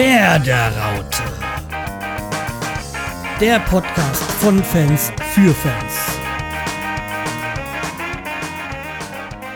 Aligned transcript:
Werderaute. 0.00 1.22
Der 3.38 3.60
Podcast 3.60 4.22
von 4.40 4.64
Fans 4.64 5.12
für 5.34 5.52
Fans. 5.52 5.94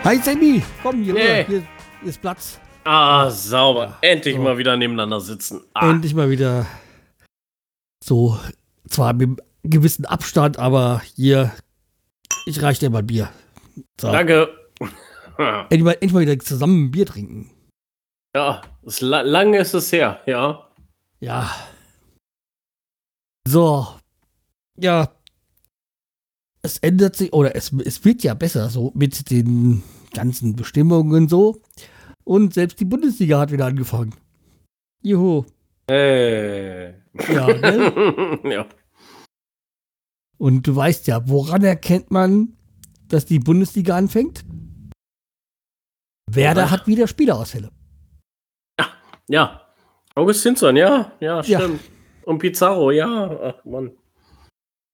Hi 0.03 0.17
Sammy, 0.19 0.61
komm 0.83 1.01
hier, 1.01 1.15
rüber. 1.15 1.45
hier 1.47 1.63
ist 2.05 2.21
Platz. 2.21 2.59
Ah, 2.83 3.27
sauber. 3.31 3.97
Ja, 4.03 4.09
Endlich 4.09 4.35
so. 4.35 4.41
mal 4.43 4.59
wieder 4.59 4.77
nebeneinander 4.77 5.19
sitzen. 5.19 5.61
Ah, 5.73 5.89
Endlich 5.89 6.13
mal 6.13 6.29
wieder 6.29 6.67
so, 8.03 8.37
zwar 8.87 9.13
mit 9.13 9.23
einem 9.23 9.37
gewissen 9.63 10.05
Abstand, 10.05 10.59
aber 10.59 11.01
hier, 11.15 11.53
ich 12.45 12.61
reich 12.61 12.77
dir 12.77 12.91
mal 12.91 13.01
Bier. 13.01 13.31
So. 13.99 14.11
danke. 14.11 14.49
Endlich 15.39 15.81
mal, 15.81 15.93
endlich 15.93 16.13
mal 16.13 16.21
wieder 16.21 16.37
zusammen 16.37 16.83
ein 16.83 16.91
Bier 16.91 17.07
trinken. 17.07 17.49
Ja, 18.35 18.61
ist 18.83 18.99
la 18.99 19.21
lange 19.21 19.59
ist 19.59 19.73
es 19.73 19.93
her, 19.93 20.19
ja. 20.25 20.67
Ja. 21.21 21.49
So. 23.47 23.87
Ja. 24.77 25.09
Es 26.61 26.79
ändert 26.79 27.15
sich, 27.15 27.31
oder 27.31 27.55
es, 27.55 27.71
es 27.71 28.03
wird 28.03 28.23
ja 28.23 28.33
besser 28.33 28.69
so 28.69 28.91
mit 28.93 29.31
den 29.31 29.83
ganzen 30.13 30.53
Bestimmungen 30.57 31.29
so. 31.29 31.61
Und 32.25 32.53
selbst 32.53 32.77
die 32.81 32.85
Bundesliga 32.85 33.39
hat 33.39 33.53
wieder 33.53 33.67
angefangen. 33.67 34.13
Juhu. 35.01 35.45
Hey. 35.89 36.95
Ja, 37.29 37.47
ne? 37.47 38.39
ja. 38.51 38.65
Und 40.37 40.67
du 40.67 40.75
weißt 40.75 41.07
ja, 41.07 41.29
woran 41.29 41.63
erkennt 41.63 42.11
man, 42.11 42.57
dass 43.07 43.25
die 43.25 43.39
Bundesliga 43.39 43.95
anfängt? 43.95 44.43
Werder 46.29 46.63
Woran? 46.63 46.71
hat 46.71 46.87
wieder 46.87 47.07
Spielerausfälle. 47.07 47.71
Ja. 49.27 49.61
Augustinsson, 50.15 50.75
ja, 50.75 51.11
ja, 51.19 51.41
Ja. 51.41 51.59
stimmt. 51.59 51.81
Und 52.25 52.39
Pizarro, 52.39 52.91
ja. 52.91 53.29
Ach, 53.59 53.65
Mann. 53.65 53.91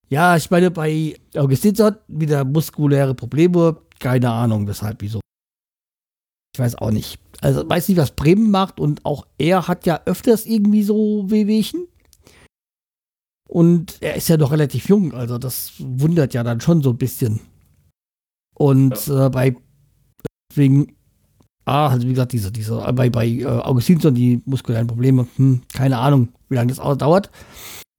Ja, 0.10 0.36
ich 0.36 0.50
meine, 0.52 0.72
bei 0.72 1.16
Augustinsson 1.36 1.96
wieder 2.08 2.44
muskuläre 2.44 3.14
Probleme. 3.16 3.82
Keine 4.00 4.30
Ahnung, 4.32 4.68
weshalb, 4.68 5.02
wieso. 5.02 5.22
Ich 6.54 6.60
weiß 6.60 6.76
auch 6.76 6.92
nicht. 6.92 7.20
Also, 7.40 7.68
weiß 7.68 7.88
nicht, 7.88 7.98
was 7.98 8.12
Bremen 8.12 8.52
macht. 8.52 8.80
Und 8.80 9.06
auch 9.06 9.26
er 9.38 9.68
hat 9.68 9.86
ja 9.86 10.02
öfters 10.06 10.46
irgendwie 10.46 10.84
so 10.84 11.30
Wehwehchen. 11.30 11.88
Und 13.48 14.02
er 14.02 14.16
ist 14.16 14.28
ja 14.30 14.38
noch 14.38 14.52
relativ 14.52 14.90
jung. 14.90 15.14
Also, 15.14 15.38
das 15.38 15.74
wundert 15.80 16.34
ja 16.34 16.44
dann 16.44 16.62
schon 16.62 16.82
so 16.82 16.90
ein 16.92 16.98
bisschen. 16.98 17.40
Und 18.56 19.08
äh, 19.08 19.30
bei, 19.30 19.56
deswegen, 20.52 20.96
ah, 21.66 21.88
also 21.88 22.08
wie 22.08 22.12
gesagt, 22.12 22.34
diese, 22.34 22.52
diese, 22.52 22.78
bei, 22.94 23.10
bei 23.10 23.28
äh, 23.28 23.46
Augustinsson 23.46 24.14
die 24.14 24.42
muskulären 24.46 24.88
Probleme, 24.88 25.28
hm, 25.36 25.62
keine 25.74 25.98
Ahnung, 25.98 26.30
wie 26.50 26.56
lange 26.56 26.74
das 26.74 26.98
dauert. 26.98 27.30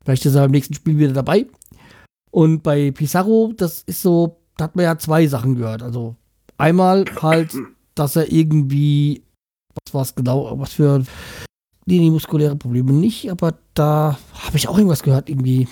Vielleicht 0.04 0.26
ist 0.26 0.34
er 0.34 0.42
beim 0.42 0.50
nächsten 0.50 0.74
Spiel 0.74 0.98
wieder 0.98 1.12
dabei. 1.12 1.46
Und 2.30 2.62
bei 2.62 2.90
Pizarro, 2.90 3.52
das 3.56 3.82
ist 3.82 4.02
so, 4.02 4.38
da 4.56 4.64
hat 4.64 4.76
man 4.76 4.84
ja 4.84 4.98
zwei 4.98 5.26
Sachen 5.26 5.56
gehört. 5.56 5.82
Also 5.82 6.16
einmal 6.58 7.04
halt, 7.20 7.54
dass 7.94 8.16
er 8.16 8.32
irgendwie, 8.32 9.22
was 9.84 9.94
war 9.94 10.02
es 10.02 10.14
genau, 10.14 10.58
was 10.58 10.72
für, 10.72 11.04
nee, 11.86 11.98
die 11.98 12.10
muskuläre 12.10 12.56
Probleme 12.56 12.92
nicht, 12.92 13.30
aber 13.30 13.54
da 13.74 14.18
habe 14.44 14.56
ich 14.56 14.66
auch 14.68 14.76
irgendwas 14.76 15.02
gehört, 15.02 15.28
irgendwie, 15.28 15.68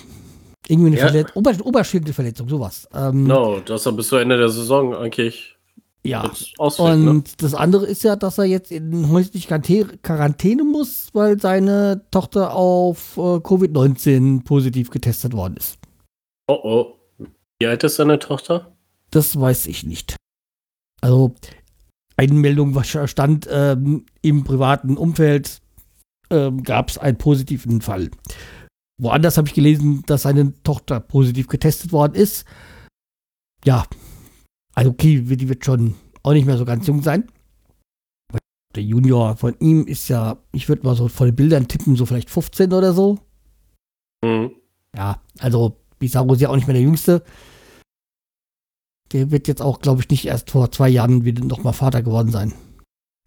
irgendwie 0.67 0.91
eine 0.91 0.97
Ja. 0.99 1.07
Verletz 1.07 1.29
Ober 1.35 1.53
Oberschenkelverletzung, 1.63 2.47
sowas. 2.47 2.87
Ähm, 2.93 3.23
No, 3.23 3.59
das 3.59 3.85
ist 3.85 3.95
bis 3.95 4.07
zu 4.07 4.17
Ende 4.17 4.37
der 4.37 4.49
Saison 4.49 4.95
eigentlich 4.95 5.57
Ja. 6.03 6.31
ausfällt, 6.57 6.99
ne? 6.99 7.09
Und 7.09 7.41
das 7.43 7.53
andere 7.53 7.85
ist 7.85 8.03
ja, 8.03 8.15
dass 8.15 8.37
er 8.37 8.45
jetzt 8.45 8.71
in 8.71 9.09
häusliche 9.09 9.47
Quarantä- 9.47 9.97
Quarantäne 10.01 10.63
muss, 10.63 11.09
weil 11.13 11.39
seine 11.39 12.05
Tochter 12.11 12.55
auf 12.55 13.17
äh, 13.17 13.19
Covid-19 13.37 14.43
positiv 14.43 14.89
getestet 14.89 15.33
worden 15.33 15.57
ist. 15.57 15.77
Oh, 16.47 16.59
oh. 16.63 17.25
Wie 17.59 17.67
alt 17.67 17.83
ist 17.83 17.99
deine 17.99 18.17
Tochter? 18.17 18.75
Das 19.11 19.39
weiß 19.39 19.67
ich 19.67 19.83
nicht. 19.83 20.15
Also, 21.01 21.35
eine 22.17 22.33
Meldung 22.33 22.73
was 22.75 22.87
stand, 23.09 23.47
ähm, 23.51 24.05
im 24.21 24.43
privaten 24.43 24.97
Umfeld 24.97 25.61
ähm, 26.31 26.63
gab 26.63 26.89
es 26.89 26.97
einen 26.97 27.17
positiven 27.17 27.81
Fall. 27.81 28.09
Woanders 28.99 29.37
habe 29.37 29.47
ich 29.47 29.53
gelesen, 29.53 30.03
dass 30.07 30.23
seine 30.23 30.53
Tochter 30.63 30.99
positiv 30.99 31.47
getestet 31.47 31.91
worden 31.91 32.15
ist. 32.15 32.45
Ja, 33.65 33.85
also 34.73 34.91
okay, 34.91 35.21
die 35.21 35.49
wird 35.49 35.65
schon 35.65 35.95
auch 36.23 36.33
nicht 36.33 36.45
mehr 36.45 36.57
so 36.57 36.65
ganz 36.65 36.87
jung 36.87 37.01
sein. 37.01 37.27
Der 38.75 38.83
Junior 38.83 39.35
von 39.35 39.55
ihm 39.59 39.85
ist 39.85 40.07
ja, 40.07 40.37
ich 40.53 40.69
würde 40.69 40.83
mal 40.83 40.95
so 40.95 41.09
von 41.09 41.27
den 41.27 41.35
Bildern 41.35 41.67
tippen, 41.67 41.95
so 41.95 42.05
vielleicht 42.05 42.29
15 42.29 42.71
oder 42.71 42.93
so. 42.93 43.19
Hm. 44.23 44.51
Ja, 44.95 45.21
also 45.39 45.77
Bizarro 45.99 46.33
ist 46.33 46.41
ja 46.41 46.49
auch 46.49 46.55
nicht 46.55 46.67
mehr 46.67 46.75
der 46.75 46.83
Jüngste. 46.83 47.23
Der 49.11 49.29
wird 49.29 49.49
jetzt 49.49 49.61
auch, 49.61 49.79
glaube 49.79 50.01
ich, 50.01 50.09
nicht 50.09 50.25
erst 50.25 50.51
vor 50.51 50.71
zwei 50.71 50.87
Jahren 50.87 51.25
wieder 51.25 51.43
nochmal 51.43 51.73
Vater 51.73 52.01
geworden 52.01 52.31
sein. 52.31 52.53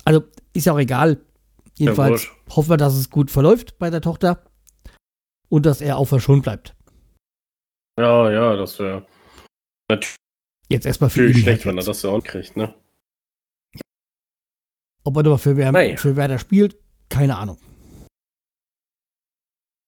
Also 0.05 0.25
ist 0.55 0.65
ja 0.65 0.73
auch 0.73 0.79
egal. 0.79 1.21
Jedenfalls 1.77 2.13
wurscht. 2.13 2.33
hoffen 2.57 2.71
wir, 2.71 2.77
dass 2.79 2.95
es 2.95 3.11
gut 3.11 3.31
verläuft 3.31 3.79
bei 3.79 3.91
der 3.91 4.01
Tochter 4.01 4.45
und 5.51 5.67
dass 5.67 5.83
er 5.83 5.99
auch 5.99 6.07
verschont 6.07 6.45
bleibt. 6.45 6.75
Ja, 7.99 8.31
ja, 8.31 8.57
das 8.57 8.79
wäre 8.79 9.07
Jetzt 10.69 10.87
erstmal 10.87 11.11
für 11.11 11.21
natürlich 11.21 11.37
ihn. 11.39 11.43
schlecht, 11.43 11.65
halt 11.65 11.67
wenn 11.75 11.79
er 11.79 11.85
das 11.85 12.03
ja 12.03 12.11
auch 12.11 12.23
kriegt, 12.23 12.57
ne? 12.57 12.75
Ob 15.05 15.17
er 15.17 15.23
nur 15.23 15.39
für, 15.39 15.57
wer, 15.57 15.71
Naja. 15.73 15.97
für 15.97 16.17
Werder 16.17 16.39
spielt, 16.39 16.77
keine 17.11 17.37
Ahnung. 17.37 17.59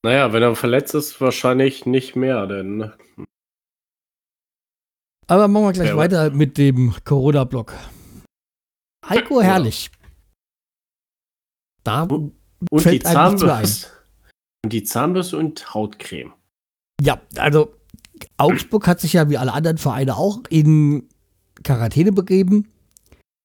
Naja, 0.04 0.32
wenn 0.32 0.42
er 0.42 0.54
verletzt 0.54 0.94
ist, 0.94 1.20
wahrscheinlich 1.20 1.86
nicht 1.86 2.14
mehr, 2.16 2.46
denn 2.46 2.76
ne? 2.76 2.98
Aber 5.26 5.48
machen 5.48 5.64
wir 5.64 5.72
gleich 5.72 5.86
Ja, 5.88 5.92
aber- 5.94 6.02
weiter 6.02 6.30
mit 6.30 6.56
dem 6.58 6.94
Corona-Block. 7.04 7.72
Heiko. 9.08 9.40
Herrlich. 9.40 9.90
Da 11.82 12.02
Und 12.02 12.36
die 12.70 12.78
fällt 12.80 13.06
ein. 13.06 13.12
Zahnbürste. 13.14 13.90
Und 14.64 14.72
die 14.72 14.84
Zahnbürste 14.84 15.36
und 15.38 15.74
Hautcreme. 15.74 16.32
Ja, 17.00 17.20
also 17.36 17.74
Augsburg 18.36 18.86
hat 18.86 19.00
sich 19.00 19.14
ja 19.14 19.28
wie 19.28 19.38
alle 19.38 19.52
anderen 19.52 19.78
Vereine 19.78 20.16
auch 20.16 20.40
in 20.48 21.08
Quarantäne 21.62 22.12
begeben. 22.12 22.68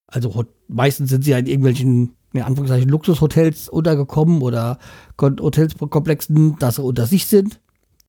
Also 0.07 0.45
meistens 0.67 1.09
sind 1.09 1.23
sie 1.23 1.31
ja 1.31 1.37
in 1.37 1.47
irgendwelchen, 1.47 2.15
in 2.33 2.41
Anführungszeichen, 2.41 2.89
Luxushotels 2.89 3.69
untergekommen 3.69 4.41
oder 4.41 4.77
Hotelskomplexen, 5.19 6.57
dass 6.59 6.75
sie 6.75 6.83
unter 6.83 7.05
sich 7.05 7.25
sind 7.25 7.59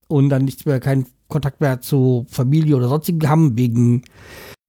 und 0.07 0.29
dann 0.29 0.45
nichts 0.45 0.65
mehr, 0.65 0.79
keinen 0.79 1.07
Kontakt 1.27 1.61
mehr 1.61 1.81
zu 1.81 2.25
Familie 2.29 2.75
oder 2.75 2.89
sonstigen 2.89 3.27
haben, 3.27 3.57
wegen 3.57 4.03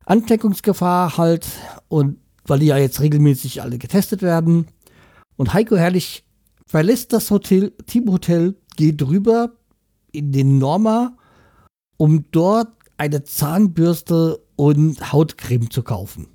Ansteckungsgefahr 0.06 1.16
halt 1.16 1.47
und 1.88 2.19
weil 2.47 2.61
die 2.61 2.66
ja 2.66 2.78
jetzt 2.78 3.00
regelmäßig 3.00 3.62
alle 3.62 3.78
getestet 3.78 4.22
werden. 4.22 4.66
Und 5.37 5.55
Heiko 5.55 5.76
Herrlich 5.76 6.25
verlässt 6.66 7.12
das 7.12 7.31
Hotel, 7.31 7.72
Teamhotel, 7.87 8.56
geht 8.76 9.03
rüber 9.06 9.53
in 10.12 10.32
den 10.32 10.59
Norma, 10.59 11.16
um 11.97 12.25
dort 12.31 12.72
eine 12.97 13.25
Zahnbürste 13.25 14.41
und 14.56 15.12
Hautcreme 15.12 15.71
zu 15.71 15.82
kaufen. 15.82 16.28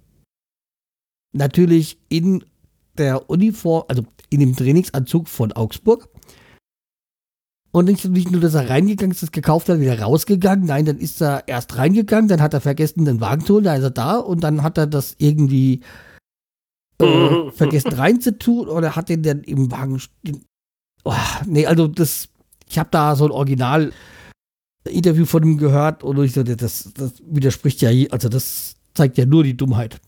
Natürlich 1.31 1.99
in 2.09 2.43
der 2.97 3.29
Uniform, 3.29 3.85
also 3.87 4.03
in 4.29 4.39
dem 4.39 4.55
Trainingsanzug 4.55 5.27
von 5.27 5.51
Augsburg. 5.53 6.09
Und 7.71 7.85
nicht, 7.85 8.03
nicht 8.05 8.31
nur, 8.31 8.41
dass 8.41 8.55
er 8.55 8.69
reingegangen 8.69 9.11
ist, 9.11 9.21
das 9.21 9.31
gekauft 9.31 9.69
hat, 9.69 9.79
wieder 9.79 9.99
rausgegangen. 9.99 10.65
Nein, 10.65 10.85
dann 10.85 10.97
ist 10.97 11.21
er 11.21 11.47
erst 11.47 11.77
reingegangen, 11.77 12.27
dann 12.27 12.41
hat 12.41 12.53
er 12.53 12.61
vergessen, 12.61 13.05
den 13.05 13.21
Wagen 13.21 13.45
zu 13.45 13.55
holen, 13.55 13.63
da 13.63 13.75
ist 13.75 13.83
er 13.83 13.91
da 13.91 14.17
und 14.17 14.43
dann 14.43 14.63
hat 14.63 14.77
er 14.79 14.87
das 14.87 15.15
irgendwie 15.19 15.81
äh, 16.99 17.51
vergessen 17.51 17.93
reinzutun 17.93 18.67
oder 18.67 18.95
hat 18.95 19.09
den 19.09 19.21
dann 19.21 19.43
im 19.43 19.71
Wagen. 19.71 20.01
Oh, 21.03 21.13
nee, 21.45 21.67
also 21.67 21.87
das, 21.87 22.29
ich 22.67 22.79
habe 22.79 22.89
da 22.91 23.15
so 23.15 23.25
ein 23.25 23.31
Original 23.31 23.93
Interview 24.85 25.25
von 25.25 25.43
ihm 25.43 25.57
gehört 25.57 26.03
und 26.03 26.23
ich 26.23 26.33
so, 26.33 26.43
das, 26.43 26.91
das 26.95 27.13
widerspricht 27.25 27.81
ja, 27.81 27.89
also 28.11 28.29
das 28.29 28.75
zeigt 28.93 29.17
ja 29.17 29.25
nur 29.25 29.43
die 29.43 29.55
Dummheit. 29.57 29.99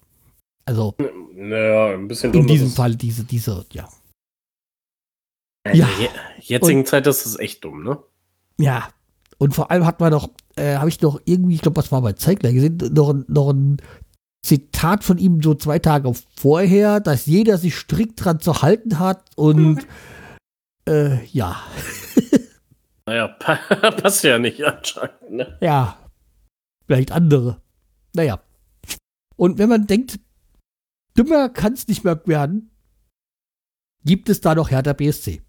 Also 0.65 0.95
Naja, 1.35 1.94
ein 1.95 2.07
bisschen 2.07 2.33
in 2.33 2.47
diesem. 2.47 2.69
Fall 2.69 2.95
diese, 2.95 3.23
diese, 3.23 3.65
ja. 3.73 3.89
In 5.69 5.75
Ja. 5.75 5.88
der 5.88 6.00
je- 6.00 6.09
jetzigen 6.56 6.85
Zeit 6.85 7.06
ist 7.07 7.25
es 7.25 7.38
echt 7.38 7.63
dumm, 7.63 7.83
ne? 7.83 8.00
Ja. 8.59 8.89
Und 9.38 9.56
vor 9.56 9.71
allem 9.71 9.85
hat 9.85 10.00
man 10.00 10.12
doch, 10.12 10.29
äh, 10.56 10.75
habe 10.75 10.89
ich 10.89 11.01
noch 11.01 11.19
irgendwie, 11.25 11.56
ich 11.56 11.62
glaube, 11.62 11.77
was 11.77 11.91
war 11.91 12.01
bei 12.01 12.13
Zeigler 12.13 12.53
gesehen, 12.53 12.77
noch, 12.94 13.13
noch 13.27 13.50
ein 13.51 13.77
Zitat 14.45 15.03
von 15.03 15.17
ihm 15.17 15.41
so 15.41 15.53
zwei 15.56 15.79
Tage 15.79 16.12
vorher, 16.35 17.00
dass 17.00 17.25
jeder 17.25 17.57
sich 17.57 17.75
strikt 17.75 18.24
dran 18.24 18.39
zu 18.39 18.62
halten 18.62 19.00
hat 19.00 19.24
und 19.35 19.85
äh, 20.88 21.24
ja, 21.25 21.59
Naja, 23.12 23.28
pa 23.40 23.58
passt 23.92 24.24
ja 24.24 24.40
nicht 24.40 24.63
anscheinend, 24.63 25.31
ne? 25.31 25.58
ja, 25.60 25.98
vielleicht 26.88 27.12
andere. 27.12 27.62
Naja. 28.13 28.42
Und 29.36 29.58
wenn 29.58 29.68
man 29.68 29.86
denkt, 29.86 30.18
dümmer 31.18 31.50
kann 31.50 31.74
es 31.74 31.90
nicht 31.90 32.06
mehr 32.06 32.25
werden, 32.25 32.72
gibt 34.06 34.30
es 34.30 34.40
da 34.40 34.56
noch 34.56 34.72
Hertha 34.72 34.94
BSC. 34.94 35.42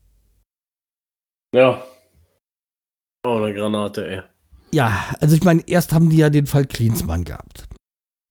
Ja. 1.55 1.85
Oh, 3.25 3.37
eine 3.37 3.55
Granate, 3.55 4.09
ey. 4.09 4.23
Ja, 4.73 5.15
also 5.21 5.37
ich 5.37 5.45
meine, 5.45 5.63
erst 5.69 5.93
haben 5.93 6.11
die 6.11 6.17
ja 6.17 6.31
den 6.31 6.49
Fall 6.49 6.67
Klinsmann 6.67 7.23
gehabt. 7.23 7.69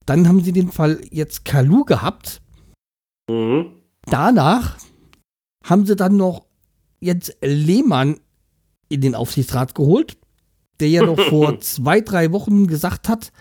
Dann 0.05 0.27
haben 0.27 0.43
sie 0.43 0.51
den 0.51 0.73
Fall 0.73 0.99
jetzt 1.09 1.45
Kalu 1.45 1.85
gehabt. 1.85 2.41
Mhm. 3.29 3.81
Danach 4.07 4.77
haben 5.63 5.85
sie 5.85 5.95
dann 5.95 6.17
noch 6.17 6.47
jetzt 6.99 7.37
Lehmann 7.41 8.19
in 8.91 9.01
den 9.01 9.15
Aufsichtsrat 9.15 9.75
geholt, 9.75 10.17
der 10.79 10.89
ja 10.89 11.05
noch 11.05 11.19
vor 11.19 11.59
zwei, 11.61 12.01
drei 12.01 12.31
Wochen 12.31 12.67
gesagt 12.67 13.07
hat, 13.07 13.31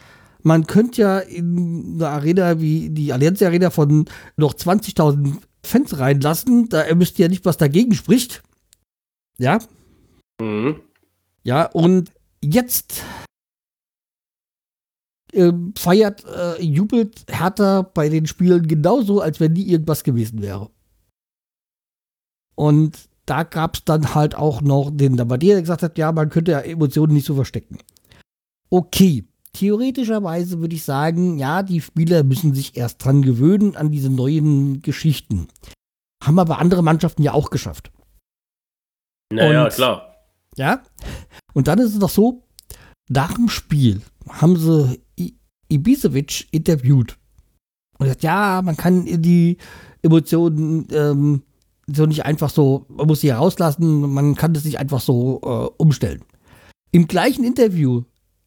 man 0.42 0.66
könnte 0.66 1.02
ja 1.02 1.18
in 1.18 1.94
eine 1.96 2.08
Arena 2.08 2.60
wie 2.60 2.90
die 2.90 3.12
Allianz 3.12 3.42
Arena 3.42 3.70
von 3.70 4.06
noch 4.36 4.54
20.000 4.54 5.36
Fans 5.62 5.98
reinlassen. 5.98 6.68
Da 6.68 6.82
er 6.82 6.98
wüsste 6.98 7.22
ja 7.22 7.28
nicht, 7.28 7.44
was 7.44 7.56
dagegen 7.58 7.94
spricht. 7.94 8.42
Ja. 9.38 9.58
Mhm. 10.40 10.80
Ja, 11.42 11.66
und 11.66 12.12
jetzt 12.42 13.02
äh, 15.32 15.52
feiert, 15.76 16.24
äh, 16.24 16.62
jubelt 16.62 17.24
Hertha 17.28 17.82
bei 17.82 18.08
den 18.08 18.26
Spielen 18.26 18.66
genauso, 18.66 19.20
als 19.20 19.40
wenn 19.40 19.52
nie 19.52 19.66
irgendwas 19.66 20.04
gewesen 20.04 20.42
wäre. 20.42 20.70
Und 22.54 23.09
da 23.30 23.44
gab 23.44 23.76
es 23.76 23.84
dann 23.84 24.14
halt 24.14 24.34
auch 24.34 24.60
noch 24.60 24.90
den 24.92 25.16
Labadier, 25.16 25.54
der 25.54 25.62
gesagt 25.62 25.84
hat, 25.84 25.96
ja, 25.98 26.10
man 26.10 26.30
könnte 26.30 26.50
ja 26.50 26.60
Emotionen 26.60 27.14
nicht 27.14 27.26
so 27.26 27.36
verstecken. 27.36 27.78
Okay, 28.70 29.24
theoretischerweise 29.52 30.58
würde 30.60 30.74
ich 30.74 30.82
sagen, 30.82 31.38
ja, 31.38 31.62
die 31.62 31.80
Spieler 31.80 32.24
müssen 32.24 32.54
sich 32.54 32.76
erst 32.76 33.04
dran 33.04 33.22
gewöhnen 33.22 33.76
an 33.76 33.92
diese 33.92 34.10
neuen 34.10 34.82
Geschichten. 34.82 35.46
Haben 36.24 36.40
aber 36.40 36.58
andere 36.58 36.82
Mannschaften 36.82 37.22
ja 37.22 37.32
auch 37.32 37.50
geschafft. 37.50 37.92
Naja, 39.32 39.64
Und- 39.64 39.72
klar. 39.72 40.16
Ja? 40.56 40.82
Und 41.54 41.68
dann 41.68 41.78
ist 41.78 41.92
es 41.92 41.98
doch 42.00 42.10
so, 42.10 42.42
nach 43.08 43.34
dem 43.34 43.48
Spiel 43.48 44.02
haben 44.28 44.56
sie 44.56 45.00
I 45.18 45.36
Ibisevic 45.68 46.48
interviewt. 46.52 47.16
Und 47.96 48.06
gesagt, 48.06 48.24
ja, 48.24 48.60
man 48.64 48.76
kann 48.76 49.04
die 49.22 49.58
Emotionen 50.02 50.88
ähm, 50.90 51.42
so 51.94 52.06
nicht 52.06 52.24
einfach 52.24 52.50
so, 52.50 52.86
man 52.88 53.06
muss 53.06 53.20
sie 53.20 53.32
herauslassen, 53.32 54.12
man 54.12 54.34
kann 54.34 54.54
das 54.54 54.64
nicht 54.64 54.78
einfach 54.78 55.00
so 55.00 55.40
äh, 55.42 55.82
umstellen. 55.82 56.22
Im 56.92 57.06
gleichen 57.06 57.44
Interview 57.44 58.02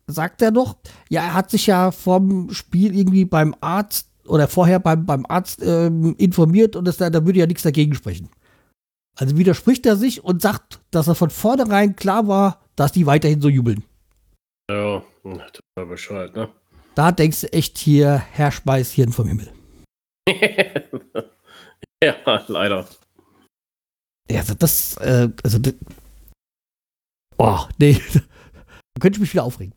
sagt 0.08 0.42
er 0.42 0.52
doch, 0.52 0.78
ja, 1.10 1.22
er 1.22 1.34
hat 1.34 1.50
sich 1.50 1.68
ja 1.68 1.92
vom 1.92 2.50
Spiel 2.52 2.96
irgendwie 2.96 3.26
beim 3.26 3.56
Arzt 3.62 4.10
oder 4.28 4.48
vorher 4.48 4.80
beim, 4.80 5.06
beim 5.06 5.26
Arzt 5.28 5.62
ähm, 5.64 6.16
informiert 6.18 6.76
und 6.76 6.86
das, 6.86 6.98
da, 6.98 7.10
da 7.10 7.26
würde 7.26 7.40
ja 7.40 7.48
nichts 7.48 7.64
dagegen 7.64 7.94
sprechen. 7.94 8.30
Also 9.16 9.38
widerspricht 9.38 9.86
er 9.86 9.96
sich 9.96 10.24
und 10.24 10.42
sagt, 10.42 10.80
dass 10.92 11.08
er 11.08 11.16
von 11.16 11.30
vornherein 11.30 11.96
klar 11.96 12.28
war, 12.28 12.62
dass 12.76 12.92
die 12.92 13.06
weiterhin 13.06 13.42
so 13.42 13.50
jubeln. 13.50 13.84
Ja, 14.70 15.04
total 15.24 15.86
Bescheid, 15.88 16.36
ne? 16.36 16.50
Da 16.96 17.12
denkst 17.12 17.42
du 17.42 17.54
echt 17.54 17.78
hier, 17.78 18.24
Herr 18.32 18.52
Speis, 18.52 18.92
Hirn 18.92 19.12
vom 19.12 19.28
Himmel. 19.28 19.52
ja, 22.04 22.44
leider. 22.48 22.88
Ja, 24.34 24.40
Also 24.40 24.56
das, 24.56 24.98
äh, 24.98 25.30
also 25.44 25.60
das, 25.60 25.76
oh, 27.38 27.60
nee, 27.78 28.02
da 28.14 29.00
könnte 29.00 29.18
ich 29.18 29.22
mich 29.22 29.34
wieder 29.34 29.44
aufregen. 29.44 29.74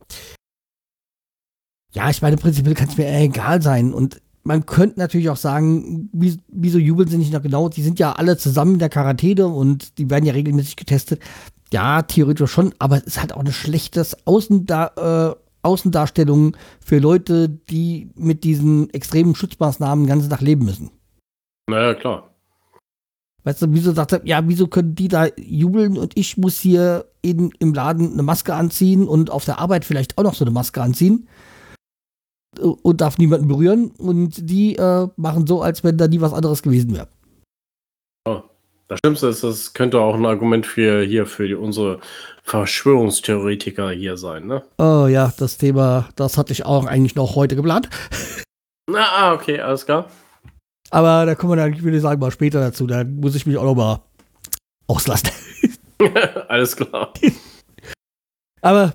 Ja, 1.93 2.08
ich 2.08 2.23
meine, 2.23 2.37
prinzipiell 2.37 2.75
kann 2.75 2.88
es 2.88 2.97
mir 2.97 3.06
egal 3.06 3.61
sein 3.61 3.93
und 3.93 4.23
man 4.44 4.64
könnte 4.64 4.99
natürlich 4.99 5.29
auch 5.29 5.37
sagen, 5.37 6.08
wie, 6.12 6.38
wieso 6.49 6.79
jubeln 6.79 7.08
sie 7.08 7.19
nicht 7.19 7.32
noch 7.32 7.43
genau? 7.43 7.69
Die 7.69 7.82
sind 7.82 7.99
ja 7.99 8.12
alle 8.12 8.38
zusammen 8.38 8.75
in 8.75 8.79
der 8.79 8.88
Quarantäne 8.88 9.47
und 9.47 9.99
die 9.99 10.08
werden 10.08 10.25
ja 10.25 10.32
regelmäßig 10.32 10.76
getestet. 10.76 11.20
Ja, 11.73 12.03
theoretisch 12.03 12.50
schon, 12.50 12.73
aber 12.79 12.99
es 12.99 13.05
ist 13.05 13.20
halt 13.20 13.35
auch 13.35 13.41
eine 13.41 13.53
schlechte 13.53 14.06
Außenda 14.25 15.35
äh, 15.35 15.37
Außendarstellung 15.62 16.56
für 16.81 16.99
Leute, 16.99 17.49
die 17.49 18.08
mit 18.14 18.44
diesen 18.44 18.88
extremen 18.91 19.35
Schutzmaßnahmen 19.35 20.05
den 20.05 20.08
ganzen 20.08 20.31
Tag 20.31 20.41
leben 20.41 20.64
müssen. 20.64 20.93
Naja, 21.69 21.94
klar. 21.94 22.36
Weißt 23.46 23.62
du, 23.62 23.66
wieso 23.70 23.93
sagt 23.93 24.12
er, 24.12 24.26
ja, 24.26 24.43
wieso 24.46 24.66
können 24.66 24.96
die 24.96 25.06
da 25.06 25.28
jubeln 25.37 25.96
und 25.96 26.12
ich 26.16 26.37
muss 26.37 26.58
hier 26.58 27.06
in, 27.22 27.52
im 27.60 27.72
Laden 27.72 28.12
eine 28.12 28.25
Maske 28.25 28.52
anziehen 28.54 29.06
und 29.06 29.31
auf 29.31 29.44
der 29.44 29.60
Arbeit 29.60 29.84
vielleicht 29.84 30.19
auch 30.19 30.25
noch 30.25 30.34
so 30.34 30.44
eine 30.44 30.50
Maske 30.50 30.82
anziehen 30.82 31.28
und 32.60 33.00
darf 33.00 33.19
niemanden 33.19 33.46
berühren 33.46 33.93
und 33.98 34.50
die 34.50 34.75
äh, 34.76 35.08
machen 35.16 35.46
so, 35.46 35.62
als 35.62 35.84
wenn 35.84 35.96
da 35.96 36.08
nie 36.08 36.20
was 36.20 36.32
anderes 36.32 36.62
gewesen 36.62 36.94
wäre. 36.94 37.08
Das 38.88 39.00
Schlimmste 39.00 39.26
ist, 39.28 39.43
das 39.43 39.75
könnte 39.75 39.98
auch 39.98 40.14
ein 40.14 40.26
Argument 40.26 40.64
für 40.64 41.02
hier 41.02 41.26
für 41.26 41.48
die, 41.48 41.54
unsere 41.54 41.98
Verschwörungstheoretiker 42.44 43.90
hier 43.90 44.16
sein, 44.16 44.46
ne? 44.46 44.62
Oh 44.78 45.08
ja, 45.08 45.32
das 45.38 45.58
Thema, 45.58 46.08
das 46.14 46.38
hatte 46.38 46.52
ich 46.52 46.64
auch 46.64 46.87
eigentlich 46.87 47.16
noch 47.16 47.34
heute 47.34 47.56
geplant. 47.56 47.88
Na, 48.88 49.04
ah, 49.10 49.34
okay, 49.34 49.58
alles 49.58 49.84
klar. 49.84 50.08
Aber 50.91 51.27
da 51.27 51.35
kommen 51.35 51.53
wir 51.53 51.56
dann, 51.56 51.73
ich 51.73 51.83
würde 51.83 52.00
sagen, 52.00 52.21
mal 52.21 52.31
später 52.31 52.61
dazu. 52.61 52.87
Da 52.87 53.05
muss 53.05 53.35
ich 53.35 53.47
mich 53.47 53.56
auch 53.56 53.65
noch 53.65 53.75
mal 53.75 54.03
auslassen. 54.87 55.31
alles 56.49 56.77
klar. 56.77 57.12
Aber 58.61 58.94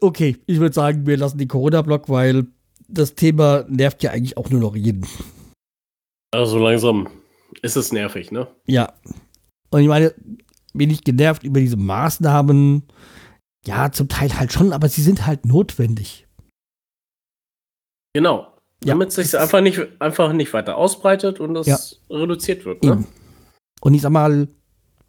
okay, 0.00 0.36
ich 0.46 0.60
würde 0.60 0.74
sagen, 0.74 1.06
wir 1.06 1.16
lassen 1.16 1.38
den 1.38 1.48
Corona-Block, 1.48 2.08
weil 2.08 2.46
das 2.88 3.14
Thema 3.14 3.64
nervt 3.68 4.02
ja 4.02 4.10
eigentlich 4.10 4.36
auch 4.36 4.50
nur 4.50 4.60
noch 4.60 4.76
jeden. 4.76 5.06
Also 6.30 6.58
langsam 6.58 7.08
ist 7.62 7.76
es 7.76 7.92
nervig, 7.92 8.30
ne? 8.30 8.46
Ja. 8.66 8.92
Und 9.70 9.82
ich 9.82 9.88
meine, 9.88 10.14
bin 10.72 10.90
ich 10.90 11.04
genervt 11.04 11.44
über 11.44 11.60
diese 11.60 11.76
Maßnahmen. 11.76 12.82
Ja, 13.66 13.90
zum 13.92 14.08
Teil 14.08 14.38
halt 14.38 14.52
schon, 14.52 14.72
aber 14.72 14.88
sie 14.88 15.02
sind 15.02 15.26
halt 15.26 15.44
notwendig. 15.44 16.26
Genau. 18.14 18.57
Ja. 18.84 18.94
Damit 18.94 19.12
sich 19.12 19.36
einfach 19.36 19.60
nicht, 19.60 19.80
einfach 19.98 20.32
nicht 20.32 20.52
weiter 20.52 20.76
ausbreitet 20.76 21.40
und 21.40 21.54
das 21.54 21.66
Ja. 21.66 21.78
reduziert 22.16 22.64
wird, 22.64 22.82
ne? 22.84 23.04
Und 23.80 23.94
ich 23.94 24.02
sag 24.02 24.10
mal, 24.10 24.48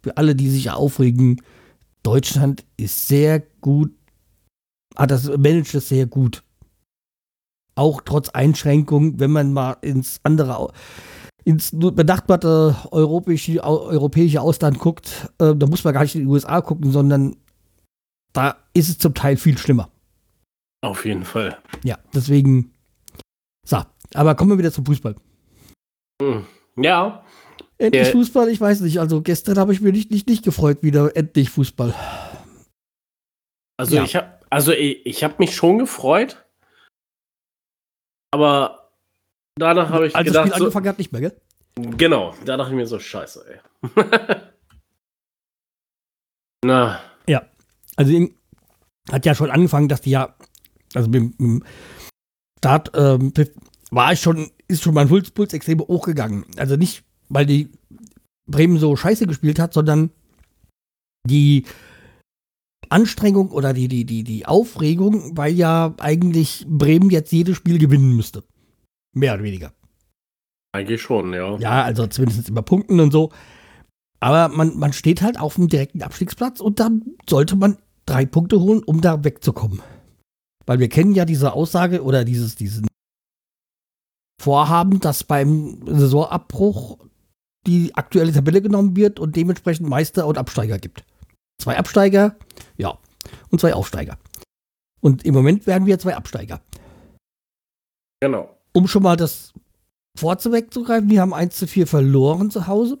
für 0.02 0.16
alle, 0.16 0.34
die 0.34 0.50
sich 0.50 0.70
aufregen, 0.70 1.40
Deutschland 2.02 2.64
ist 2.76 3.06
sehr 3.08 3.40
gut, 3.60 3.92
hat 4.96 5.10
das 5.10 5.28
managt 5.28 5.74
das 5.74 5.88
sehr 5.88 6.06
gut. 6.06 6.42
Auch 7.76 8.00
trotz 8.00 8.28
Einschränkungen, 8.30 9.20
wenn 9.20 9.30
man 9.30 9.52
mal 9.52 9.76
ins 9.82 10.18
andere, 10.24 10.72
ins 11.44 11.70
benachbarte 11.72 12.76
europäische, 12.90 13.62
europäische 13.62 14.40
Ausland 14.40 14.78
guckt, 14.78 15.28
äh, 15.38 15.54
da 15.54 15.66
muss 15.66 15.84
man 15.84 15.94
gar 15.94 16.02
nicht 16.02 16.14
in 16.16 16.22
die 16.22 16.26
USA 16.26 16.60
gucken, 16.60 16.90
sondern 16.90 17.36
da 18.32 18.56
ist 18.74 18.88
es 18.88 18.98
zum 18.98 19.14
Teil 19.14 19.36
viel 19.36 19.56
schlimmer. 19.58 19.90
Auf 20.82 21.04
jeden 21.04 21.24
Fall. 21.24 21.58
Ja, 21.84 21.98
deswegen. 22.14 22.72
Aber 24.14 24.34
kommen 24.34 24.50
wir 24.50 24.58
wieder 24.58 24.72
zum 24.72 24.84
Fußball. 24.86 25.14
Hm. 26.22 26.46
Ja, 26.76 27.24
Endlich 27.78 28.02
Der- 28.04 28.12
Fußball, 28.12 28.48
ich 28.50 28.60
weiß 28.60 28.80
nicht. 28.80 29.00
Also 29.00 29.22
gestern 29.22 29.56
habe 29.58 29.72
ich 29.72 29.80
mich 29.80 29.92
nicht, 29.94 30.10
nicht, 30.10 30.28
nicht 30.28 30.44
gefreut, 30.44 30.82
wieder 30.82 31.16
endlich 31.16 31.48
Fußball. 31.48 31.94
also 33.78 33.96
Ja. 33.96 34.04
ich 34.04 34.16
habe 34.16 34.38
also 34.50 34.72
ich, 34.72 35.06
ich 35.06 35.24
habe 35.24 35.36
mich 35.38 35.54
schon 35.56 35.78
gefreut, 35.78 36.44
aber 38.32 38.90
danach 39.56 39.88
habe 39.90 40.08
ich 40.08 40.14
Als 40.16 40.26
das 40.26 40.32
gedacht, 40.32 40.48
Spiel 40.48 40.58
so, 40.58 40.64
angefangen 40.64 40.88
hat, 40.88 40.98
nicht 40.98 41.12
mehr, 41.12 41.20
gell? 41.22 41.40
genau, 41.96 42.34
da 42.44 42.56
dachte 42.58 42.70
ich 42.72 42.76
mir 42.76 42.86
so 42.86 42.98
Scheiße, 42.98 43.46
ey. 43.48 43.60
Na, 46.64 47.00
Also 47.96 48.12
in- 48.12 48.34
hat 49.10 49.24
ja 49.26 49.34
schon 49.34 49.50
angefangen, 49.50 49.88
dass 49.88 50.02
die 50.02 50.10
ja, 50.10 50.34
also 50.94 51.08
mit, 51.08 51.22
mit 51.22 51.40
dem 51.40 51.64
Start 52.58 52.90
ähm, 52.94 53.32
war 53.90 54.12
ich 54.12 54.20
schon, 54.20 54.50
ist 54.68 54.82
schon 54.82 54.94
mein 54.94 55.08
Puls, 55.08 55.30
Puls 55.30 55.52
extrem 55.52 55.80
hochgegangen. 55.80 56.44
Also 56.56 56.76
nicht, 56.76 57.04
weil 57.28 57.46
die 57.46 57.70
Bremen 58.46 58.78
so 58.78 58.96
scheiße 58.96 59.26
gespielt 59.26 59.58
hat, 59.58 59.74
sondern 59.74 60.10
die 61.28 61.64
Anstrengung 62.88 63.50
oder 63.50 63.72
die, 63.72 63.88
die, 63.88 64.04
die, 64.04 64.24
die 64.24 64.46
Aufregung, 64.46 65.36
weil 65.36 65.54
ja 65.54 65.94
eigentlich 65.98 66.66
Bremen 66.68 67.10
jetzt 67.10 67.32
jedes 67.32 67.56
Spiel 67.56 67.78
gewinnen 67.78 68.16
müsste. 68.16 68.42
Mehr 69.12 69.34
oder 69.34 69.44
weniger. 69.44 69.72
eigentlich 70.72 71.02
schon, 71.02 71.32
ja. 71.32 71.56
Ja, 71.58 71.82
also 71.82 72.06
zumindest 72.06 72.48
über 72.48 72.62
Punkten 72.62 73.00
und 73.00 73.12
so. 73.12 73.30
Aber 74.20 74.54
man, 74.54 74.76
man 74.78 74.92
steht 74.92 75.22
halt 75.22 75.40
auf 75.40 75.54
dem 75.54 75.68
direkten 75.68 76.02
Abstiegsplatz 76.02 76.60
und 76.60 76.78
dann 76.78 77.02
sollte 77.28 77.56
man 77.56 77.78
drei 78.06 78.26
Punkte 78.26 78.60
holen, 78.60 78.82
um 78.84 79.00
da 79.00 79.24
wegzukommen. 79.24 79.80
Weil 80.66 80.78
wir 80.78 80.88
kennen 80.88 81.14
ja 81.14 81.24
diese 81.24 81.52
Aussage 81.54 82.02
oder 82.02 82.24
dieses, 82.24 82.54
diesen 82.54 82.89
Vorhaben, 84.40 85.00
dass 85.00 85.22
beim 85.22 85.82
Saisonabbruch 85.86 86.96
die 87.66 87.94
aktuelle 87.94 88.32
Tabelle 88.32 88.62
genommen 88.62 88.96
wird 88.96 89.20
und 89.20 89.36
dementsprechend 89.36 89.86
Meister 89.86 90.26
und 90.26 90.38
Absteiger 90.38 90.78
gibt. 90.78 91.04
Zwei 91.60 91.76
Absteiger, 91.76 92.36
ja, 92.78 92.96
und 93.50 93.60
zwei 93.60 93.74
Aufsteiger. 93.74 94.16
Und 95.02 95.26
im 95.26 95.34
Moment 95.34 95.66
werden 95.66 95.84
wir 95.84 95.98
zwei 95.98 96.16
Absteiger 96.16 96.62
Genau. 98.22 98.56
um 98.72 98.88
schon 98.88 99.02
mal 99.02 99.16
das 99.16 99.52
vorzuwegzugreifen, 100.18 101.10
die 101.10 101.20
haben 101.20 101.34
1 101.34 101.56
zu 101.56 101.66
4 101.66 101.86
verloren 101.86 102.50
zu 102.50 102.66
Hause. 102.66 102.98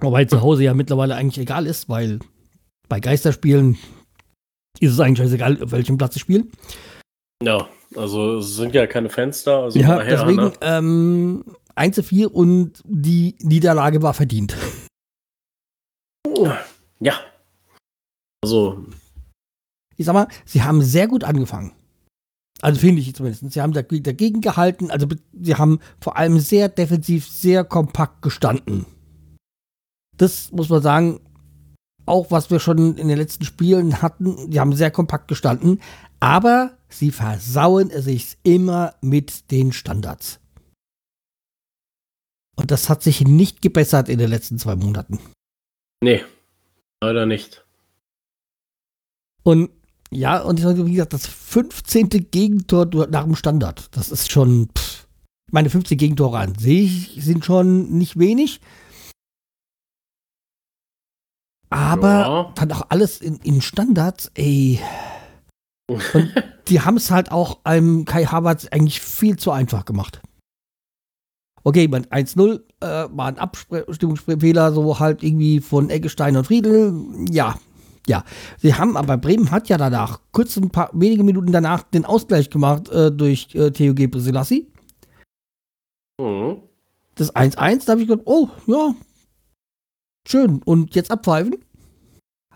Wobei 0.00 0.24
zu 0.24 0.40
Hause 0.40 0.64
ja 0.64 0.72
mittlerweile 0.72 1.14
eigentlich 1.16 1.38
egal 1.42 1.66
ist, 1.66 1.90
weil 1.90 2.18
bei 2.88 2.98
Geisterspielen 2.98 3.76
ist 4.80 4.92
es 4.92 5.00
eigentlich 5.00 5.30
egal, 5.32 5.62
auf 5.62 5.70
welchem 5.72 5.98
Platz 5.98 6.14
sie 6.14 6.20
spielen. 6.20 6.50
Ja, 7.42 7.68
also 7.96 8.38
es 8.38 8.56
sind 8.56 8.74
ja 8.74 8.86
keine 8.86 9.08
Fenster. 9.08 9.58
Also 9.64 9.78
ja, 9.78 9.96
daher, 9.96 10.16
deswegen 10.16 10.42
ne? 10.42 10.52
ähm, 10.60 11.44
1 11.74 11.96
zu 11.96 12.02
4 12.02 12.34
und 12.34 12.82
die 12.84 13.36
Niederlage 13.40 14.02
war 14.02 14.14
verdient. 14.14 14.56
Ja. 17.00 17.14
Also, 18.42 18.84
Ich 19.96 20.06
sag 20.06 20.14
mal, 20.14 20.28
sie 20.44 20.62
haben 20.62 20.82
sehr 20.82 21.08
gut 21.08 21.24
angefangen. 21.24 21.72
Also 22.60 22.80
finde 22.80 23.00
ich 23.00 23.14
zumindest. 23.14 23.50
Sie 23.50 23.60
haben 23.60 23.72
dagegen 23.72 24.40
gehalten, 24.40 24.90
also 24.90 25.06
sie 25.32 25.56
haben 25.56 25.80
vor 26.00 26.16
allem 26.16 26.38
sehr 26.38 26.68
defensiv, 26.68 27.28
sehr 27.28 27.64
kompakt 27.64 28.22
gestanden. 28.22 28.86
Das 30.16 30.52
muss 30.52 30.68
man 30.68 30.82
sagen, 30.82 31.20
auch 32.06 32.30
was 32.30 32.50
wir 32.50 32.60
schon 32.60 32.96
in 32.96 33.08
den 33.08 33.18
letzten 33.18 33.44
Spielen 33.44 34.00
hatten, 34.00 34.50
die 34.50 34.60
haben 34.60 34.74
sehr 34.74 34.92
kompakt 34.92 35.26
gestanden, 35.28 35.80
aber 36.22 36.76
sie 36.88 37.10
versauen 37.10 37.90
es 37.90 38.04
sich 38.04 38.36
immer 38.44 38.94
mit 39.00 39.50
den 39.50 39.72
Standards. 39.72 40.38
Und 42.56 42.70
das 42.70 42.88
hat 42.88 43.02
sich 43.02 43.22
nicht 43.22 43.60
gebessert 43.62 44.08
in 44.08 44.18
den 44.18 44.30
letzten 44.30 44.58
zwei 44.58 44.76
Monaten. 44.76 45.18
nee. 46.02 46.24
Leider 47.02 47.26
nicht. 47.26 47.64
Und 49.42 49.70
ja, 50.12 50.40
und 50.40 50.60
ich 50.60 50.64
sage, 50.64 50.86
wie 50.86 50.92
gesagt, 50.92 51.14
das 51.14 51.26
15. 51.26 52.08
Gegentor 52.30 52.86
nach 53.08 53.24
dem 53.24 53.34
Standard, 53.34 53.88
das 53.96 54.10
ist 54.12 54.30
schon, 54.30 54.68
pff, 54.68 55.08
meine 55.50 55.68
15 55.68 55.98
Gegentore 55.98 56.38
an 56.38 56.54
sich 56.56 57.16
sind 57.20 57.44
schon 57.44 57.98
nicht 57.98 58.16
wenig. 58.20 58.60
Aber 61.70 62.08
Ja. 62.20 62.52
dann 62.54 62.70
auch 62.70 62.86
alles 62.90 63.20
in, 63.20 63.36
in 63.38 63.60
Standards, 63.62 64.30
ey. 64.34 64.78
Und 66.14 66.32
die 66.68 66.80
haben 66.80 66.96
es 66.96 67.10
halt 67.10 67.32
auch 67.32 67.60
einem 67.64 68.04
Kai 68.04 68.24
Havertz 68.24 68.66
eigentlich 68.70 69.00
viel 69.00 69.36
zu 69.36 69.50
einfach 69.50 69.84
gemacht. 69.84 70.20
Okay, 71.64 71.86
mein 71.86 72.06
1-0 72.06 72.60
äh, 72.80 73.08
war 73.10 73.26
ein 73.26 73.38
Abstimmungsfehler, 73.38 74.72
so 74.72 74.98
halt 74.98 75.22
irgendwie 75.22 75.60
von 75.60 75.90
Eggestein 75.90 76.36
und 76.36 76.46
Friedel. 76.46 76.92
Ja, 77.30 77.56
ja. 78.06 78.24
Sie 78.58 78.74
haben 78.74 78.96
aber 78.96 79.16
Bremen 79.16 79.50
hat 79.50 79.68
ja 79.68 79.78
danach, 79.78 80.20
kurz 80.32 80.56
ein 80.56 80.70
paar 80.70 80.90
wenige 80.92 81.22
Minuten 81.22 81.52
danach, 81.52 81.84
den 81.84 82.04
Ausgleich 82.04 82.50
gemacht 82.50 82.88
äh, 82.88 83.12
durch 83.12 83.54
äh, 83.54 83.70
Theo 83.70 83.94
Gebre 83.94 84.20
Selassie. 84.20 84.66
Mhm. 86.20 86.62
Das 87.14 87.34
1-1, 87.34 87.86
da 87.86 87.92
habe 87.92 88.02
ich 88.02 88.08
gedacht, 88.08 88.26
oh, 88.26 88.48
ja, 88.66 88.94
schön. 90.26 90.62
Und 90.64 90.94
jetzt 90.94 91.10
abpfeifen. 91.10 91.56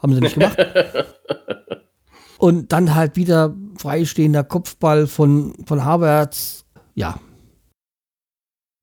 Haben 0.03 0.15
sie 0.15 0.21
nicht 0.21 0.35
gemacht. 0.35 0.59
Und 2.39 2.73
dann 2.73 2.95
halt 2.95 3.17
wieder 3.17 3.55
freistehender 3.79 4.45
Kopfball 4.45 5.07
von, 5.07 5.55
von 5.67 5.85
Havertz. 5.85 6.65
Ja. 6.95 7.19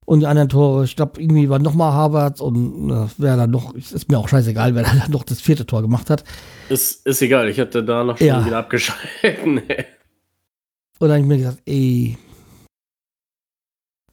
Und 0.05 0.19
die 0.21 0.27
anderen 0.27 0.49
Tore, 0.49 0.83
ich 0.83 0.95
glaube, 0.95 1.21
irgendwie 1.21 1.49
war 1.49 1.59
nochmal 1.59 1.93
Havertz 1.93 2.41
und 2.41 2.89
äh, 2.89 3.07
wer 3.17 3.37
dann 3.37 3.51
noch, 3.51 3.73
ist 3.73 4.09
mir 4.11 4.17
auch 4.19 4.27
scheißegal, 4.27 4.75
wer 4.75 4.83
dann 4.83 5.11
noch 5.11 5.23
das 5.23 5.39
vierte 5.39 5.65
Tor 5.65 5.81
gemacht 5.81 6.09
hat. 6.09 6.23
ist, 6.69 7.05
ist 7.05 7.21
egal, 7.21 7.47
ich 7.47 7.59
hatte 7.59 7.83
da 7.83 8.03
noch 8.03 8.17
schon 8.17 8.27
Ja. 8.27 8.45
wieder 8.45 8.57
abgeschalten. 8.57 9.61
Und 10.99 11.09
dann 11.09 11.11
habe 11.11 11.19
ich 11.21 11.25
mir 11.25 11.37
gesagt, 11.37 11.61
ey. 11.65 12.17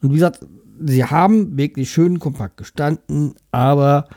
Und 0.03 0.11
wie 0.11 0.15
gesagt, 0.15 0.41
sie 0.85 1.05
haben 1.05 1.57
wirklich 1.57 1.91
schön 1.91 2.19
kompakt 2.19 2.57
gestanden, 2.57 3.35
aber 3.53 4.09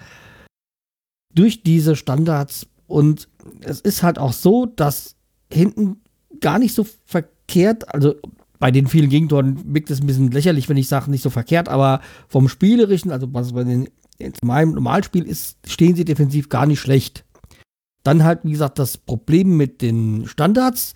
durch 1.34 1.62
diese 1.64 1.96
Standards 1.96 2.68
und 2.88 3.28
es 3.62 3.80
ist 3.82 4.04
halt 4.04 4.18
auch 4.20 4.34
so, 4.34 4.66
dass 4.66 5.16
hinten 5.52 6.02
gar 6.40 6.60
nicht 6.60 6.74
so 6.74 6.86
verkehrt, 7.06 7.94
also 7.94 8.16
bei 8.60 8.72
den 8.72 8.88
vielen 8.88 9.10
Gegentoren 9.10 9.74
wirkt 9.74 9.92
es 9.92 10.00
ein 10.02 10.08
bisschen 10.08 10.32
lächerlich, 10.32 10.70
wenn 10.70 10.78
ich 10.78 10.88
sage, 10.88 11.12
nicht 11.12 11.22
so 11.22 11.30
verkehrt, 11.30 11.68
aber 11.70 12.02
vom 12.28 12.48
Spielerischen, 12.48 13.12
also 13.12 13.28
was 13.34 13.54
bei 13.54 13.64
den, 13.64 13.90
in 14.18 14.34
meinem 14.42 14.72
Normalspiel 14.74 15.24
ist, 15.24 15.58
stehen 15.68 15.96
sie 15.96 16.06
defensiv 16.06 16.48
gar 16.50 16.66
nicht 16.66 16.80
schlecht. 16.80 17.26
Dann 18.04 18.24
halt, 18.24 18.40
wie 18.44 18.52
gesagt, 18.52 18.80
das 18.80 18.98
Problem 18.98 19.58
mit 19.58 19.82
den 19.82 20.28
Standards, 20.28 20.94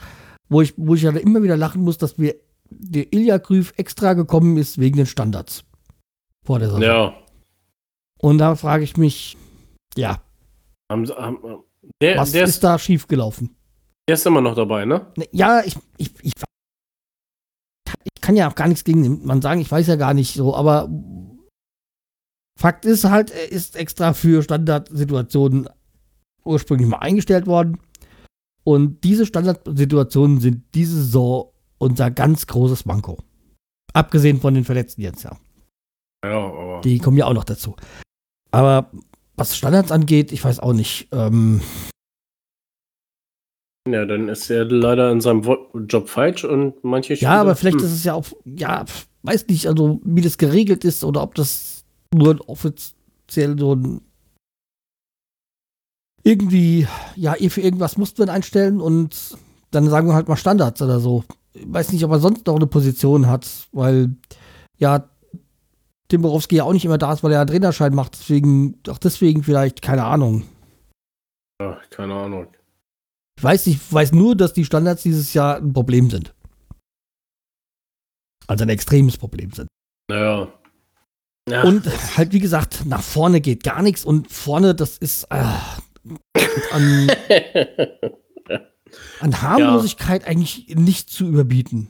wo 0.49 0.61
ich, 0.61 0.73
wo 0.77 0.95
ich 0.95 1.01
ja 1.01 1.11
immer 1.11 1.43
wieder 1.43 1.57
lachen 1.57 1.81
muss, 1.83 1.97
dass 1.97 2.17
wir 2.17 2.35
der 2.69 3.11
Ilya 3.13 3.37
Grüf 3.37 3.73
extra 3.77 4.13
gekommen 4.13 4.57
ist 4.57 4.77
wegen 4.77 4.97
den 4.97 5.05
Standards. 5.05 5.63
Vor 6.45 6.59
der 6.59 6.69
Saison. 6.69 6.81
ja. 6.83 7.13
Und 8.19 8.39
da 8.39 8.55
frage 8.55 8.83
ich 8.83 8.97
mich, 8.97 9.37
ja, 9.95 10.21
Haben, 10.89 11.05
sie- 11.05 11.13
haben, 11.13 11.37
der, 12.01 12.17
was 12.17 12.31
der, 12.31 12.43
ist 12.43 12.49
ist, 12.51 12.63
da 12.63 12.77
schiefgelaufen? 12.79 13.55
der 14.07 14.15
ist 14.15 14.25
immer 14.25 14.41
noch 14.41 14.55
dabei, 14.55 14.85
ne? 14.85 15.07
Ne, 15.17 15.27
Ja, 15.31 15.61
ich, 15.65 15.75
ich, 15.97 16.11
ich, 16.21 16.33
ich 18.03 18.21
kann 18.21 18.35
ja 18.35 18.49
auch 18.49 18.55
gar 18.55 18.67
nichts 18.67 18.83
gegen 18.83 19.03
den 19.03 19.25
Mann 19.25 19.41
sagen, 19.41 19.61
ich 19.61 19.71
weiß 19.71 19.87
ja 19.87 19.95
gar 19.95 20.13
nicht 20.13 20.33
so, 20.33 20.55
aber 20.55 20.89
Fakt 22.57 22.85
ist 22.85 23.03
halt, 23.03 23.31
er 23.31 23.51
ist 23.51 23.75
extra 23.75 24.13
für 24.13 24.41
Standardsituationen 24.41 25.69
ursprünglich 26.43 26.87
mal 26.87 26.97
eingestellt 26.97 27.45
worden. 27.45 27.79
Und 28.63 29.03
diese 29.03 29.25
Standardsituationen 29.25 30.39
sind 30.39 30.63
diese 30.73 30.95
Saison 30.95 31.53
unser 31.77 32.09
ganz 32.09 32.47
großes 32.47 32.85
Manko. 32.85 33.19
Abgesehen 33.93 34.41
von 34.41 34.55
den 34.55 34.65
Verletzten 34.65 35.01
jetzt, 35.01 35.23
ja. 35.23 35.37
Ja, 36.25 36.37
aber. 36.37 36.81
Die 36.81 36.97
kommen 36.97 37.17
ja 37.17 37.27
auch 37.27 37.33
noch 37.33 37.43
dazu. 37.43 37.75
Aber 38.51 38.91
was 39.37 39.55
Standards 39.55 39.91
angeht, 39.91 40.31
ich 40.31 40.43
weiß 40.43 40.59
auch 40.59 40.73
nicht. 40.73 41.07
Ähm, 41.11 41.61
Ja, 43.87 44.05
dann 44.05 44.27
ist 44.27 44.49
er 44.49 44.65
leider 44.65 45.11
in 45.11 45.21
seinem 45.21 45.43
Job 45.87 46.09
falsch 46.09 46.43
und 46.43 46.83
manche 46.83 47.13
ja, 47.13 47.17
Spieler- 47.17 47.31
aber 47.39 47.55
vielleicht 47.55 47.79
hm. 47.79 47.85
ist 47.85 47.93
es 47.93 48.03
ja 48.03 48.13
auch, 48.15 48.25
ja, 48.43 48.83
weiß 49.23 49.47
nicht, 49.47 49.67
also 49.67 50.01
wie 50.03 50.21
das 50.21 50.37
geregelt 50.37 50.83
ist 50.83 51.03
oder 51.05 51.23
ob 51.23 51.35
das 51.35 51.85
nur 52.13 52.37
offiziell 52.49 53.57
so 53.57 53.75
ein 53.75 54.01
irgendwie, 56.23 56.85
ja, 57.15 57.35
ihr 57.35 57.49
für 57.49 57.61
irgendwas 57.61 57.97
mussten 57.97 58.25
wir 58.25 58.33
einstellen 58.33 58.81
und 58.81 59.37
dann 59.71 59.89
sagen 59.89 60.07
wir 60.09 60.15
halt 60.15 60.27
mal 60.27 60.35
Standards 60.35 60.81
oder 60.81 60.99
so. 60.99 61.23
Ich 61.53 61.71
weiß 61.71 61.93
nicht, 61.93 62.03
ob 62.03 62.11
er 62.11 62.19
sonst 62.19 62.45
noch 62.45 62.57
eine 62.57 62.67
Position 62.67 63.27
hat, 63.27 63.47
weil 63.71 64.15
ja, 64.77 65.09
Tim 66.09 66.21
Borowski 66.21 66.57
ja 66.57 66.63
auch 66.63 66.73
nicht 66.73 66.85
immer 66.85 66.97
da 66.97 67.13
ist, 67.13 67.23
weil 67.23 67.33
er 67.33 67.41
einen 67.41 67.49
Trainerschein 67.49 67.93
macht. 67.93 68.13
Deswegen, 68.19 68.79
auch 68.87 68.97
deswegen 68.97 69.43
vielleicht, 69.43 69.81
keine 69.81 70.05
Ahnung. 70.05 70.43
Ja, 71.61 71.79
keine 71.89 72.13
Ahnung. 72.13 72.47
Ich 73.37 73.43
weiß 73.43 73.67
ich 73.67 73.93
weiß 73.93 74.13
nur, 74.13 74.35
dass 74.35 74.53
die 74.53 74.65
Standards 74.65 75.03
dieses 75.03 75.33
Jahr 75.33 75.57
ein 75.57 75.73
Problem 75.73 76.09
sind. 76.09 76.33
Also 78.47 78.63
ein 78.63 78.69
extremes 78.69 79.17
Problem 79.17 79.51
sind. 79.51 79.67
Naja. 80.09 80.47
Ja, 81.49 81.63
Und 81.63 81.85
halt, 82.17 82.33
wie 82.33 82.39
gesagt, 82.39 82.85
nach 82.85 83.01
vorne 83.01 83.39
geht 83.39 83.63
gar 83.63 83.81
nichts 83.81 84.03
und 84.03 84.31
vorne, 84.31 84.75
das 84.75 84.97
ist 84.97 85.23
äh, 85.29 85.43
an, 86.71 87.11
an 89.21 89.41
Harmlosigkeit 89.41 90.27
eigentlich 90.27 90.75
nicht 90.75 91.09
zu 91.09 91.25
überbieten. 91.25 91.89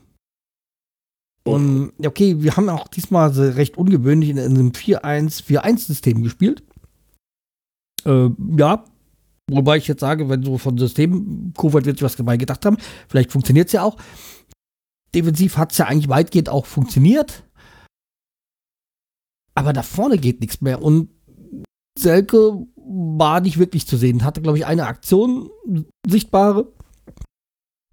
Und 1.44 1.92
okay, 2.04 2.42
wir 2.42 2.56
haben 2.56 2.68
auch 2.68 2.88
diesmal 2.88 3.30
recht 3.30 3.78
ungewöhnlich 3.78 4.30
in, 4.30 4.36
in 4.36 4.54
einem 4.54 4.70
4-1-4-1-System 4.70 6.22
gespielt. 6.22 6.62
Äh, 8.04 8.28
ja, 8.56 8.84
wobei 9.50 9.78
ich 9.78 9.88
jetzt 9.88 10.00
sage, 10.00 10.28
wenn 10.28 10.42
so 10.42 10.58
von 10.58 10.76
System, 10.78 11.52
Kofeld 11.56 11.86
wird 11.86 11.98
sich 11.98 12.04
was 12.04 12.16
dabei 12.16 12.36
gedacht 12.36 12.66
haben, 12.66 12.76
vielleicht 13.08 13.32
funktioniert 13.32 13.68
es 13.68 13.72
ja 13.72 13.82
auch. 13.82 13.96
Defensiv 15.14 15.56
hat 15.56 15.72
es 15.72 15.78
ja 15.78 15.86
eigentlich 15.86 16.08
weitgehend 16.08 16.48
auch 16.50 16.66
funktioniert. 16.66 17.44
Aber 19.54 19.72
da 19.72 19.82
vorne 19.82 20.18
geht 20.18 20.40
nichts 20.40 20.60
mehr. 20.60 20.82
Und 20.82 21.08
Selke 21.98 22.66
war 22.76 23.40
nicht 23.40 23.58
wirklich 23.58 23.86
zu 23.86 23.96
sehen. 23.96 24.24
Hatte, 24.24 24.40
glaube 24.40 24.58
ich, 24.58 24.66
eine 24.66 24.86
Aktion 24.86 25.50
sichtbare. 26.06 26.72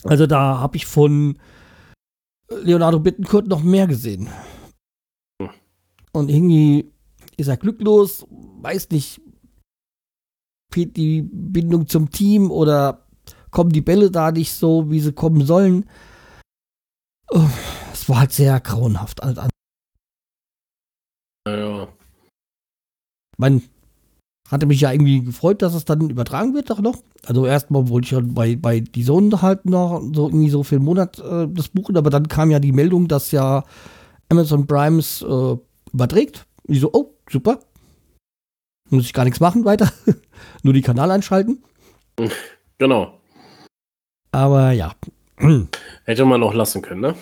Also 0.04 0.28
da 0.28 0.60
habe 0.60 0.78
ich 0.78 0.86
von 0.86 1.40
Leonardo 2.50 3.00
Bittenkurt 3.00 3.48
noch 3.48 3.64
mehr 3.64 3.88
gesehen. 3.88 4.30
Und 6.12 6.30
irgendwie 6.30 6.92
ist 7.38 7.48
er 7.48 7.58
glücklos, 7.58 8.26
weiß 8.30 8.90
nicht, 8.92 9.22
fehlt 10.74 10.96
die 10.98 11.22
Bindung 11.22 11.88
zum 11.88 12.10
Team 12.10 12.52
oder 12.52 13.08
kommen 13.52 13.72
die 13.72 13.82
Bälle 13.82 14.12
da 14.12 14.32
nicht 14.32 14.54
so, 14.54 14.90
wie 14.90 15.00
sie 15.00 15.14
kommen 15.14 15.46
sollen. 15.46 15.90
Oh, 17.30 17.50
Es 17.92 18.08
war 18.08 18.20
halt 18.20 18.32
sehr 18.32 18.60
grauenhaft. 18.60 19.22
Naja. 21.48 21.88
man 23.38 23.62
hatte 24.50 24.66
mich 24.66 24.82
ja 24.82 24.92
irgendwie 24.92 25.24
gefreut, 25.24 25.62
dass 25.62 25.74
es 25.74 25.86
dann 25.86 26.10
übertragen 26.10 26.54
wird 26.54 26.70
doch 26.70 26.80
noch. 26.80 26.98
Also 27.26 27.46
erstmal 27.46 27.90
wollte 27.90 28.06
ich 28.06 28.12
ja 28.12 28.20
bei, 28.24 28.56
bei 28.56 28.80
die 28.80 29.04
Sohn 29.04 29.42
halt 29.42 29.66
noch 29.66 30.02
so 30.14 30.28
irgendwie 30.28 30.50
so 30.50 30.64
für 30.64 30.76
einen 30.76 30.86
Monat 30.86 31.20
äh, 31.20 31.48
das 31.50 31.70
buchen, 31.70 31.98
aber 31.98 32.10
dann 32.10 32.28
kam 32.28 32.52
ja 32.52 32.60
die 32.60 32.72
Meldung, 32.72 33.08
dass 33.08 33.32
ja 33.32 33.64
Amazon 34.30 34.68
Primes 34.68 35.24
äh, 35.24 35.56
überträgt. 35.94 36.46
Ich 36.68 36.80
so, 36.80 36.92
oh, 36.94 37.14
super. 37.30 37.60
Muss 38.90 39.06
ich 39.06 39.14
gar 39.14 39.24
nichts 39.24 39.40
machen 39.40 39.66
weiter. 39.66 39.92
Nur 40.64 40.74
die 40.74 40.82
Kanal 40.82 41.10
einschalten. 41.10 41.64
Genau. 42.78 43.20
Aber 44.32 44.72
ja. 44.72 44.94
Hätte 46.06 46.26
man 46.26 46.44
auch 46.44 46.54
lassen 46.54 46.82
können, 46.82 47.02
ne? 47.02 47.16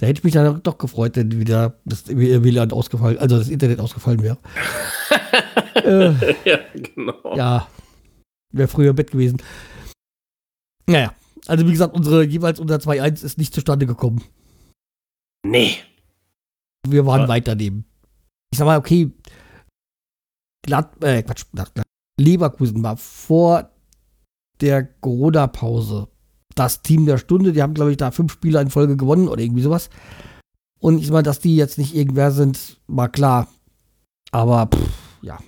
Da 0.00 0.06
hätte 0.06 0.20
ich 0.20 0.24
mich 0.24 0.32
dann 0.32 0.62
doch 0.62 0.78
gefreut, 0.78 1.14
wenn 1.16 1.30
wieder 1.38 1.78
das 1.84 2.08
WLAN 2.08 2.72
ausgefallen, 2.72 3.18
also 3.18 3.36
das 3.36 3.50
Internet 3.50 3.80
ausgefallen 3.80 4.22
wäre. 4.22 4.38
äh, 5.74 6.48
ja, 6.48 6.58
genau. 6.72 7.36
ja, 7.36 7.68
wäre 8.50 8.66
früher 8.66 8.90
im 8.90 8.96
Bett 8.96 9.10
gewesen. 9.10 9.42
Naja, 10.86 11.14
also 11.46 11.66
wie 11.66 11.72
gesagt, 11.72 11.94
unsere 11.94 12.24
jeweils 12.24 12.58
unter 12.60 12.76
2-1 12.76 13.22
ist 13.22 13.36
nicht 13.36 13.52
zustande 13.52 13.84
gekommen. 13.84 14.24
Nee. 15.46 15.76
Wir 16.88 17.04
waren 17.04 17.22
Ja. 17.22 17.28
weit 17.28 17.46
daneben. 17.46 17.84
Ich 18.50 18.58
sag 18.58 18.64
mal, 18.64 18.78
okay, 18.78 19.12
Glad, 20.64 21.04
äh, 21.04 21.22
Quatsch, 21.22 21.44
Glad, 21.52 21.72
Leverkusen 22.18 22.82
war 22.82 22.96
vor 22.96 23.70
der 24.62 24.82
Corona-Pause 24.82 26.08
das 26.54 26.82
Team 26.82 27.06
der 27.06 27.18
Stunde. 27.18 27.52
Die 27.52 27.62
haben, 27.62 27.74
glaube 27.74 27.90
ich, 27.90 27.96
da 27.96 28.10
fünf 28.10 28.32
Spiele 28.32 28.60
in 28.60 28.70
Folge 28.70 28.96
gewonnen 28.96 29.28
oder 29.28 29.42
irgendwie 29.42 29.62
sowas. 29.62 29.90
Und 30.80 30.98
ich 30.98 31.10
mal, 31.10 31.22
dass 31.22 31.40
die 31.40 31.56
jetzt 31.56 31.78
nicht 31.78 31.94
irgendwer 31.94 32.30
sind, 32.30 32.80
war 32.86 33.08
klar. 33.08 33.48
Aber, 34.32 34.68
pff, 34.74 34.88
ja. 35.22 35.38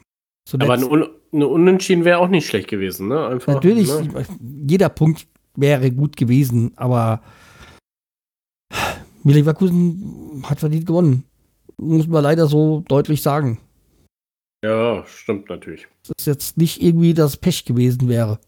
Zuletzt, 0.48 0.70
Aber 0.70 0.74
ein, 0.74 0.84
Un 0.84 1.08
eine 1.34 1.48
Unentschieden 1.48 2.04
wäre 2.04 2.18
auch 2.18 2.28
nicht 2.28 2.46
schlecht 2.46 2.68
gewesen, 2.68 3.08
ne? 3.08 3.26
Einfach. 3.26 3.54
natürlich, 3.54 3.88
Ne? 3.88 4.26
jeder 4.68 4.90
Punkt 4.90 5.26
wäre 5.56 5.90
gut 5.90 6.16
gewesen, 6.18 6.72
aber 6.76 7.22
Leverkusen 9.24 10.42
hat 10.44 10.60
verdient 10.60 10.86
gewonnen. 10.86 11.24
Muss 11.78 12.06
man 12.06 12.22
leider 12.22 12.46
so 12.46 12.84
deutlich 12.86 13.22
sagen. 13.22 13.58
Ja, 14.64 15.04
stimmt 15.06 15.48
natürlich. 15.48 15.88
dass 16.02 16.12
es 16.18 16.26
jetzt 16.26 16.58
nicht 16.58 16.82
irgendwie 16.82 17.14
das 17.14 17.36
Pech 17.36 17.64
gewesen 17.64 18.08
wäre. 18.08 18.38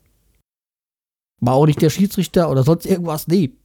War 1.44 1.54
auch 1.54 1.66
nicht 1.66 1.82
der 1.82 1.90
Schiedsrichter 1.90 2.50
oder 2.50 2.62
sonst 2.62 2.86
irgendwas, 2.86 3.28
nee. 3.28 3.56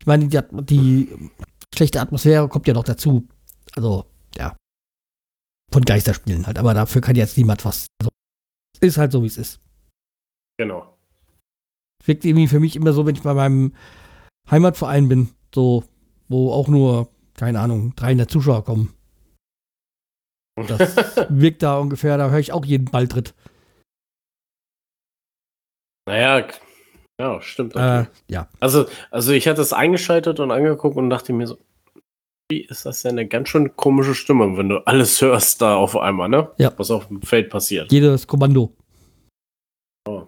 Ich 0.00 0.06
meine, 0.06 0.28
die, 0.28 0.38
die 0.64 1.30
schlechte 1.74 2.00
Atmosphäre 2.00 2.48
kommt 2.48 2.68
ja 2.68 2.74
noch 2.74 2.84
dazu. 2.84 3.26
Also, 3.74 4.06
ja. 4.36 4.56
Von 5.72 5.82
Geisterspielen 5.82 6.46
halt, 6.46 6.58
aber 6.58 6.72
dafür 6.74 7.00
kann 7.00 7.16
jetzt 7.16 7.36
niemand 7.36 7.64
was. 7.64 7.86
Also, 8.00 8.10
ist 8.80 8.96
halt 8.96 9.12
so, 9.12 9.22
wie 9.22 9.26
es 9.26 9.38
ist. 9.38 9.60
Genau. 10.58 10.96
Wirkt 12.04 12.24
irgendwie 12.24 12.48
für 12.48 12.60
mich 12.60 12.76
immer 12.76 12.92
so, 12.92 13.04
wenn 13.04 13.16
ich 13.16 13.22
bei 13.22 13.34
meinem 13.34 13.74
Heimatverein 14.50 15.08
bin, 15.08 15.30
so, 15.54 15.84
wo 16.28 16.52
auch 16.52 16.68
nur, 16.68 17.08
keine 17.34 17.60
Ahnung, 17.60 17.94
300 17.96 18.30
Zuschauer 18.30 18.64
kommen. 18.64 18.94
Das 20.68 20.96
wirkt 21.28 21.62
da 21.62 21.78
ungefähr, 21.78 22.16
da 22.16 22.30
höre 22.30 22.38
ich 22.38 22.52
auch 22.52 22.64
jeden 22.64 22.86
Balltritt. 22.86 23.34
Naja, 26.06 26.48
ja, 27.20 27.42
stimmt. 27.42 27.76
Äh, 27.76 28.06
ja. 28.28 28.48
Also, 28.60 28.86
also 29.10 29.32
ich 29.32 29.46
hatte 29.46 29.60
es 29.60 29.74
eingeschaltet 29.74 30.40
und 30.40 30.50
angeguckt 30.50 30.96
und 30.96 31.10
dachte 31.10 31.34
mir 31.34 31.46
so, 31.46 31.58
wie 32.50 32.62
ist 32.62 32.86
das 32.86 33.02
denn 33.02 33.12
eine 33.12 33.28
ganz 33.28 33.50
schön 33.50 33.76
komische 33.76 34.14
Stimme, 34.14 34.56
wenn 34.56 34.70
du 34.70 34.78
alles 34.86 35.20
hörst 35.20 35.60
da 35.60 35.76
auf 35.76 35.96
einmal, 35.98 36.30
ne? 36.30 36.50
Ja. 36.56 36.72
Was 36.78 36.90
auf 36.90 37.08
dem 37.08 37.20
Feld 37.20 37.50
passiert. 37.50 37.92
Jedes 37.92 38.26
Kommando. 38.26 38.74
Oh. 40.08 40.26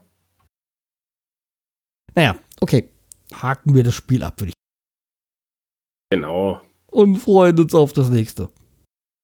Naja, 2.14 2.36
okay. 2.60 2.90
Haken 3.32 3.74
wir 3.74 3.84
das 3.84 3.94
Spiel 3.94 4.22
ab, 4.22 4.38
würde 4.38 4.50
ich. 4.50 4.54
Genau. 6.10 6.60
Und 6.88 7.16
freuen 7.16 7.58
uns 7.58 7.74
auf 7.74 7.94
das 7.94 8.10
nächste. 8.10 8.50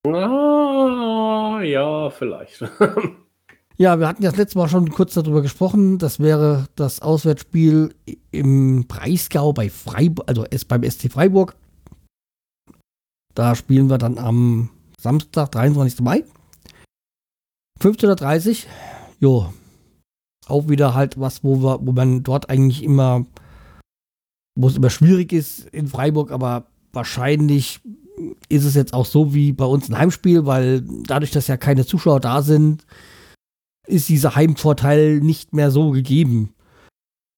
Ah, 0.07 1.61
ja, 1.63 2.09
vielleicht. 2.09 2.63
Ja, 3.81 4.01
wir 4.01 4.09
hatten 4.09 4.25
ja 4.25 4.31
das 4.31 4.39
letzte 4.39 4.59
Mal 4.59 4.69
schon 4.69 4.91
kurz 4.91 5.15
darüber 5.15 5.41
gesprochen. 5.41 5.99
Das 5.99 6.19
wäre 6.19 6.67
das 6.75 7.01
Auswärtsspiel 7.01 7.95
im 8.33 8.89
Breisgau 8.89 9.53
bei 9.53 9.71
Freiburg, 9.71 10.29
also 10.29 10.45
beim 10.67 10.83
SC 10.83 11.13
Freiburg. 11.13 11.55
Da 13.35 13.55
spielen 13.55 13.89
wir 13.89 13.99
dann 13.99 14.19
am 14.19 14.71
Samstag, 15.01 15.53
23. 15.53 16.01
Mai. 16.01 16.25
15.30 17.81 18.49
Uhr. 18.51 18.57
Jo. 19.21 19.53
Auch 20.49 20.69
wieder 20.69 20.95
halt 20.95 21.21
was, 21.21 21.45
wo, 21.45 21.63
wir, 21.63 21.79
wo 21.81 21.93
man 21.93 22.25
dort 22.25 22.51
eigentlich 22.51 22.83
immer, 22.83 23.27
wo 24.57 24.67
es 24.67 24.77
immer 24.77 24.91
schwierig 24.91 25.33
ist 25.33 25.69
in 25.69 25.87
Freiburg, 25.87 26.33
aber 26.33 26.67
wahrscheinlich 26.93 27.81
ist 28.49 28.65
es 28.65 28.75
jetzt 28.75 28.93
auch 28.93 29.07
so 29.07 29.35
wie 29.35 29.53
bei 29.53 29.67
uns 29.67 29.89
ein 29.89 29.99
Heimspiel, 29.99 30.47
weil 30.47 30.81
dadurch, 30.81 31.31
dass 31.31 31.47
ja 31.47 31.57
keine 31.57 31.87
Zuschauer 31.87 32.19
da 32.19 32.43
sind, 32.43 32.85
ist 33.89 34.09
dieser 34.09 34.35
Heimvorteil 34.35 35.21
nicht 35.21 35.55
mehr 35.55 35.71
so 35.71 35.91
gegeben. 35.91 36.55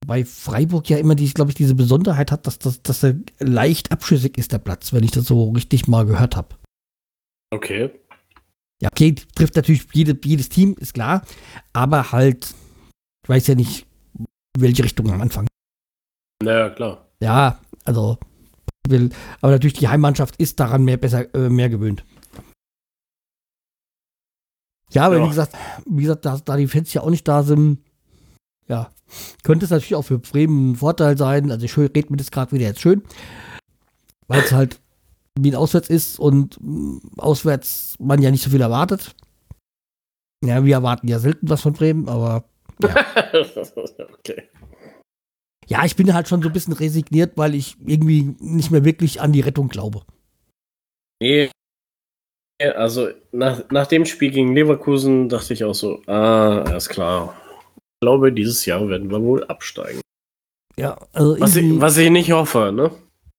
Bei 0.06 0.24
Freiburg 0.24 0.88
ja 0.88 0.98
immer, 0.98 1.14
die, 1.14 1.32
glaube 1.32 1.50
ich, 1.50 1.54
diese 1.54 1.74
Besonderheit 1.74 2.32
hat, 2.32 2.46
dass, 2.46 2.58
dass, 2.58 2.82
dass 2.82 3.02
er 3.02 3.16
leicht 3.38 3.92
abschüssig 3.92 4.38
ist, 4.38 4.52
der 4.52 4.58
Platz, 4.58 4.92
wenn 4.92 5.04
ich 5.04 5.10
das 5.10 5.26
so 5.26 5.50
richtig 5.50 5.88
mal 5.88 6.06
gehört 6.06 6.36
habe. 6.36 6.56
Okay. 7.50 7.90
Ja, 8.80 8.88
okay, 8.90 9.14
trifft 9.34 9.56
natürlich 9.56 9.86
jede, 9.92 10.18
jedes 10.24 10.48
Team, 10.48 10.74
ist 10.78 10.94
klar, 10.94 11.22
aber 11.74 12.12
halt, 12.12 12.54
ich 13.22 13.28
weiß 13.28 13.46
ja 13.48 13.54
nicht, 13.54 13.86
welche 14.58 14.84
Richtung 14.84 15.10
am 15.10 15.20
Anfang. 15.20 15.46
Naja, 16.42 16.70
klar. 16.70 17.06
Ja, 17.20 17.60
also, 17.84 18.18
will, 18.88 19.10
aber 19.42 19.52
natürlich 19.52 19.74
die 19.74 19.88
Heimmannschaft 19.88 20.36
ist 20.36 20.60
daran 20.60 20.84
mehr, 20.84 20.96
besser, 20.96 21.32
äh, 21.34 21.50
mehr 21.50 21.68
gewöhnt. 21.68 22.04
Ja, 24.92 25.06
aber 25.06 25.18
Ja. 25.18 25.24
wie 25.24 25.28
gesagt, 25.28 25.56
wie 25.86 26.02
gesagt, 26.02 26.24
da, 26.24 26.38
da 26.44 26.56
die 26.56 26.66
Fans 26.66 26.92
ja 26.92 27.02
auch 27.02 27.10
nicht 27.10 27.26
da 27.26 27.42
sind, 27.42 27.78
ja, 28.68 28.90
könnte 29.42 29.64
es 29.64 29.70
natürlich 29.70 29.94
auch 29.94 30.02
für 30.04 30.18
Bremen 30.18 30.72
ein 30.72 30.76
Vorteil 30.76 31.16
sein. 31.18 31.50
Also 31.50 31.64
ich 31.64 31.76
rede 31.76 32.10
mir 32.10 32.16
das 32.16 32.30
gerade 32.30 32.52
wieder 32.52 32.66
jetzt 32.66 32.80
schön, 32.80 33.02
weil 34.28 34.40
es 34.40 34.52
halt 34.52 34.80
wie 35.38 35.50
ein 35.50 35.56
Auswärts 35.56 35.88
ist 35.88 36.18
und 36.18 36.58
auswärts 37.16 37.94
man 37.98 38.20
ja 38.20 38.30
nicht 38.30 38.42
so 38.42 38.50
viel 38.50 38.60
erwartet. 38.60 39.14
Ja, 40.44 40.64
wir 40.64 40.74
erwarten 40.74 41.08
ja 41.08 41.18
selten 41.18 41.48
was 41.48 41.60
von 41.62 41.72
Bremen, 41.72 42.08
aber 42.08 42.44
okay. 42.82 44.48
ja, 45.66 45.84
ich 45.84 45.96
bin 45.96 46.12
halt 46.14 46.28
schon 46.28 46.42
so 46.42 46.48
ein 46.48 46.52
bisschen 46.52 46.72
resigniert, 46.72 47.36
weil 47.36 47.54
ich 47.54 47.76
irgendwie 47.84 48.34
nicht 48.40 48.70
mehr 48.70 48.84
wirklich 48.84 49.20
an 49.20 49.32
die 49.32 49.40
Rettung 49.42 49.68
glaube. 49.68 50.02
Nee. 51.22 51.50
Also 52.60 53.08
nach, 53.32 53.62
nach 53.70 53.86
dem 53.86 54.04
Spiel 54.04 54.30
gegen 54.30 54.54
Leverkusen 54.54 55.28
dachte 55.28 55.54
ich 55.54 55.64
auch 55.64 55.74
so, 55.74 56.02
ah, 56.06 56.62
alles 56.62 56.88
klar. 56.88 57.34
Ich 57.76 58.00
glaube, 58.02 58.32
dieses 58.32 58.66
Jahr 58.66 58.86
werden 58.88 59.10
wir 59.10 59.22
wohl 59.22 59.44
absteigen. 59.44 60.00
Ja, 60.76 60.98
also 61.12 61.40
Was 61.40 61.56
ich, 61.56 61.80
was 61.80 61.96
ich 61.96 62.10
nicht 62.10 62.32
hoffe, 62.32 62.72
ne? 62.74 62.90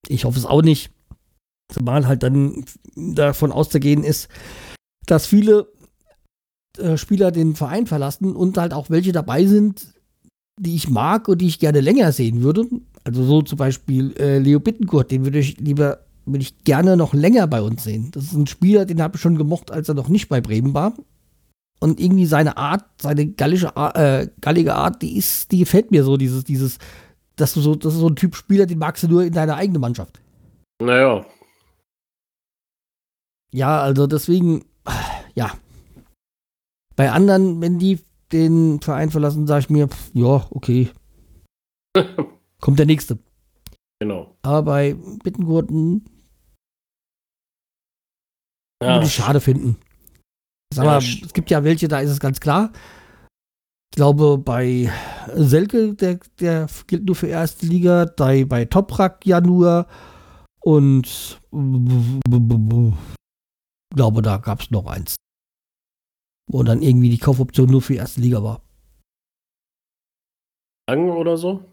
Ich 0.08 0.26
hoffe 0.26 0.40
es 0.40 0.46
auch 0.46 0.62
nicht. 0.62 0.92
Zumal 1.72 2.08
halt 2.08 2.24
dann 2.24 2.66
davon 2.96 3.52
auszugehen 3.52 4.04
ist, 4.04 4.28
dass 5.06 5.26
viele 5.26 5.68
äh, 6.78 6.98
Spieler 6.98 7.32
den 7.32 7.56
Verein 7.56 7.88
verlassen 7.88 8.36
und 8.36 8.58
halt 8.58 8.74
auch 8.74 8.90
welche 8.90 9.12
dabei 9.12 9.46
sind, 9.46 9.94
die 10.60 10.76
ich 10.76 10.90
mag 10.90 11.28
und 11.28 11.40
die 11.40 11.48
ich 11.48 11.60
gerne 11.60 11.82
länger 11.82 12.12
sehen 12.12 12.44
würde. 12.44 12.66
Also 13.04 13.24
so 13.24 13.42
zum 13.42 13.58
Beispiel 13.58 14.16
äh, 14.18 14.38
Leo 14.38 14.60
Bittencourt, 14.60 15.12
den 15.12 15.26
würde 15.26 15.40
ich 15.40 15.58
lieber, 15.60 16.06
würde 16.32 16.44
ich 16.44 16.64
gerne 16.64 16.98
noch 16.98 17.14
länger 17.14 17.48
bei 17.48 17.62
uns 17.62 17.84
sehen. 17.84 18.12
Das 18.12 18.24
ist 18.24 18.34
ein 18.34 18.48
Spieler, 18.48 18.86
den 18.86 19.02
habe 19.02 19.16
ich 19.16 19.22
schon 19.22 19.38
gemocht, 19.38 19.72
als 19.72 19.90
er 19.90 19.96
noch 19.96 20.10
nicht 20.10 20.30
bei 20.30 20.42
Bremen 20.42 20.74
war. 20.74 20.94
Und 21.80 22.00
irgendwie 22.00 22.28
seine 22.28 22.58
Art, 22.58 22.86
seine 23.02 23.28
gallische, 23.28 23.74
äh, 23.76 24.28
gallige 24.40 24.76
Art, 24.76 25.02
die 25.02 25.18
ist, 25.18 25.52
die 25.52 25.60
gefällt 25.60 25.90
mir 25.90 26.04
so, 26.04 26.16
dieses, 26.16 26.44
dieses, 26.44 26.78
dass 27.36 27.54
du 27.54 27.62
so, 27.62 27.76
das 27.76 27.94
ist 27.94 28.00
so 28.00 28.08
ein 28.08 28.16
Typ 28.16 28.36
Spieler, 28.36 28.68
den 28.68 28.78
magst 28.78 29.04
du 29.04 29.08
nur 29.08 29.24
in 29.24 29.34
deiner 29.34 29.56
eigenen 29.56 29.82
Mannschaft. 29.82 30.22
Naja. 30.82 31.26
Ja, 33.52 33.82
also 33.82 34.08
deswegen, 34.08 34.64
ja. 35.34 35.52
Bei 36.96 37.12
anderen, 37.12 37.62
wenn 37.62 37.80
die 37.80 38.00
den 38.32 38.80
Verein 38.82 39.12
verlassen, 39.12 39.48
sage 39.48 39.62
ich 39.62 39.70
mir, 39.70 39.88
pff, 39.88 40.12
ja, 40.14 40.46
okay. 40.52 40.90
Kommt 42.62 42.80
der 42.80 42.86
nächste. 42.86 43.18
Genau. 44.00 44.36
Aber 44.42 44.64
bei 44.64 44.96
Bittengurten 45.24 46.06
Ja, 48.82 48.96
würde 48.96 49.06
ich 49.06 49.14
schade 49.14 49.40
finden. 49.40 49.78
Sag 50.74 50.86
Ja, 50.86 50.92
mal, 50.92 51.00
sch- 51.00 51.26
es 51.26 51.34
gibt 51.34 51.50
ja 51.50 51.64
welche, 51.64 51.88
da 51.88 52.00
ist 52.00 52.10
es 52.10 52.20
ganz 52.20 52.40
klar. 52.40 52.72
Ich 53.94 53.98
glaube, 53.98 54.38
bei 54.38 54.90
Selke, 55.36 55.94
der, 55.96 56.20
der 56.40 56.68
gilt 56.88 57.06
nur 57.06 57.16
für 57.16 57.28
erste 57.28 57.66
Liga, 57.66 58.06
bei, 58.16 58.46
bei 58.46 58.66
Toprak 58.66 59.26
ja 59.26 59.42
nur. 59.42 59.86
Und 60.64 61.40
ich 61.52 63.96
glaube, 63.96 64.22
da 64.22 64.38
gab 64.38 64.62
es 64.62 64.72
noch 64.72 64.86
eins. 64.88 65.16
Wo 66.50 66.64
dann 66.64 66.82
irgendwie 66.82 67.10
die 67.10 67.18
Kaufoption 67.18 67.70
nur 67.70 67.82
für 67.82 67.96
erste 67.96 68.22
Liga 68.22 68.42
war. 68.42 68.62
Lang 70.90 71.10
oder 71.10 71.38
so? 71.38 71.64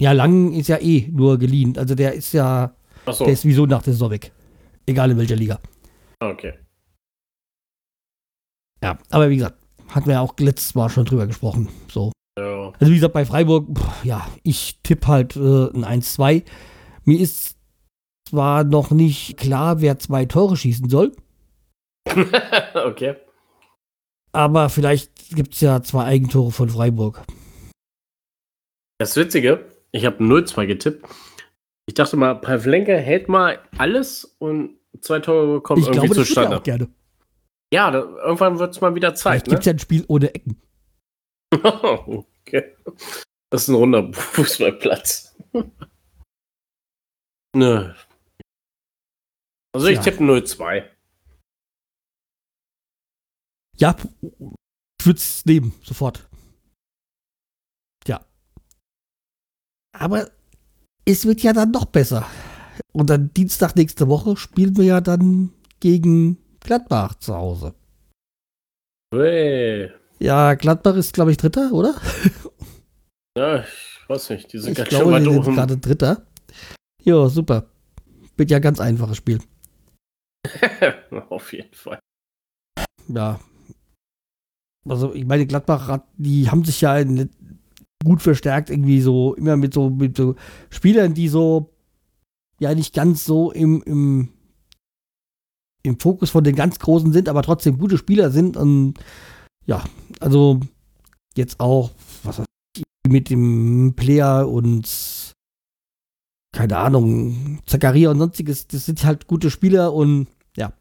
Ja, 0.00 0.12
Lang 0.12 0.52
ist 0.52 0.68
ja 0.68 0.78
eh 0.80 1.08
nur 1.10 1.38
geliehen. 1.38 1.76
Also 1.78 1.94
der 1.94 2.12
ist 2.14 2.32
ja, 2.32 2.74
Achso. 3.06 3.24
der 3.24 3.32
ist 3.32 3.44
wieso 3.44 3.66
nach 3.66 3.82
der 3.82 3.94
Saison 3.94 4.10
weg. 4.10 4.32
Egal 4.86 5.10
in 5.10 5.18
welcher 5.18 5.36
Liga. 5.36 5.60
Okay. 6.20 6.54
Ja, 8.82 8.98
aber 9.10 9.30
wie 9.30 9.36
gesagt, 9.36 9.58
hatten 9.88 10.06
wir 10.06 10.14
ja 10.14 10.20
auch 10.20 10.34
letztes 10.38 10.74
Mal 10.74 10.88
schon 10.88 11.04
drüber 11.04 11.26
gesprochen. 11.26 11.68
So. 11.90 12.12
Ja. 12.38 12.72
Also 12.78 12.92
wie 12.92 12.96
gesagt, 12.96 13.14
bei 13.14 13.24
Freiburg, 13.24 13.66
pff, 13.76 14.04
ja, 14.04 14.26
ich 14.42 14.80
tippe 14.82 15.08
halt 15.08 15.36
äh, 15.36 15.40
ein 15.74 16.02
1-2. 16.02 16.44
Mir 17.04 17.20
ist 17.20 17.56
zwar 18.28 18.64
noch 18.64 18.90
nicht 18.90 19.36
klar, 19.36 19.80
wer 19.80 19.98
zwei 19.98 20.26
Tore 20.26 20.56
schießen 20.56 20.88
soll, 20.88 21.12
okay. 22.74 23.16
aber 24.32 24.68
vielleicht 24.68 25.34
gibt 25.34 25.54
es 25.54 25.62
ja 25.62 25.82
zwei 25.82 26.04
Eigentore 26.04 26.52
von 26.52 26.68
Freiburg. 26.68 27.24
Das 28.98 29.16
Witzige, 29.16 29.64
ich 29.92 30.04
habe 30.04 30.22
0-2 30.22 30.66
getippt. 30.66 31.08
Ich 31.86 31.94
dachte 31.94 32.16
mal, 32.16 32.34
Pavlenka 32.34 32.92
hält 32.92 33.28
mal 33.28 33.60
alles 33.78 34.36
und 34.38 34.77
zwei 35.00 35.20
Tore 35.20 35.60
kommen 35.60 35.80
ich 35.80 35.86
irgendwie 35.88 36.06
glaube, 36.06 36.08
das 36.08 36.16
würde 36.16 36.22
ich 36.22 36.34
zustande. 36.34 36.56
auch 36.58 36.62
gerne. 36.62 36.88
Ja, 37.72 37.90
da, 37.90 37.98
irgendwann 37.98 38.58
wird 38.58 38.74
es 38.74 38.80
mal 38.80 38.94
wieder 38.94 39.14
Zeit. 39.14 39.42
Vielleicht 39.42 39.48
gibt 39.48 39.60
es 39.60 39.66
ja 39.66 39.72
ein 39.72 39.78
Spiel 39.78 40.04
ohne 40.08 40.34
Ecken. 40.34 40.60
Ne? 41.52 41.60
okay. 42.44 42.74
Das 43.50 43.62
ist 43.62 43.68
ein 43.68 43.74
runder 43.74 44.12
Fußballplatz. 44.12 45.36
Nö. 47.56 47.94
Also 49.74 49.86
ich 49.88 49.98
Tja. 50.00 50.12
tippe 50.12 50.24
0-2. 50.24 50.88
Ja, 53.76 53.96
ich 54.00 55.06
würde 55.06 55.18
es 55.18 55.46
nehmen, 55.46 55.72
sofort. 55.82 56.28
Ja. 58.06 58.24
Aber 59.96 60.30
es 61.04 61.24
wird 61.26 61.42
ja 61.42 61.52
dann 61.52 61.70
noch 61.70 61.86
besser. 61.86 62.28
Und 62.92 63.10
dann 63.10 63.32
Dienstag 63.34 63.76
nächste 63.76 64.08
Woche 64.08 64.36
spielen 64.36 64.76
wir 64.76 64.84
ja 64.84 65.00
dann 65.00 65.52
gegen 65.80 66.38
Gladbach 66.60 67.14
zu 67.14 67.34
Hause. 67.34 67.74
Hey. 69.14 69.90
Ja, 70.18 70.54
Gladbach 70.54 70.96
ist, 70.96 71.14
glaube 71.14 71.30
ich, 71.30 71.36
Dritter, 71.36 71.72
oder? 71.72 71.94
Ja, 73.36 73.60
ich 73.60 74.08
weiß 74.08 74.30
nicht. 74.30 74.52
Die 74.52 74.58
sind 74.58 74.72
Ich 74.72 74.76
ganz 74.78 74.88
schön 74.90 74.98
glaube, 74.98 75.12
weit 75.12 75.22
die 75.26 75.30
sind 75.30 75.38
oben. 75.38 75.54
gerade 75.54 75.78
Dritter. 75.78 76.26
Ja, 77.04 77.28
super. 77.28 77.66
Wird 78.36 78.50
ja 78.50 78.58
ganz 78.58 78.80
einfaches 78.80 79.16
Spiel. 79.16 79.40
Auf 81.30 81.52
jeden 81.52 81.72
Fall. 81.74 81.98
Ja. 83.08 83.40
Also, 84.88 85.14
ich 85.14 85.24
meine, 85.24 85.46
Gladbach, 85.46 85.88
hat, 85.88 86.04
die 86.16 86.50
haben 86.50 86.64
sich 86.64 86.80
ja 86.80 87.02
gut 88.04 88.22
verstärkt, 88.22 88.70
irgendwie 88.70 89.00
so, 89.00 89.34
immer 89.34 89.56
mit 89.56 89.74
so, 89.74 89.90
mit 89.90 90.16
so 90.16 90.34
Spielern, 90.70 91.14
die 91.14 91.28
so, 91.28 91.70
ja, 92.60 92.74
nicht 92.74 92.94
ganz 92.94 93.24
so 93.24 93.52
im, 93.52 93.82
im, 93.82 94.28
im 95.82 96.00
Fokus 96.00 96.30
von 96.30 96.44
den 96.44 96.56
ganz 96.56 96.78
Großen 96.78 97.12
sind, 97.12 97.28
aber 97.28 97.42
trotzdem 97.42 97.78
gute 97.78 97.98
Spieler 97.98 98.30
sind. 98.30 98.56
Und 98.56 98.94
ja, 99.66 99.84
also 100.20 100.60
jetzt 101.36 101.60
auch, 101.60 101.92
was 102.24 102.38
weiß 102.38 102.46
ich, 102.76 102.82
mit 103.06 103.30
dem 103.30 103.94
Player 103.96 104.48
und 104.48 104.88
keine 106.52 106.78
Ahnung, 106.78 107.60
Zakaria 107.66 108.10
und 108.10 108.18
sonstiges, 108.18 108.66
das 108.66 108.86
sind 108.86 109.04
halt 109.04 109.26
gute 109.26 109.50
Spieler 109.50 109.92
und 109.92 110.26
Ja. 110.56 110.72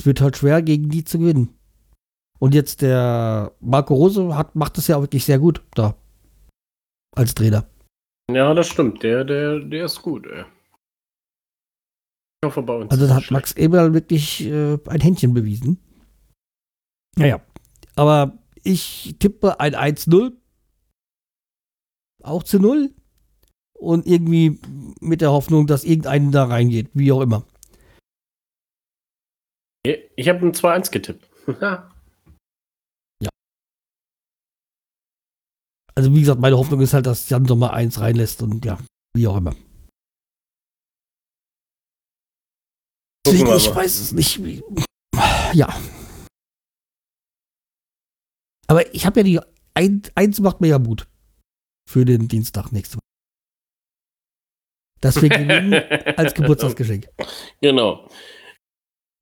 es 0.00 0.06
wird 0.06 0.20
halt 0.20 0.36
schwer, 0.36 0.62
gegen 0.62 0.88
die 0.88 1.04
zu 1.04 1.18
gewinnen. 1.18 1.50
Und 2.38 2.54
jetzt 2.54 2.82
der 2.82 3.52
Marco 3.60 3.94
Rose 3.94 4.36
hat, 4.36 4.56
macht 4.56 4.76
das 4.76 4.88
ja 4.88 4.96
auch 4.96 5.02
wirklich 5.02 5.24
sehr 5.24 5.38
gut 5.38 5.62
da. 5.74 5.96
Als 7.14 7.34
Trainer. 7.34 7.66
Ja, 8.32 8.54
das 8.54 8.68
stimmt. 8.68 9.02
Der, 9.02 9.24
der, 9.24 9.60
der 9.60 9.84
ist 9.84 10.02
gut, 10.02 10.26
ey. 10.26 10.44
Ich 12.42 12.46
hoffe, 12.46 12.62
bei 12.62 12.74
uns. 12.74 12.90
Also 12.90 13.06
da 13.06 13.14
hat 13.14 13.22
schlecht. 13.22 13.32
Max 13.32 13.52
Eberl 13.52 13.94
wirklich 13.94 14.44
äh, 14.44 14.78
ein 14.88 15.00
Händchen 15.00 15.32
bewiesen. 15.32 15.78
Naja. 17.16 17.40
Aber 17.94 18.38
ich 18.62 19.16
tippe 19.18 19.60
ein 19.60 19.74
1-0. 19.74 20.32
Auch 22.22 22.42
zu 22.42 22.58
0. 22.58 22.92
Und 23.74 24.06
irgendwie 24.06 24.60
mit 25.00 25.20
der 25.20 25.30
Hoffnung, 25.30 25.66
dass 25.66 25.84
irgendeinen 25.84 26.32
da 26.32 26.44
reingeht. 26.44 26.90
Wie 26.94 27.12
auch 27.12 27.20
immer. 27.20 27.46
Ich 29.84 30.28
habe 30.28 30.44
ein 30.44 30.52
2-1 30.52 30.90
getippt. 30.90 31.28
Also 35.96 36.14
wie 36.14 36.20
gesagt, 36.20 36.40
meine 36.40 36.58
Hoffnung 36.58 36.80
ist 36.80 36.92
halt, 36.92 37.06
dass 37.06 37.28
Jan 37.30 37.46
Sommer 37.46 37.72
1 37.72 38.00
reinlässt 38.00 38.42
und 38.42 38.64
ja, 38.64 38.78
wie 39.16 39.26
auch 39.26 39.36
immer. 39.38 39.54
Deswegen, 43.26 43.56
ich 43.56 43.74
weiß 43.74 43.98
es 43.98 44.12
nicht. 44.12 44.44
Wie, 44.44 44.62
ja. 45.52 45.74
Aber 48.68 48.94
ich 48.94 49.06
habe 49.06 49.20
ja 49.20 49.24
die. 49.24 49.40
Ein, 49.74 50.02
eins 50.14 50.40
macht 50.40 50.60
mir 50.60 50.68
ja 50.68 50.78
Mut. 50.78 51.08
Für 51.88 52.04
den 52.04 52.28
Dienstag 52.28 52.72
nächste 52.72 52.96
Woche. 52.96 53.02
Dass 55.00 55.20
wir 55.20 55.28
gewinnen 55.28 55.74
als 56.16 56.34
Geburtstagsgeschenk. 56.34 57.08
Genau. 57.60 58.08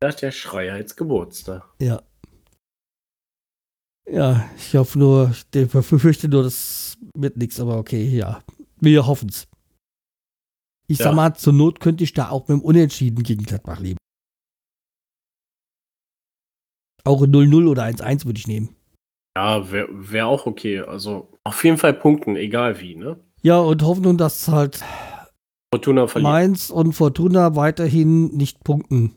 Das 0.00 0.14
ist 0.14 0.22
der 0.22 0.32
Schreihals-Geburtstag. 0.32 1.74
Ja. 1.80 2.02
Ja, 4.10 4.48
ich 4.56 4.74
hoffe 4.74 4.98
nur, 4.98 5.30
ich 5.30 5.68
befürchte 5.68 6.28
nur, 6.28 6.42
das 6.42 6.98
wird 7.14 7.36
nichts, 7.36 7.58
aber 7.58 7.78
okay, 7.78 8.06
ja. 8.06 8.42
Wir 8.80 9.06
hoffen's. 9.06 9.48
Ich 10.86 10.98
Ja. 10.98 11.06
sag 11.06 11.14
mal, 11.14 11.34
zur 11.34 11.54
Not 11.54 11.80
könnte 11.80 12.04
ich 12.04 12.12
da 12.12 12.28
auch 12.28 12.48
mit 12.48 12.58
dem 12.58 12.62
Unentschieden 12.62 13.22
gegen 13.22 13.44
Gladbach 13.44 13.80
leben. 13.80 13.98
Auch 17.04 17.22
ein 17.22 17.30
0-0 17.30 17.68
oder 17.68 17.84
1-1 17.84 18.26
würde 18.26 18.38
ich 18.38 18.46
nehmen. 18.46 18.74
Ja, 19.36 19.70
wäre 19.70 19.88
wär 19.90 20.26
auch 20.26 20.46
okay. 20.46 20.80
Also 20.80 21.38
auf 21.44 21.64
jeden 21.64 21.78
Fall 21.78 21.94
punkten, 21.94 22.36
egal 22.36 22.80
wie, 22.80 22.94
ne? 22.96 23.18
Ja, 23.42 23.58
und 23.58 23.82
Hoffnung, 23.82 24.16
dass 24.16 24.48
halt 24.48 24.82
Fortuna 25.72 26.06
verliert. 26.06 26.30
Mainz 26.30 26.70
und 26.70 26.92
Fortuna 26.92 27.56
weiterhin 27.56 28.28
nicht 28.36 28.62
punkten. 28.64 29.16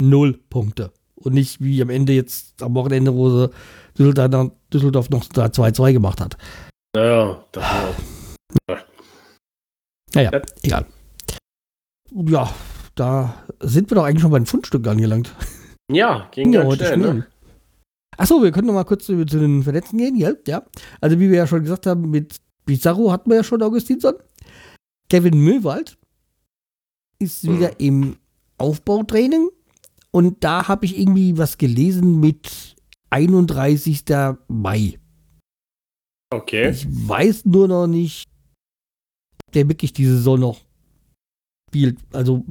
Null 0.00 0.34
Punkte. 0.48 0.92
Und 1.22 1.34
nicht 1.34 1.60
wie 1.60 1.82
am 1.82 1.90
Ende 1.90 2.12
jetzt 2.12 2.62
am 2.62 2.74
Wochenende, 2.74 3.14
wo 3.14 3.28
sie 3.30 3.50
Düsseldorf, 3.98 4.52
Düsseldorf 4.72 5.10
noch 5.10 5.24
da 5.26 5.46
2-2 5.46 5.92
gemacht 5.92 6.20
hat. 6.20 6.36
Naja, 6.96 7.44
das 7.52 7.62
war 7.64 7.94
Naja, 10.14 10.30
Ja. 10.32 10.42
egal. 10.62 10.86
Ja, 12.12 12.54
da 12.96 13.34
sind 13.60 13.90
wir 13.90 13.94
doch 13.96 14.04
eigentlich 14.04 14.22
schon 14.22 14.30
bei 14.32 14.38
den 14.38 14.46
Fundstücken 14.46 14.88
angelangt. 14.88 15.32
Ja, 15.92 16.28
ging 16.32 16.52
Ja, 16.52 16.64
heute 16.64 16.86
schnell, 16.86 16.98
ne? 16.98 17.26
Achso, 18.16 18.42
wir 18.42 18.50
können 18.50 18.66
noch 18.66 18.74
mal 18.74 18.84
kurz 18.84 19.06
zu, 19.06 19.24
zu 19.24 19.38
den 19.38 19.62
Verletzten 19.62 19.98
gehen, 19.98 20.16
ja? 20.16 20.32
ja. 20.46 20.62
Also 21.00 21.18
wie 21.20 21.30
wir 21.30 21.38
ja 21.38 21.46
schon 21.46 21.62
gesagt 21.62 21.86
haben, 21.86 22.10
mit 22.10 22.36
Pizarro 22.66 23.12
hatten 23.12 23.30
wir 23.30 23.36
ja 23.38 23.44
schon 23.44 23.62
Augustinsson. 23.62 24.14
Kevin 25.08 25.40
Möwald 25.40 25.96
ist 27.18 27.42
Hm. 27.44 27.56
wieder 27.56 27.78
im 27.80 28.16
Aufbautraining 28.58 29.48
und 30.12 30.42
da 30.44 30.68
habe 30.68 30.86
ich 30.86 30.98
irgendwie 30.98 31.38
was 31.38 31.58
gelesen 31.58 32.20
mit 32.20 32.76
31. 33.10 34.04
Mai. 34.48 34.98
Okay. 36.32 36.70
Ich 36.70 36.86
weiß 36.88 37.44
nur 37.46 37.68
noch 37.68 37.86
nicht, 37.86 38.24
ob 39.46 39.52
der 39.52 39.68
wirklich 39.68 39.92
die 39.92 40.06
Saison 40.06 40.38
noch 40.38 40.60
spielt. 41.68 41.98
Also, 42.12 42.44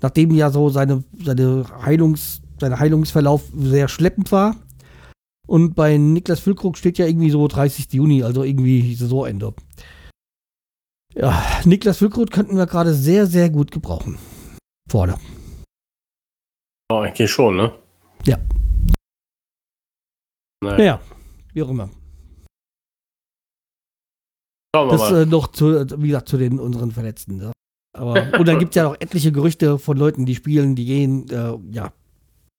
nachdem 0.00 0.32
ja 0.34 0.50
so 0.50 0.68
seine, 0.68 1.04
seine 1.24 1.66
Heilungs, 1.82 2.42
sein 2.60 2.78
Heilungsverlauf 2.78 3.42
sehr 3.56 3.88
schleppend 3.88 4.30
war. 4.32 4.56
Und 5.48 5.74
bei 5.74 5.96
Niklas 5.96 6.40
Füllkrug 6.40 6.76
steht 6.76 6.98
ja 6.98 7.06
irgendwie 7.06 7.30
so 7.30 7.46
30. 7.46 7.92
Juni, 7.92 8.22
also 8.24 8.42
irgendwie 8.42 8.94
Saisonende. 8.94 9.54
Ja, 11.14 11.44
Niklas 11.64 11.98
Füllkrug 11.98 12.30
könnten 12.30 12.56
wir 12.56 12.66
gerade 12.66 12.94
sehr, 12.94 13.26
sehr 13.26 13.48
gut 13.50 13.70
gebrauchen. 13.70 14.18
Vorne. 14.90 15.18
Oh, 16.90 16.98
eigentlich 16.98 17.30
schon, 17.30 17.56
ne? 17.56 17.72
Ja. 18.24 18.38
Naja, 20.62 20.76
Naja, 20.78 21.00
wie 21.52 21.62
auch 21.62 21.68
immer. 21.70 21.90
schauen 24.74 24.88
wir 24.88 24.92
Das 24.92 25.10
mal. 25.10 25.22
äh, 25.22 25.26
noch 25.26 25.48
zu, 25.48 26.00
wie 26.02 26.08
gesagt, 26.08 26.28
zu 26.28 26.36
den 26.38 26.60
unseren 26.60 26.92
Verletzten. 26.92 27.40
Ja. 27.40 27.52
Aber, 27.96 28.14
und 28.38 28.46
dann 28.46 28.58
gibt 28.58 28.70
es 28.70 28.76
ja 28.76 28.84
noch 28.84 28.96
etliche 29.00 29.32
Gerüchte 29.32 29.78
von 29.78 29.96
Leuten, 29.96 30.26
die 30.26 30.34
spielen, 30.34 30.76
die 30.76 30.84
gehen. 30.84 31.28
Äh, 31.30 31.58
ja. 31.72 31.92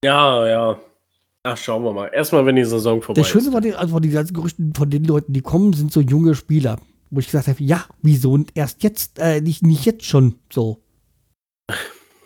Ja, 0.03 0.47
ja. 0.47 0.79
Ach, 1.43 1.57
schauen 1.57 1.83
wir 1.83 1.93
mal. 1.93 2.07
Erstmal, 2.07 2.45
wenn 2.45 2.57
die 2.57 2.65
Saison 2.65 3.01
vorbei 3.01 3.21
Das 3.21 3.29
Schöne 3.29 3.47
ist. 3.47 3.53
war, 3.53 3.61
die, 3.61 3.73
also 3.73 3.99
die 3.99 4.09
ganzen 4.09 4.33
Gerüchten 4.33 4.73
von 4.75 4.89
den 4.89 5.05
Leuten, 5.05 5.31
die 5.31 5.41
kommen, 5.41 5.71
sind 5.73 5.93
so 5.93 6.01
junge 6.01 6.35
Spieler. 6.35 6.79
Wo 7.09 7.19
ich 7.21 7.27
gesagt 7.27 7.47
habe, 7.47 7.63
ja, 7.63 7.85
wieso 8.01 8.33
und 8.33 8.51
erst 8.57 8.83
jetzt, 8.83 9.17
äh, 9.19 9.39
nicht, 9.39 9.63
nicht 9.63 9.85
jetzt 9.85 10.03
schon 10.03 10.35
so. 10.51 10.83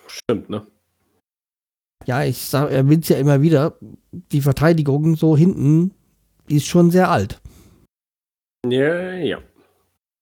Stimmt, 0.07 0.49
ne? 0.49 0.65
Ja, 2.05 2.23
ich 2.23 2.37
sag, 2.37 2.71
erwähnt 2.71 3.03
es 3.03 3.09
ja 3.09 3.17
immer 3.17 3.41
wieder, 3.41 3.77
die 4.11 4.41
Verteidigung 4.41 5.15
so 5.15 5.37
hinten 5.37 5.93
ist 6.47 6.65
schon 6.65 6.91
sehr 6.91 7.09
alt. 7.09 7.41
Ja, 8.67 9.13
ja. 9.13 9.39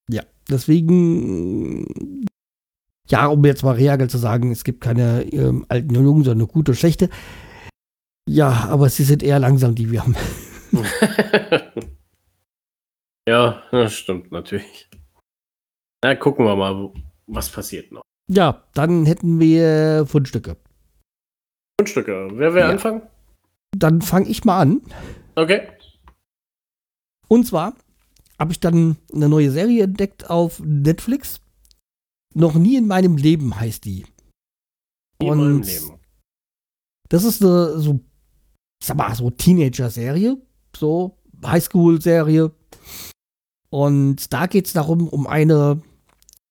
Ja, 0.10 0.24
deswegen, 0.50 2.26
ja, 3.08 3.28
um 3.28 3.44
jetzt 3.46 3.64
mal 3.64 3.76
Reagel 3.76 4.10
zu 4.10 4.18
sagen, 4.18 4.52
es 4.52 4.64
gibt 4.64 4.82
keine 4.82 5.24
ähm, 5.32 5.66
alten 5.70 5.96
und 5.98 6.04
Jungen, 6.04 6.24
sondern 6.24 6.48
gute 6.48 6.72
und 6.72 6.78
schlechte. 6.78 7.10
Ja, 8.28 8.68
aber 8.70 8.90
sie 8.90 9.04
sind 9.04 9.24
eher 9.24 9.40
langsam, 9.40 9.76
die 9.76 9.92
wir 9.92 10.02
haben. 10.02 10.16
ja, 13.28 13.64
das 13.72 13.94
stimmt 13.94 14.32
natürlich. 14.32 14.90
Na, 16.04 16.16
gucken 16.16 16.46
wir 16.46 16.56
mal, 16.56 16.92
was 17.28 17.50
passiert 17.50 17.92
noch. 17.92 18.04
Ja, 18.30 18.64
dann 18.74 19.06
hätten 19.06 19.40
wir 19.40 20.06
Fundstücke. 20.06 20.58
Fundstücke. 21.80 22.28
Wer 22.34 22.54
will 22.54 22.62
ja. 22.62 22.70
anfangen? 22.70 23.02
Dann 23.72 24.02
fange 24.02 24.28
ich 24.28 24.44
mal 24.44 24.60
an. 24.60 24.82
Okay. 25.36 25.62
Und 27.30 27.48
zwar 27.48 27.74
habe 28.38 28.52
ich 28.52 28.60
dann 28.60 28.98
eine 29.14 29.30
neue 29.30 29.50
Serie 29.50 29.84
entdeckt 29.84 30.30
auf 30.30 30.60
Netflix. 30.60 31.40
Noch 32.34 32.56
nie 32.56 32.76
in 32.76 32.86
meinem 32.86 33.16
Leben 33.16 33.58
heißt 33.58 33.86
die. 33.86 34.06
Nie 35.22 35.30
Und 35.30 35.40
in 35.40 35.46
meinem 35.46 35.62
Leben. 35.62 36.00
Das 37.08 37.24
ist 37.24 37.42
eine 37.42 37.80
so, 37.80 38.02
ich 38.82 38.88
sag 38.88 38.98
mal, 38.98 39.16
so 39.16 39.30
Teenager-Serie. 39.30 40.38
So 40.76 41.18
Highschool-Serie. 41.46 42.52
Und 43.70 44.34
da 44.34 44.48
geht 44.48 44.68
es 44.68 44.74
darum, 44.74 45.08
um 45.08 45.28
eine, 45.28 45.82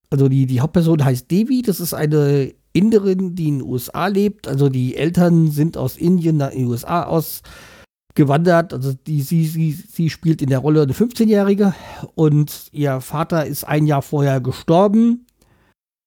also 0.08 0.30
die, 0.30 0.46
die 0.46 0.60
Hauptperson 0.60 1.04
heißt 1.04 1.30
Devi, 1.30 1.60
das 1.60 1.80
ist 1.80 1.92
eine 1.92 2.54
Inderin, 2.72 3.34
die 3.34 3.48
in 3.48 3.58
den 3.58 3.68
USA 3.68 4.06
lebt. 4.06 4.48
Also 4.48 4.68
die 4.68 4.96
Eltern 4.96 5.50
sind 5.50 5.76
aus 5.76 5.96
Indien 5.96 6.36
nach 6.36 6.50
den 6.50 6.66
USA 6.66 7.04
ausgewandert. 7.04 8.72
Also 8.72 8.92
die, 8.92 9.22
sie, 9.22 9.46
sie, 9.46 9.72
sie 9.72 10.10
spielt 10.10 10.42
in 10.42 10.50
der 10.50 10.60
Rolle 10.60 10.82
eine 10.82 10.92
15-Jährige 10.92 11.74
und 12.14 12.68
ihr 12.72 13.00
Vater 13.00 13.46
ist 13.46 13.64
ein 13.64 13.86
Jahr 13.86 14.02
vorher 14.02 14.40
gestorben. 14.40 15.26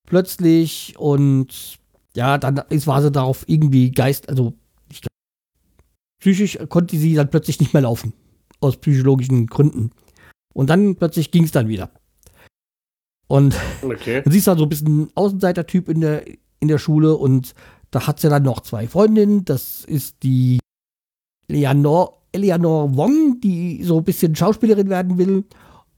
Plötzlich 0.07 0.95
und 0.97 1.79
ja, 2.15 2.37
dann 2.37 2.61
ist, 2.69 2.87
war 2.87 3.01
sie 3.01 3.11
darauf 3.11 3.45
irgendwie 3.47 3.91
Geist, 3.91 4.29
also 4.29 4.53
ich, 4.89 5.01
psychisch 6.19 6.59
konnte 6.69 6.97
sie 6.97 7.15
dann 7.15 7.29
plötzlich 7.29 7.59
nicht 7.59 7.73
mehr 7.73 7.83
laufen. 7.83 8.13
Aus 8.59 8.77
psychologischen 8.77 9.47
Gründen. 9.47 9.91
Und 10.53 10.69
dann 10.69 10.95
plötzlich 10.95 11.31
ging 11.31 11.45
es 11.45 11.51
dann 11.51 11.67
wieder. 11.67 11.91
Und 13.27 13.55
okay. 13.81 14.21
sie 14.29 14.37
ist 14.39 14.47
dann 14.47 14.57
so 14.57 14.65
ein 14.65 14.69
bisschen 14.69 15.09
Außenseiter-Typ 15.15 15.87
in 15.87 16.01
der, 16.01 16.25
in 16.61 16.67
der 16.67 16.77
Schule 16.77 17.15
und 17.15 17.53
da 17.91 18.07
hat 18.07 18.19
sie 18.19 18.29
dann 18.29 18.43
noch 18.43 18.61
zwei 18.61 18.87
Freundinnen. 18.87 19.43
Das 19.43 19.83
ist 19.83 20.23
die 20.23 20.59
Eleanor, 21.49 22.21
Eleanor 22.31 22.95
Wong, 22.95 23.41
die 23.41 23.83
so 23.83 23.97
ein 23.97 24.03
bisschen 24.05 24.35
Schauspielerin 24.35 24.89
werden 24.89 25.17
will. 25.17 25.43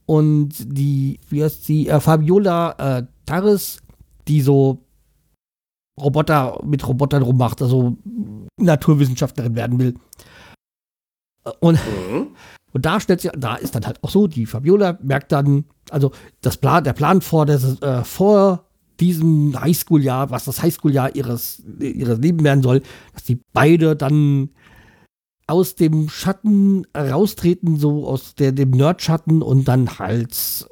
Und 0.06 0.52
die, 0.58 1.20
wie 1.28 1.44
heißt 1.44 1.64
sie, 1.64 1.88
äh, 1.88 2.00
Fabiola 2.00 2.98
äh, 2.98 3.06
Taris, 3.24 3.80
die 4.26 4.40
so 4.40 4.80
Roboter 6.00 6.60
mit 6.64 6.86
Robotern 6.86 7.22
rummacht, 7.22 7.62
also 7.62 7.96
Naturwissenschaftlerin 8.60 9.54
werden 9.54 9.78
will. 9.78 9.94
Und 11.60 11.78
mhm. 12.10 12.28
Und 12.74 12.84
da 12.84 12.98
stellt 12.98 13.20
sich, 13.20 13.30
da 13.36 13.54
ist 13.54 13.76
dann 13.76 13.86
halt 13.86 14.02
auch 14.02 14.10
so, 14.10 14.26
die 14.26 14.46
Fabiola 14.46 14.98
merkt 15.00 15.30
dann, 15.30 15.64
also 15.90 16.10
das 16.40 16.56
Plan, 16.56 16.82
der 16.82 16.92
Plan 16.92 17.20
vor, 17.20 17.46
der, 17.46 17.60
äh, 17.82 18.02
vor 18.02 18.64
diesem 19.00 19.60
Highschool-Jahr, 19.60 20.30
was 20.30 20.44
das 20.44 20.62
Highschool-Jahr 20.62 21.14
ihres, 21.14 21.62
ihres 21.78 22.18
Lebens 22.18 22.44
werden 22.44 22.62
soll, 22.62 22.82
dass 23.12 23.24
die 23.24 23.40
beide 23.52 23.96
dann 23.96 24.50
aus 25.46 25.74
dem 25.74 26.08
Schatten 26.08 26.86
raustreten, 26.96 27.76
so 27.76 28.06
aus 28.06 28.34
der, 28.34 28.52
dem 28.52 28.70
Nerd-Schatten 28.70 29.42
und 29.42 29.68
dann 29.68 29.98
halt 29.98 30.66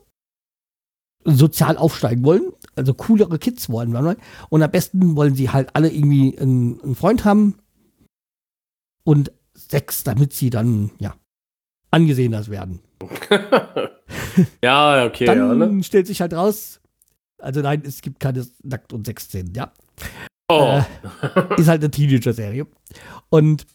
sozial 1.24 1.76
aufsteigen 1.76 2.24
wollen. 2.24 2.52
Also 2.74 2.94
coolere 2.94 3.38
Kids 3.38 3.68
wollen. 3.68 3.94
Und 4.48 4.62
am 4.62 4.70
besten 4.70 5.14
wollen 5.16 5.34
sie 5.34 5.50
halt 5.50 5.74
alle 5.74 5.90
irgendwie 5.90 6.38
einen, 6.38 6.80
einen 6.80 6.94
Freund 6.94 7.24
haben. 7.24 7.56
Und 9.04 9.32
sechs, 9.54 10.04
damit 10.04 10.32
sie 10.32 10.50
dann, 10.50 10.90
ja, 10.98 11.14
angesehener 11.90 12.46
werden. 12.46 12.80
ja, 14.62 15.04
okay. 15.06 15.26
Dann 15.26 15.38
ja, 15.38 15.54
ne? 15.54 15.82
stellt 15.82 16.06
sich 16.06 16.20
halt 16.20 16.34
raus, 16.34 16.80
also 17.42 17.60
nein, 17.60 17.82
es 17.84 18.00
gibt 18.00 18.20
keine 18.20 18.46
Nackt- 18.62 18.92
und 18.92 19.06
Sexszenen, 19.06 19.54
ja. 19.54 19.72
Oh. 20.48 20.80
Äh, 21.22 21.60
ist 21.60 21.68
halt 21.68 21.82
eine 21.82 21.90
Teenager-Serie. 21.90 22.66
Und 23.30 23.66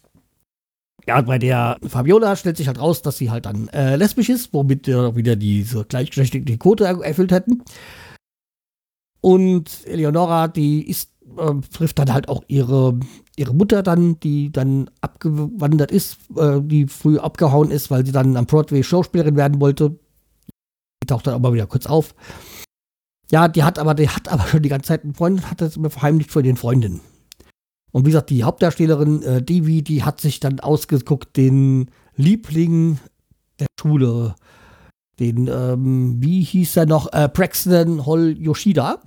ja, 1.06 1.20
bei 1.22 1.38
der 1.38 1.78
Fabiola 1.86 2.36
stellt 2.36 2.56
sich 2.56 2.66
halt 2.66 2.80
raus, 2.80 3.02
dass 3.02 3.16
sie 3.16 3.30
halt 3.30 3.46
dann 3.46 3.68
äh, 3.68 3.96
lesbisch 3.96 4.28
ist, 4.28 4.52
womit 4.52 4.86
wir 4.86 5.16
wieder 5.16 5.36
diese 5.36 5.84
gleichgeschlechtliche 5.84 6.58
Quote 6.58 6.84
erfüllt 6.84 7.32
hätten. 7.32 7.62
Und 9.20 9.86
Eleonora, 9.86 10.48
die 10.48 10.88
ist, 10.88 11.10
äh, 11.36 11.54
trifft 11.72 11.98
dann 11.98 12.12
halt 12.12 12.28
auch 12.28 12.42
ihre 12.46 12.98
ihre 13.38 13.54
Mutter 13.54 13.82
dann, 13.82 14.18
die 14.20 14.50
dann 14.50 14.90
abgewandert 15.00 15.92
ist, 15.92 16.18
äh, 16.36 16.60
die 16.60 16.86
früh 16.86 17.18
abgehauen 17.18 17.70
ist, 17.70 17.90
weil 17.90 18.04
sie 18.04 18.12
dann 18.12 18.36
am 18.36 18.46
Broadway 18.46 18.82
Schauspielerin 18.82 19.36
werden 19.36 19.60
wollte. 19.60 19.98
Die 21.02 21.06
taucht 21.06 21.26
dann 21.26 21.34
aber 21.34 21.52
wieder 21.52 21.66
kurz 21.66 21.86
auf. 21.86 22.14
Ja, 23.30 23.48
die 23.48 23.62
hat 23.62 23.78
aber, 23.78 23.94
die 23.94 24.08
hat 24.08 24.28
aber 24.28 24.46
schon 24.46 24.62
die 24.62 24.68
ganze 24.68 24.88
Zeit 24.88 25.04
einen 25.04 25.14
Freund 25.14 25.40
und 25.40 25.50
hat 25.50 25.60
das 25.60 25.76
immer 25.76 25.90
verheimlicht 25.90 26.30
vor 26.30 26.42
den 26.42 26.56
Freundinnen. 26.56 27.00
Und 27.92 28.04
wie 28.04 28.10
gesagt, 28.10 28.30
die 28.30 28.44
Hauptdarstellerin, 28.44 29.22
äh, 29.22 29.42
Devi, 29.42 29.82
die 29.82 30.04
hat 30.04 30.20
sich 30.20 30.40
dann 30.40 30.60
ausgeguckt, 30.60 31.36
den 31.36 31.90
Liebling 32.16 32.98
der 33.58 33.66
Schule, 33.80 34.34
den, 35.18 35.48
ähm, 35.48 36.16
wie 36.22 36.42
hieß 36.42 36.76
er 36.76 36.86
noch, 36.86 37.12
äh, 37.12 37.28
Braxton 37.32 38.06
Hall 38.06 38.36
Yoshida 38.38 39.00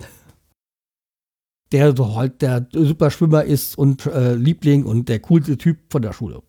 der 1.72 1.96
so 1.96 2.14
halt 2.14 2.42
der 2.42 2.68
Superschwimmer 2.72 3.44
ist 3.44 3.76
und 3.76 4.06
äh, 4.06 4.34
Liebling 4.34 4.84
und 4.84 5.08
der 5.08 5.20
coolste 5.20 5.56
Typ 5.56 5.78
von 5.90 6.02
der 6.02 6.12
Schule. 6.12 6.42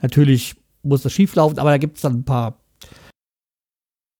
Natürlich 0.00 0.56
muss 0.82 1.02
das 1.02 1.12
schief 1.12 1.34
laufen, 1.34 1.58
aber 1.58 1.70
da 1.70 1.78
gibt 1.78 1.96
es 1.96 2.02
dann 2.02 2.20
ein 2.20 2.24
paar 2.24 2.60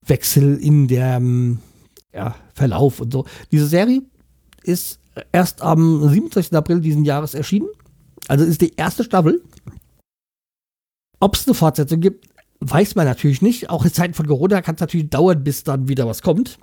Wechsel 0.06 0.58
in 0.58 0.88
der 0.88 1.20
ja, 2.14 2.36
Verlauf 2.54 3.00
und 3.00 3.12
so. 3.12 3.26
Diese 3.50 3.66
Serie 3.66 4.02
ist 4.62 5.00
erst 5.32 5.62
am 5.62 6.08
27. 6.08 6.54
April 6.54 6.80
diesen 6.80 7.04
Jahres 7.04 7.34
erschienen. 7.34 7.68
Also 8.28 8.44
ist 8.44 8.60
die 8.60 8.74
erste 8.76 9.04
Staffel. 9.04 9.42
Ob 11.20 11.34
es 11.34 11.46
eine 11.46 11.54
Fortsetzung 11.54 12.00
gibt, 12.00 12.28
weiß 12.60 12.94
man 12.94 13.06
natürlich 13.06 13.42
nicht. 13.42 13.70
Auch 13.70 13.84
in 13.84 13.92
Zeiten 13.92 14.14
von 14.14 14.26
Corona 14.26 14.62
kann 14.62 14.76
es 14.76 14.80
natürlich 14.80 15.10
dauern, 15.10 15.44
bis 15.44 15.64
dann 15.64 15.88
wieder 15.88 16.06
was 16.06 16.22
kommt. 16.22 16.58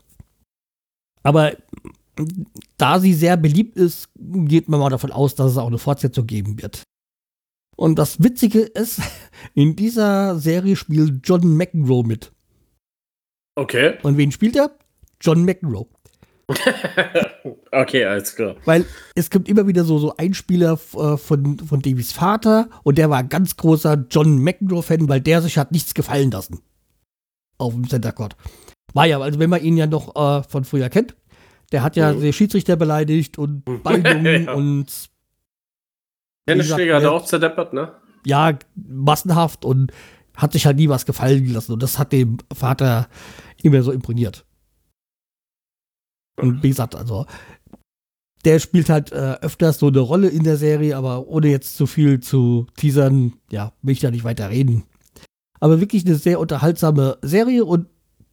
Aber 1.24 1.56
da 2.78 3.00
sie 3.00 3.14
sehr 3.14 3.38
beliebt 3.38 3.78
ist, 3.78 4.10
geht 4.16 4.70
man 4.70 4.80
mal 4.80 4.90
davon 4.90 5.12
aus, 5.12 5.36
dass 5.36 5.52
es 5.52 5.58
auch 5.58 5.68
eine 5.68 5.78
Fortsetzung 5.78 6.26
geben 6.28 6.62
wird. 6.62 6.84
Und 7.76 7.98
das 7.98 8.22
Witzige 8.24 8.60
ist, 8.62 9.02
in 9.54 9.76
dieser 9.76 10.40
Serie 10.40 10.76
spielt 10.76 11.28
John 11.28 11.56
McEnroe 11.56 12.04
mit. 12.04 12.32
Okay. 13.56 13.98
Und 14.04 14.18
wen 14.18 14.32
spielt 14.32 14.56
er? 14.56 14.76
John 15.22 15.46
McEnroe. 15.46 15.88
okay, 17.72 18.06
alles 18.06 18.36
klar. 18.36 18.56
Weil 18.66 18.86
es 19.16 19.30
gibt 19.30 19.48
immer 19.48 19.68
wieder 19.68 19.84
so, 19.84 20.00
so 20.00 20.16
Einspieler 20.18 20.74
äh, 20.74 21.18
von, 21.18 21.60
von 21.60 21.82
Davies 21.82 22.12
Vater 22.12 22.70
und 22.84 22.98
der 22.98 23.10
war 23.10 23.20
ein 23.20 23.30
ganz 23.30 23.56
großer 23.58 24.06
John 24.10 24.40
McEnroe-Fan, 24.40 25.08
weil 25.08 25.22
der 25.22 25.42
sich 25.42 25.58
hat 25.58 25.72
nichts 25.72 25.94
gefallen 25.94 26.32
lassen. 26.32 26.60
Auf 27.58 27.74
dem 27.74 27.88
Center 27.88 28.12
Court. 28.12 28.36
War 28.94 29.06
ja, 29.06 29.20
also 29.20 29.40
wenn 29.40 29.50
man 29.50 29.64
ihn 29.64 29.78
ja 29.78 29.88
noch 29.88 30.16
äh, 30.16 30.44
von 30.44 30.64
früher 30.64 30.90
kennt, 30.90 31.16
der 31.72 31.84
hat 31.84 31.96
ja 31.96 32.12
mhm. 32.12 32.22
den 32.22 32.34
Schiedsrichter 32.34 32.76
beleidigt 32.76 33.38
und 33.38 33.64
Ballungen 33.84 34.46
ja. 34.46 34.54
und. 34.54 35.10
Tennisschläger 36.48 36.96
hat 36.96 37.04
er 37.04 37.12
auch 37.12 37.26
zerdeppert, 37.26 37.72
ne? 37.74 37.94
Ja, 38.26 38.58
massenhaft 38.76 39.64
und 39.64 39.92
hat 40.36 40.54
sich 40.54 40.66
halt 40.66 40.78
nie 40.78 40.90
was 40.90 41.06
gefallen 41.06 41.46
gelassen. 41.46 41.74
Und 41.74 41.84
das 41.84 42.00
hat 42.00 42.12
dem 42.12 42.38
Vater 42.54 43.08
immer 43.62 43.84
so 43.84 43.92
imponiert. 43.92 44.46
Und 46.42 46.64
wie 46.64 46.70
gesagt, 46.70 46.96
also, 46.96 47.26
der 48.46 48.60
spielt 48.60 48.90
halt 48.90 49.12
äh, 49.12 49.38
öfters 49.42 49.80
so 49.80 49.88
eine 49.88 50.00
Rolle 50.00 50.30
in 50.30 50.44
der 50.44 50.58
Serie, 50.58 50.98
aber 50.98 51.28
ohne 51.28 51.48
jetzt 51.48 51.78
zu 51.78 51.86
viel 51.86 52.20
zu 52.20 52.68
teasern, 52.76 53.34
ja, 53.52 53.74
will 53.82 53.94
ich 53.94 54.00
da 54.00 54.12
nicht 54.12 54.24
weiter 54.24 54.50
reden. 54.50 54.84
Aber 55.60 55.80
wirklich 55.80 56.06
eine 56.06 56.16
sehr 56.16 56.40
unterhaltsame 56.40 57.18
Serie 57.22 57.66
und 57.66 57.88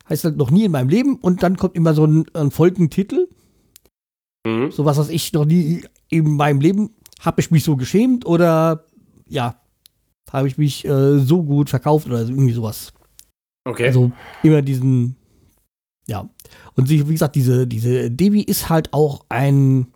heißt 0.08 0.24
halt 0.24 0.36
noch 0.36 0.50
nie 0.50 0.64
in 0.64 0.72
meinem 0.72 0.88
Leben 0.88 1.16
und 1.16 1.42
dann 1.42 1.56
kommt 1.56 1.76
immer 1.76 1.92
so 1.92 2.06
ein, 2.06 2.24
ein 2.32 2.50
Folgentitel. 2.50 3.28
Mhm. 4.46 4.70
So 4.70 4.84
was, 4.84 4.96
was 4.96 5.10
ich 5.10 5.32
noch 5.34 5.44
nie 5.44 5.84
in 6.08 6.36
meinem 6.36 6.60
Leben 6.60 6.90
habe 7.20 7.40
ich 7.40 7.50
mich 7.50 7.64
so 7.64 7.76
geschämt 7.76 8.24
oder 8.24 8.86
ja, 9.28 9.60
habe 10.30 10.48
ich 10.48 10.56
mich 10.56 10.84
äh, 10.86 11.18
so 11.18 11.42
gut 11.42 11.68
verkauft 11.68 12.06
oder 12.06 12.20
irgendwie 12.20 12.52
sowas. 12.52 12.92
Okay. 13.64 13.88
Also 13.88 14.12
immer 14.42 14.62
diesen, 14.62 15.16
ja. 16.08 16.28
Und 16.74 16.88
wie 16.88 17.04
gesagt, 17.04 17.36
diese, 17.36 17.66
diese 17.66 18.10
Devi 18.10 18.40
ist 18.42 18.68
halt 18.68 18.92
auch 18.92 19.26
ein, 19.28 19.88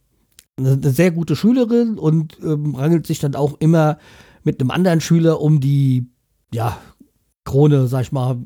eine 0.59 0.91
sehr 0.91 1.11
gute 1.11 1.37
Schülerin 1.37 1.99
und 1.99 2.39
ähm, 2.43 2.75
rangelt 2.75 3.07
sich 3.07 3.19
dann 3.19 3.35
auch 3.35 3.55
immer 3.61 3.99
mit 4.45 4.61
einem 4.61 4.71
anderen 4.71 5.01
Schüler 5.01 5.41
um 5.41 5.61
die, 5.61 6.07
ja, 6.53 6.79
Krone, 7.45 7.89
sag 7.89 8.03
ich 8.03 8.13
mal, 8.13 8.39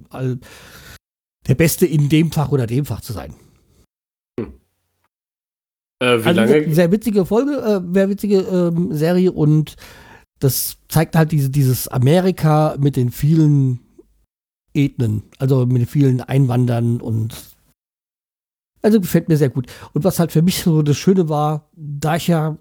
der 1.46 1.54
Beste 1.54 1.86
in 1.86 2.08
dem 2.08 2.32
Fach 2.32 2.50
oder 2.50 2.66
dem 2.66 2.84
Fach 2.84 3.00
zu 3.00 3.12
sein. 3.12 3.34
Hm. 4.38 4.54
Äh, 6.00 6.24
wie 6.24 6.28
also 6.28 6.40
lange? 6.40 6.74
sehr 6.74 6.92
witzige 6.92 7.26
Folge, 7.26 7.52
äh, 7.56 7.94
sehr 7.94 8.08
witzige 8.08 8.38
ähm, 8.40 8.92
Serie 8.92 9.32
und 9.32 9.76
das 10.38 10.76
zeigt 10.88 11.16
halt 11.16 11.32
diese, 11.32 11.50
dieses 11.50 11.88
Amerika 11.88 12.76
mit 12.78 12.96
den 12.96 13.10
vielen 13.10 13.80
Ethnen, 14.74 15.22
also 15.38 15.64
mit 15.66 15.78
den 15.78 15.86
vielen 15.86 16.20
Einwandern 16.20 17.00
und 17.00 17.55
also 18.86 19.00
gefällt 19.00 19.28
mir 19.28 19.36
sehr 19.36 19.48
gut. 19.48 19.66
Und 19.94 20.04
was 20.04 20.20
halt 20.20 20.30
für 20.30 20.42
mich 20.42 20.62
so 20.62 20.80
das 20.80 20.96
Schöne 20.96 21.28
war, 21.28 21.68
da 21.74 22.14
ich 22.14 22.28
ja 22.28 22.56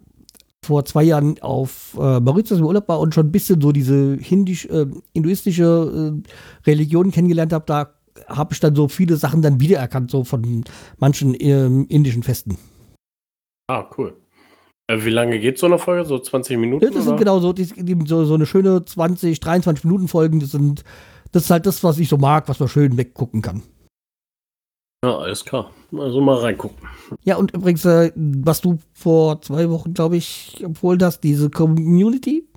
vor 0.65 0.83
zwei 0.83 1.03
Jahren 1.03 1.39
auf 1.41 1.95
äh, 1.99 2.19
Mauritius 2.19 2.59
im 2.59 2.65
Urlaub 2.65 2.87
war 2.87 2.99
und 2.99 3.13
schon 3.13 3.27
ein 3.27 3.31
bisschen 3.31 3.61
so 3.61 3.71
diese 3.71 4.17
hindisch, 4.19 4.65
äh, 4.65 4.87
hinduistische 5.13 6.15
äh, 6.23 6.67
Religion 6.67 7.11
kennengelernt 7.11 7.53
habe, 7.53 7.65
da 7.67 7.93
habe 8.27 8.55
ich 8.55 8.59
dann 8.59 8.73
so 8.73 8.87
viele 8.87 9.17
Sachen 9.17 9.43
dann 9.43 9.59
wiedererkannt, 9.59 10.09
so 10.09 10.23
von 10.23 10.63
manchen 10.97 11.35
ähm, 11.39 11.85
indischen 11.89 12.23
Festen. 12.23 12.57
Ah, 13.67 13.85
cool. 13.95 14.17
Äh, 14.87 15.05
wie 15.05 15.11
lange 15.11 15.37
geht 15.39 15.59
so 15.59 15.67
eine 15.67 15.77
Folge? 15.77 16.05
So 16.05 16.17
20 16.17 16.57
Minuten? 16.57 16.83
Ja, 16.83 16.89
das 16.89 17.03
sind 17.03 17.13
oder? 17.13 17.19
genau 17.19 17.39
so, 17.39 17.53
die, 17.53 17.65
so, 18.07 18.25
so 18.25 18.33
eine 18.33 18.47
schöne 18.47 18.83
20, 18.83 19.39
23 19.39 19.83
Minuten 19.83 20.07
Folgen. 20.07 20.39
Das 20.39 20.49
sind, 20.49 20.83
das 21.31 21.43
ist 21.43 21.51
halt 21.51 21.67
das, 21.67 21.83
was 21.83 21.99
ich 21.99 22.09
so 22.09 22.17
mag, 22.17 22.49
was 22.49 22.59
man 22.59 22.67
schön 22.67 22.97
weggucken 22.97 23.43
kann. 23.43 23.61
Ja, 25.05 25.17
alles 25.19 25.45
klar. 25.45 25.69
Also 25.95 26.19
mal 26.19 26.37
reingucken. 26.37 26.77
Ja, 27.23 27.35
und 27.35 27.51
übrigens, 27.51 27.85
äh, 27.85 28.11
was 28.15 28.61
du 28.61 28.79
vor 28.93 29.39
zwei 29.41 29.69
Wochen, 29.69 29.93
glaube 29.93 30.17
ich, 30.17 30.61
empfohlen 30.63 31.01
hast, 31.03 31.19
diese 31.21 31.49
Community, 31.51 32.47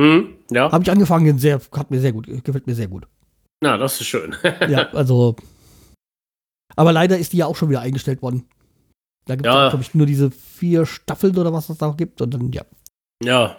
Hm, 0.00 0.28
ja. 0.50 0.72
habe 0.72 0.82
ich 0.84 0.90
angefangen, 0.90 1.38
sehr, 1.38 1.60
hat 1.72 1.90
mir 1.90 2.00
sehr 2.00 2.12
gut, 2.12 2.26
gefällt 2.44 2.66
mir 2.66 2.74
sehr 2.74 2.88
gut. 2.88 3.06
Na, 3.62 3.76
das 3.76 4.00
ist 4.00 4.06
schön. 4.06 4.34
Ja, 4.68 4.88
also. 4.92 5.36
Aber 6.76 6.92
leider 6.92 7.18
ist 7.18 7.32
die 7.32 7.38
ja 7.38 7.46
auch 7.46 7.56
schon 7.56 7.68
wieder 7.68 7.80
eingestellt 7.80 8.22
worden. 8.22 8.44
Da 9.26 9.34
gibt 9.34 9.46
es, 9.46 9.52
Ja. 9.52 9.68
glaube 9.68 9.82
ich, 9.82 9.94
nur 9.94 10.06
diese 10.06 10.30
vier 10.30 10.86
Staffeln 10.86 11.36
oder 11.36 11.52
was 11.52 11.68
es 11.68 11.76
da 11.76 11.90
gibt. 11.90 12.22
Und 12.22 12.32
dann, 12.32 12.52
ja. 12.52 12.62
ja. 13.22 13.56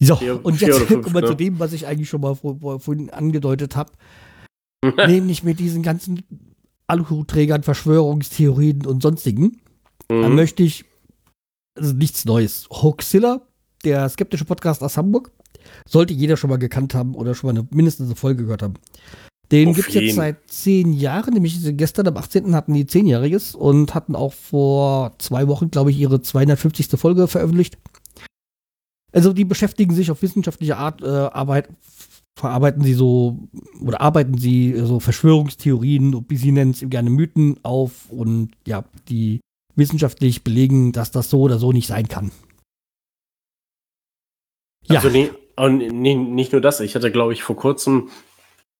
So, 0.00 0.16
Vier- 0.16 0.44
und 0.44 0.60
jetzt 0.60 0.80
fünf, 0.80 1.02
kommen 1.02 1.14
wir 1.14 1.22
ne? 1.22 1.28
zu 1.28 1.34
dem, 1.34 1.60
was 1.60 1.72
ich 1.72 1.86
eigentlich 1.86 2.08
schon 2.08 2.20
mal 2.22 2.34
vor, 2.34 2.58
vor, 2.58 2.80
vorhin 2.80 3.10
angedeutet 3.10 3.76
habe. 3.76 3.92
nämlich 5.06 5.42
mit 5.42 5.58
diesen 5.60 5.82
ganzen 5.82 6.22
Aluhutträgern, 6.88 7.62
Verschwörungstheorien 7.62 8.86
und 8.86 9.02
sonstigen. 9.02 9.60
Da 10.08 10.28
Mhm. 10.28 10.34
möchte 10.34 10.62
ich 10.62 10.84
also 11.76 11.92
nichts 11.92 12.24
Neues. 12.24 12.68
Hoaxilla, 12.70 13.42
der 13.84 14.08
skeptische 14.08 14.44
Podcast 14.44 14.82
aus 14.82 14.96
Hamburg, 14.96 15.30
sollte 15.86 16.14
jeder 16.14 16.36
schon 16.36 16.50
mal 16.50 16.58
gekannt 16.58 16.94
haben 16.94 17.14
oder 17.14 17.34
schon 17.34 17.48
mal 17.52 17.58
eine, 17.60 17.68
mindestens 17.72 18.06
eine 18.06 18.16
Folge 18.16 18.44
gehört 18.44 18.62
haben. 18.62 18.74
Den 19.52 19.74
gibt 19.74 19.88
es 19.88 19.94
jetzt 19.94 20.14
seit 20.16 20.50
zehn 20.50 20.92
Jahren, 20.92 21.34
nämlich 21.34 21.56
gestern 21.76 22.08
am 22.08 22.16
18. 22.16 22.54
hatten 22.54 22.74
die 22.74 22.86
zehnjähriges 22.86 23.54
und 23.54 23.94
hatten 23.94 24.16
auch 24.16 24.32
vor 24.32 25.12
zwei 25.18 25.46
Wochen, 25.46 25.70
glaube 25.70 25.90
ich, 25.92 25.98
ihre 25.98 26.20
250. 26.20 26.88
Folge 26.98 27.28
veröffentlicht. 27.28 27.78
Also 29.12 29.32
die 29.32 29.44
beschäftigen 29.44 29.94
sich 29.94 30.10
auf 30.10 30.20
wissenschaftliche 30.22 30.76
Art, 30.76 31.00
äh, 31.02 31.06
Arbeit, 31.06 31.68
verarbeiten 32.36 32.84
sie 32.84 32.92
so 32.94 33.48
oder 33.80 34.00
arbeiten 34.00 34.36
sie 34.36 34.74
so 34.76 35.00
Verschwörungstheorien, 35.00 36.26
wie 36.28 36.36
sie 36.36 36.52
nennen 36.52 36.72
es 36.72 36.84
gerne 36.88 37.10
Mythen 37.10 37.58
auf 37.62 38.10
und 38.10 38.50
ja, 38.66 38.84
die 39.08 39.40
wissenschaftlich 39.74 40.44
belegen, 40.44 40.92
dass 40.92 41.10
das 41.10 41.30
so 41.30 41.40
oder 41.40 41.58
so 41.58 41.72
nicht 41.72 41.86
sein 41.86 42.08
kann. 42.08 42.30
Ja, 44.84 45.00
Also 45.00 45.10
und 45.56 45.78
nie, 45.78 46.14
nicht 46.14 46.52
nur 46.52 46.60
das, 46.60 46.80
ich 46.80 46.94
hatte, 46.94 47.10
glaube 47.10 47.32
ich, 47.32 47.42
vor 47.42 47.56
kurzem, 47.56 48.10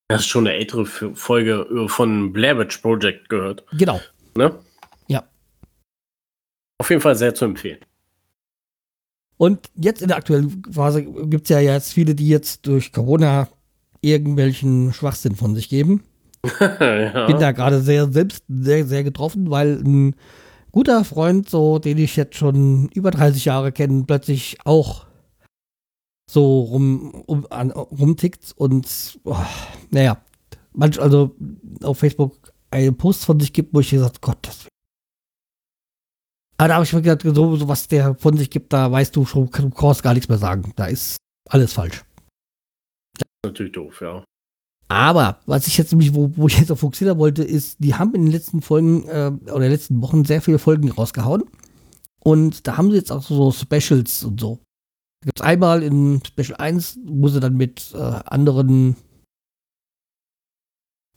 das 0.08 0.20
ist 0.20 0.26
schon 0.28 0.46
eine 0.46 0.56
ältere 0.56 0.84
Folge 0.84 1.66
äh, 1.70 1.88
von 1.88 2.32
Blair 2.32 2.58
Witch 2.58 2.78
Project 2.78 3.28
gehört. 3.28 3.64
genau. 3.72 4.00
Ne? 4.34 4.58
Ja. 5.08 5.26
Auf 6.78 6.90
jeden 6.90 7.00
Fall 7.00 7.16
sehr 7.16 7.34
zu 7.34 7.46
empfehlen. 7.46 7.80
Und 9.38 9.70
jetzt 9.74 10.02
in 10.02 10.08
der 10.08 10.16
aktuellen 10.16 10.62
Phase 10.70 11.04
gibt 11.04 11.44
es 11.44 11.50
ja 11.50 11.60
jetzt 11.60 11.92
viele, 11.92 12.14
die 12.14 12.28
jetzt 12.28 12.66
durch 12.66 12.92
Corona 12.92 13.48
irgendwelchen 14.00 14.92
Schwachsinn 14.92 15.36
von 15.36 15.54
sich 15.54 15.68
geben. 15.68 16.02
ja. 16.60 17.26
Bin 17.26 17.38
da 17.38 17.52
gerade 17.52 17.80
sehr 17.80 18.10
selbst 18.10 18.44
sehr, 18.48 18.86
sehr 18.86 19.04
getroffen, 19.04 19.50
weil 19.50 19.82
ein 19.84 20.14
guter 20.72 21.04
Freund, 21.04 21.48
so 21.48 21.78
den 21.78 21.98
ich 21.98 22.16
jetzt 22.16 22.36
schon 22.36 22.88
über 22.94 23.10
30 23.10 23.44
Jahre 23.46 23.72
kenne, 23.72 24.04
plötzlich 24.06 24.58
auch 24.64 25.06
so 26.30 26.60
rum, 26.60 27.22
um, 27.26 27.46
an, 27.50 27.70
rumtickt 27.70 28.52
und 28.56 29.18
oh, 29.24 29.36
naja, 29.90 30.18
manch 30.72 31.00
also 31.00 31.34
auf 31.82 31.98
Facebook 31.98 32.52
einen 32.70 32.96
Post 32.96 33.24
von 33.24 33.38
sich 33.40 33.52
gibt, 33.52 33.74
wo 33.74 33.80
ich 33.80 33.90
gesagt 33.90 34.20
Gott, 34.20 34.38
das 34.42 34.66
aber 36.58 36.68
da 36.68 36.74
habe 36.74 36.84
ich 36.84 36.92
mir 36.92 37.02
gedacht, 37.02 37.22
so, 37.22 37.56
so 37.56 37.68
was 37.68 37.88
der 37.88 38.14
von 38.14 38.36
sich 38.36 38.50
gibt, 38.50 38.72
da 38.72 38.90
weißt 38.90 39.14
du 39.14 39.26
schon, 39.26 39.50
du 39.50 39.70
brauchst 39.70 40.02
gar 40.02 40.14
nichts 40.14 40.28
mehr 40.28 40.38
sagen. 40.38 40.72
Da 40.76 40.86
ist 40.86 41.18
alles 41.48 41.72
falsch. 41.72 42.04
Natürlich 43.44 43.72
doof, 43.72 44.00
ja. 44.00 44.24
Aber 44.88 45.40
was 45.46 45.66
ich 45.66 45.76
jetzt 45.78 45.92
nämlich, 45.92 46.14
wo, 46.14 46.30
wo 46.36 46.46
ich 46.46 46.58
jetzt 46.58 46.70
auf 46.70 46.80
fokussieren 46.80 47.18
wollte, 47.18 47.42
ist, 47.42 47.76
die 47.80 47.94
haben 47.94 48.14
in 48.14 48.22
den 48.22 48.32
letzten 48.32 48.62
Folgen 48.62 49.06
äh, 49.08 49.32
oder 49.46 49.60
den 49.60 49.72
letzten 49.72 50.00
Wochen 50.00 50.24
sehr 50.24 50.40
viele 50.40 50.58
Folgen 50.58 50.90
rausgehauen. 50.90 51.44
Und 52.20 52.66
da 52.66 52.76
haben 52.76 52.90
sie 52.90 52.96
jetzt 52.96 53.12
auch 53.12 53.22
so 53.22 53.52
Specials 53.52 54.24
und 54.24 54.40
so. 54.40 54.60
Da 55.20 55.26
gibt 55.26 55.40
es 55.40 55.44
einmal 55.44 55.82
in 55.82 56.22
Special 56.24 56.56
1, 56.56 57.00
wo 57.04 57.28
sie 57.28 57.40
dann 57.40 57.56
mit 57.56 57.92
äh, 57.94 57.98
anderen, 57.98 58.96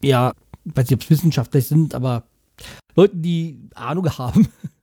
ja, 0.01 0.33
ich 0.65 0.75
weiß 0.75 0.89
nicht, 0.89 0.93
ob 0.95 1.01
es 1.01 1.09
wissenschaftlich 1.09 1.67
sind, 1.67 1.95
aber 1.95 2.27
Leuten, 2.95 3.21
die 3.21 3.69
Ahnung 3.75 4.09
haben, 4.17 4.47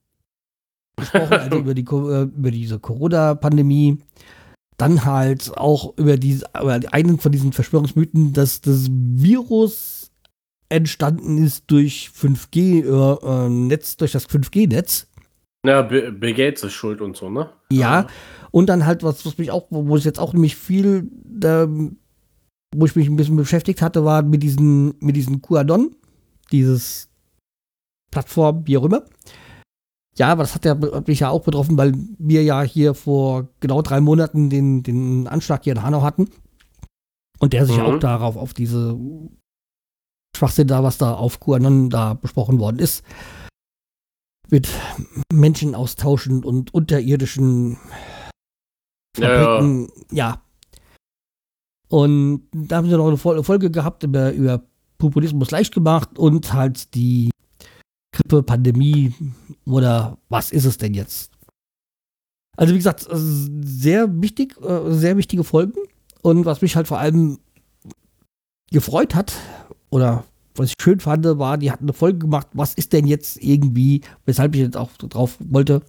gesprochen, 0.96 1.32
also 1.32 1.58
über, 1.58 1.74
die, 1.74 1.82
äh, 1.82 2.22
über 2.22 2.50
diese 2.50 2.78
Corona-Pandemie. 2.78 3.98
Dann 4.78 5.04
halt 5.04 5.56
auch 5.56 5.96
über, 5.96 6.18
diese, 6.18 6.46
über 6.60 6.80
einen 6.92 7.18
von 7.18 7.32
diesen 7.32 7.52
Verschwörungsmythen, 7.52 8.32
dass 8.34 8.60
das 8.60 8.88
Virus 8.90 10.10
entstanden 10.68 11.38
ist 11.38 11.64
durch 11.68 12.10
5G-Netz, 12.14 13.94
äh, 13.94 13.96
durch 13.98 14.12
das 14.12 14.28
5G-Netz. 14.28 15.08
Ja, 15.66 15.82
Bill 15.82 16.34
Gates 16.34 16.62
ist 16.62 16.74
schuld 16.74 17.00
und 17.00 17.16
so, 17.16 17.30
ne? 17.30 17.50
Ja, 17.72 18.06
und 18.50 18.68
dann 18.68 18.86
halt, 18.86 19.02
was, 19.02 19.26
was 19.26 19.38
mich 19.38 19.50
auch, 19.50 19.66
wo 19.70 19.88
wo 19.88 19.96
ich 19.96 20.04
jetzt 20.04 20.20
auch 20.20 20.32
nämlich 20.32 20.56
viel, 20.56 21.10
da, 21.24 21.68
wo 21.68 22.86
ich 22.86 22.94
mich 22.94 23.08
ein 23.08 23.16
bisschen 23.16 23.36
beschäftigt 23.36 23.82
hatte, 23.82 24.04
war 24.04 24.22
mit 24.22 24.42
diesen, 24.42 24.94
mit 25.00 25.16
diesen 25.16 25.42
QAnon, 25.42 25.96
dieses 26.52 27.08
Plattform, 28.10 28.66
wie 28.66 28.78
auch 28.78 28.84
immer. 28.84 29.04
Ja, 30.18 30.28
aber 30.28 30.42
das 30.44 30.54
hat, 30.54 30.64
ja, 30.64 30.78
hat 30.92 31.08
mich 31.08 31.20
ja 31.20 31.28
auch 31.30 31.42
betroffen, 31.42 31.76
weil 31.76 31.92
wir 32.18 32.42
ja 32.42 32.62
hier 32.62 32.94
vor 32.94 33.48
genau 33.60 33.82
drei 33.82 34.00
Monaten 34.00 34.48
den, 34.48 34.82
den 34.82 35.28
Anschlag 35.28 35.64
hier 35.64 35.74
in 35.74 35.82
Hanau 35.82 36.02
hatten. 36.02 36.30
Und 37.38 37.52
der 37.52 37.66
sich 37.66 37.76
Mhm. 37.76 37.82
auch 37.82 37.98
darauf, 37.98 38.36
auf 38.36 38.54
diese 38.54 38.98
Schwachsinn 40.34 40.68
da, 40.68 40.82
was 40.82 40.96
da 40.98 41.14
auf 41.14 41.38
QAnon 41.40 41.90
da 41.90 42.14
besprochen 42.14 42.58
worden 42.60 42.78
ist. 42.78 43.04
Mit 44.48 44.68
Menschen 45.32 45.74
austauschen 45.74 46.44
und 46.44 46.72
unterirdischen 46.72 47.76
Ja, 49.18 49.32
ja. 49.32 49.44
Fabriken, 49.44 49.90
ja. 50.12 50.40
Und 51.88 52.48
da 52.52 52.76
haben 52.76 52.88
sie 52.88 52.96
noch 52.96 53.06
eine 53.06 53.16
Fol- 53.18 53.42
Folge 53.44 53.70
gehabt 53.70 54.02
über, 54.02 54.32
über 54.32 54.62
Populismus 54.98 55.50
leicht 55.50 55.74
gemacht 55.74 56.18
und 56.18 56.52
halt 56.52 56.94
die 56.94 57.30
Grippe, 58.16 58.42
Pandemie 58.42 59.12
oder 59.66 60.18
was 60.28 60.50
ist 60.50 60.64
es 60.64 60.78
denn 60.78 60.94
jetzt? 60.94 61.30
Also 62.56 62.72
wie 62.72 62.78
gesagt, 62.78 63.06
sehr 63.10 64.22
wichtig, 64.22 64.56
äh, 64.62 64.90
sehr 64.90 65.16
wichtige 65.18 65.44
Folgen. 65.44 65.78
Und 66.22 66.46
was 66.46 66.62
mich 66.62 66.74
halt 66.74 66.88
vor 66.88 66.98
allem 66.98 67.38
gefreut 68.70 69.14
hat 69.14 69.34
oder 69.90 70.24
was 70.54 70.70
ich 70.70 70.74
schön 70.80 71.00
fand, 71.00 71.26
war, 71.26 71.58
die 71.58 71.70
hatten 71.70 71.84
eine 71.84 71.92
Folge 71.92 72.20
gemacht, 72.20 72.48
was 72.54 72.72
ist 72.72 72.94
denn 72.94 73.06
jetzt 73.06 73.42
irgendwie, 73.42 74.00
weshalb 74.24 74.54
ich 74.54 74.62
jetzt 74.62 74.76
auch 74.76 74.90
drauf 74.92 75.36
wollte, 75.38 75.82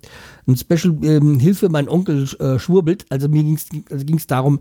ein 0.46 0.58
Special 0.58 0.98
ähm, 1.04 1.40
Hilfe, 1.40 1.70
mein 1.70 1.88
Onkel 1.88 2.28
äh, 2.40 2.60
schwurbelt. 2.60 3.06
Also 3.10 3.30
mir 3.30 3.44
ging 3.44 3.56
es 3.56 3.70
also 3.90 4.06
darum, 4.28 4.60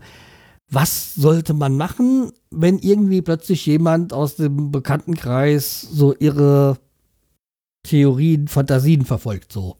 was 0.69 1.13
sollte 1.15 1.53
man 1.53 1.75
machen, 1.75 2.31
wenn 2.51 2.79
irgendwie 2.79 3.21
plötzlich 3.21 3.65
jemand 3.65 4.13
aus 4.13 4.37
dem 4.37 4.71
Bekanntenkreis 4.71 5.81
so 5.81 6.15
ihre 6.15 6.77
Theorien, 7.87 8.47
Fantasien 8.47 9.05
verfolgt, 9.05 9.51
so. 9.51 9.77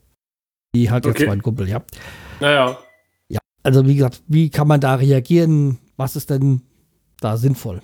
Die 0.76 0.89
hat 0.89 1.05
jetzt 1.05 1.16
Okay. 1.16 1.28
mein 1.28 1.41
Kumpel, 1.41 1.68
ja. 1.68 1.84
Naja. 2.39 2.78
Ja, 3.30 3.39
also 3.64 3.86
wie 3.88 3.95
gesagt, 3.95 4.22
wie 4.28 4.49
kann 4.49 4.68
man 4.68 4.80
da 4.82 4.95
reagieren? 4.95 5.78
Was 5.97 6.16
ist 6.16 6.30
denn 6.30 6.62
da 7.20 7.38
sinnvoll? 7.38 7.82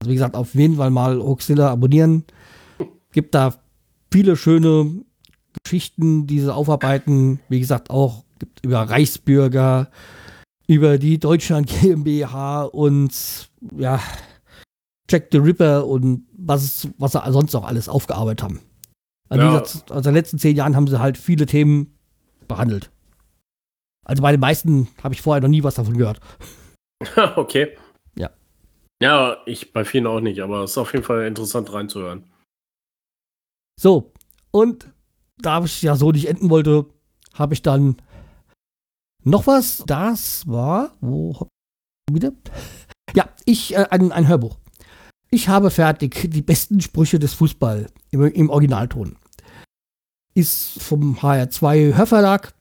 Also 0.00 0.10
wie 0.10 0.14
gesagt, 0.14 0.34
auf 0.36 0.54
jeden 0.54 0.76
Fall 0.76 0.90
mal 0.90 1.20
Oxilla 1.20 1.70
abonnieren. 1.70 2.24
Gibt 3.12 3.34
da 3.34 3.54
viele 4.12 4.36
schöne 4.36 5.04
Geschichten, 5.64 6.26
die 6.26 6.40
sie 6.40 6.54
aufarbeiten. 6.54 7.40
Wie 7.48 7.60
gesagt, 7.60 7.90
auch 7.90 8.24
über 8.62 8.82
Reichsbürger, 8.82 9.90
über 10.66 10.98
die 10.98 11.18
Deutschland 11.18 11.68
GmbH 11.80 12.64
und 12.64 13.48
ja, 13.76 14.00
Jack 15.10 15.28
the 15.32 15.38
Ripper 15.38 15.86
und 15.86 16.26
was, 16.36 16.88
was 16.98 17.12
sie 17.12 17.32
sonst 17.32 17.52
noch 17.52 17.64
alles 17.64 17.88
aufgearbeitet 17.88 18.42
haben. 18.42 18.60
Also 19.28 19.44
Ja. 19.44 19.58
gesagt, 19.60 19.92
aus 19.92 20.02
den 20.02 20.14
letzten 20.14 20.38
zehn 20.38 20.56
Jahren 20.56 20.76
haben 20.76 20.86
sie 20.86 21.00
halt 21.00 21.18
viele 21.18 21.46
Themen 21.46 21.96
behandelt. 22.48 22.90
Also 24.04 24.22
bei 24.22 24.30
den 24.30 24.40
meisten 24.40 24.88
habe 25.02 25.14
ich 25.14 25.22
vorher 25.22 25.42
noch 25.42 25.48
nie 25.48 25.64
was 25.64 25.74
davon 25.74 25.96
gehört. 25.96 26.20
okay. 27.36 27.76
Ja. 28.16 28.30
Ja, 29.02 29.38
ich 29.46 29.72
bei 29.72 29.84
vielen 29.84 30.06
auch 30.06 30.20
nicht, 30.20 30.40
aber 30.40 30.62
es 30.62 30.72
ist 30.72 30.78
auf 30.78 30.92
jeden 30.92 31.04
Fall 31.04 31.26
interessant 31.26 31.72
reinzuhören. 31.72 32.24
So, 33.80 34.12
und 34.52 34.90
da 35.38 35.62
ich 35.64 35.82
ja 35.82 35.96
so 35.96 36.12
nicht 36.12 36.28
enden 36.28 36.48
wollte, 36.48 36.86
habe 37.34 37.52
ich 37.52 37.62
dann 37.62 37.96
noch 39.24 39.46
was. 39.46 39.82
Das 39.86 40.46
war, 40.46 40.92
wo 41.00 41.48
wieder? 42.10 42.32
Ja, 43.14 43.28
ich, 43.44 43.74
äh, 43.74 43.86
ein, 43.90 44.12
ein 44.12 44.28
Hörbuch. 44.28 44.56
Ich 45.30 45.48
habe 45.48 45.70
fertig 45.70 46.30
die 46.30 46.42
besten 46.42 46.80
Sprüche 46.80 47.18
des 47.18 47.34
Fußball 47.34 47.86
im, 48.10 48.22
im 48.22 48.50
Originalton. 48.50 49.16
Ist 50.34 50.80
vom 50.82 51.16
HR2 51.18 51.96
Hörverlag. 51.96 52.52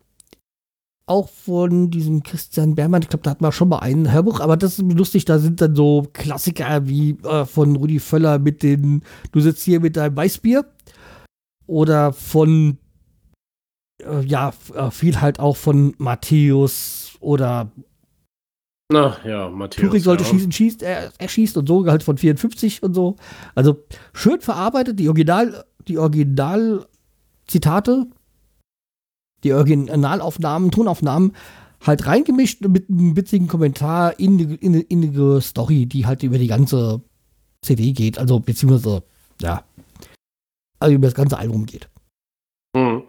Auch 1.08 1.30
von 1.30 1.92
diesem 1.92 2.24
Christian 2.24 2.74
Bermann. 2.74 3.04
Ich 3.04 3.10
glaube, 3.10 3.22
da 3.22 3.32
hatten 3.32 3.44
wir 3.44 3.52
schon 3.52 3.70
mal 3.70 3.80
ein 3.80 4.12
Hörbuch, 4.12 4.40
aber 4.40 4.58
das 4.58 4.80
ist 4.80 4.92
lustig. 4.92 5.26
Da 5.26 5.38
sind 5.38 5.62
dann 5.62 5.76
so 5.76 6.08
Klassiker 6.14 6.88
wie 6.88 7.12
äh, 7.24 7.46
von 7.46 7.76
Rudi 7.76 8.00
Völler 8.00 8.40
mit 8.40 8.64
den 8.64 9.04
Du 9.32 9.40
sitzt 9.40 9.64
hier 9.64 9.80
mit 9.80 9.98
deinem 9.98 10.16
Weißbier. 10.16 10.66
Oder 11.68 12.12
von, 12.12 12.80
äh, 14.02 14.26
ja, 14.26 14.54
äh, 14.74 14.90
viel 14.90 15.22
halt 15.22 15.40
auch 15.40 15.58
von 15.58 15.94
Matthäus 16.00 17.18
oder 17.20 17.72
Na 18.92 19.18
ja, 19.26 19.50
Matthias. 19.50 19.88
Turing 19.88 20.02
sollte 20.02 20.24
ja. 20.24 20.30
schießen, 20.30 20.52
schießt, 20.52 20.84
er, 20.84 21.12
er 21.18 21.28
schießt 21.28 21.58
und 21.58 21.68
so, 21.68 21.88
halt 21.88 22.04
von 22.04 22.18
54 22.18 22.84
und 22.84 22.94
so. 22.94 23.16
Also 23.56 23.84
schön 24.14 24.42
verarbeitet, 24.42 25.00
die 25.00 25.08
Original, 25.08 25.66
die 25.88 25.98
Original-Zitate, 25.98 28.06
die 29.44 29.54
Originalaufnahmen, 29.54 30.70
Tonaufnahmen 30.72 31.36
halt 31.82 32.06
reingemischt 32.06 32.62
mit 32.68 32.90
einem 32.90 33.16
witzigen 33.16 33.48
Kommentar 33.48 34.20
in 34.20 34.38
die, 34.38 34.56
in, 34.56 34.76
in 34.76 35.14
die 35.14 35.42
Story, 35.42 35.88
die 35.88 36.06
halt 36.06 36.22
über 36.24 36.38
die 36.38 36.48
ganze 36.48 37.02
CD 37.62 37.94
geht, 37.94 38.20
also 38.20 38.40
beziehungsweise, 38.40 39.04
ja, 39.42 39.64
also 40.80 40.94
über 40.94 41.08
das 41.08 41.16
ganze 41.16 41.38
Album 41.38 41.66
geht. 41.66 41.90
Hm. 42.76 43.04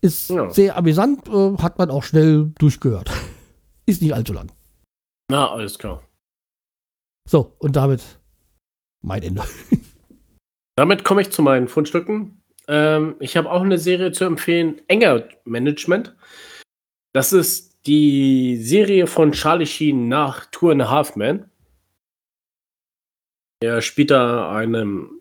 Ist 0.00 0.30
Ja. 0.30 0.50
sehr 0.50 0.76
amüsant, 0.76 1.28
äh, 1.28 1.56
hat 1.58 1.78
man 1.78 1.90
auch 1.90 2.02
schnell 2.02 2.52
durchgehört. 2.58 3.10
Ist 3.86 4.02
nicht 4.02 4.14
allzu 4.14 4.32
lang. 4.32 4.52
Na, 5.30 5.50
alles 5.50 5.78
klar. 5.78 6.02
So, 7.28 7.54
und 7.58 7.76
damit 7.76 8.02
mein 9.02 9.22
Ende. 9.22 9.42
Damit 10.76 11.04
komme 11.04 11.22
ich 11.22 11.30
zu 11.30 11.42
meinen 11.42 11.68
Fundstücken. 11.68 12.42
Ähm, 12.66 13.16
ich 13.20 13.36
habe 13.36 13.50
auch 13.50 13.62
eine 13.62 13.78
Serie 13.78 14.12
zu 14.12 14.24
empfehlen, 14.24 14.80
Enger 14.88 15.28
Management. 15.44 16.16
Das 17.12 17.32
ist 17.32 17.78
die 17.86 18.56
Serie 18.56 19.06
von 19.06 19.32
Charlie 19.32 19.66
Sheen 19.66 20.08
nach 20.08 20.46
Two 20.46 20.70
and 20.70 20.82
a 20.82 20.90
Half 20.90 21.16
Men. 21.16 21.50
Er 23.62 23.82
spielt 23.82 24.10
da 24.10 24.50
einen 24.50 25.20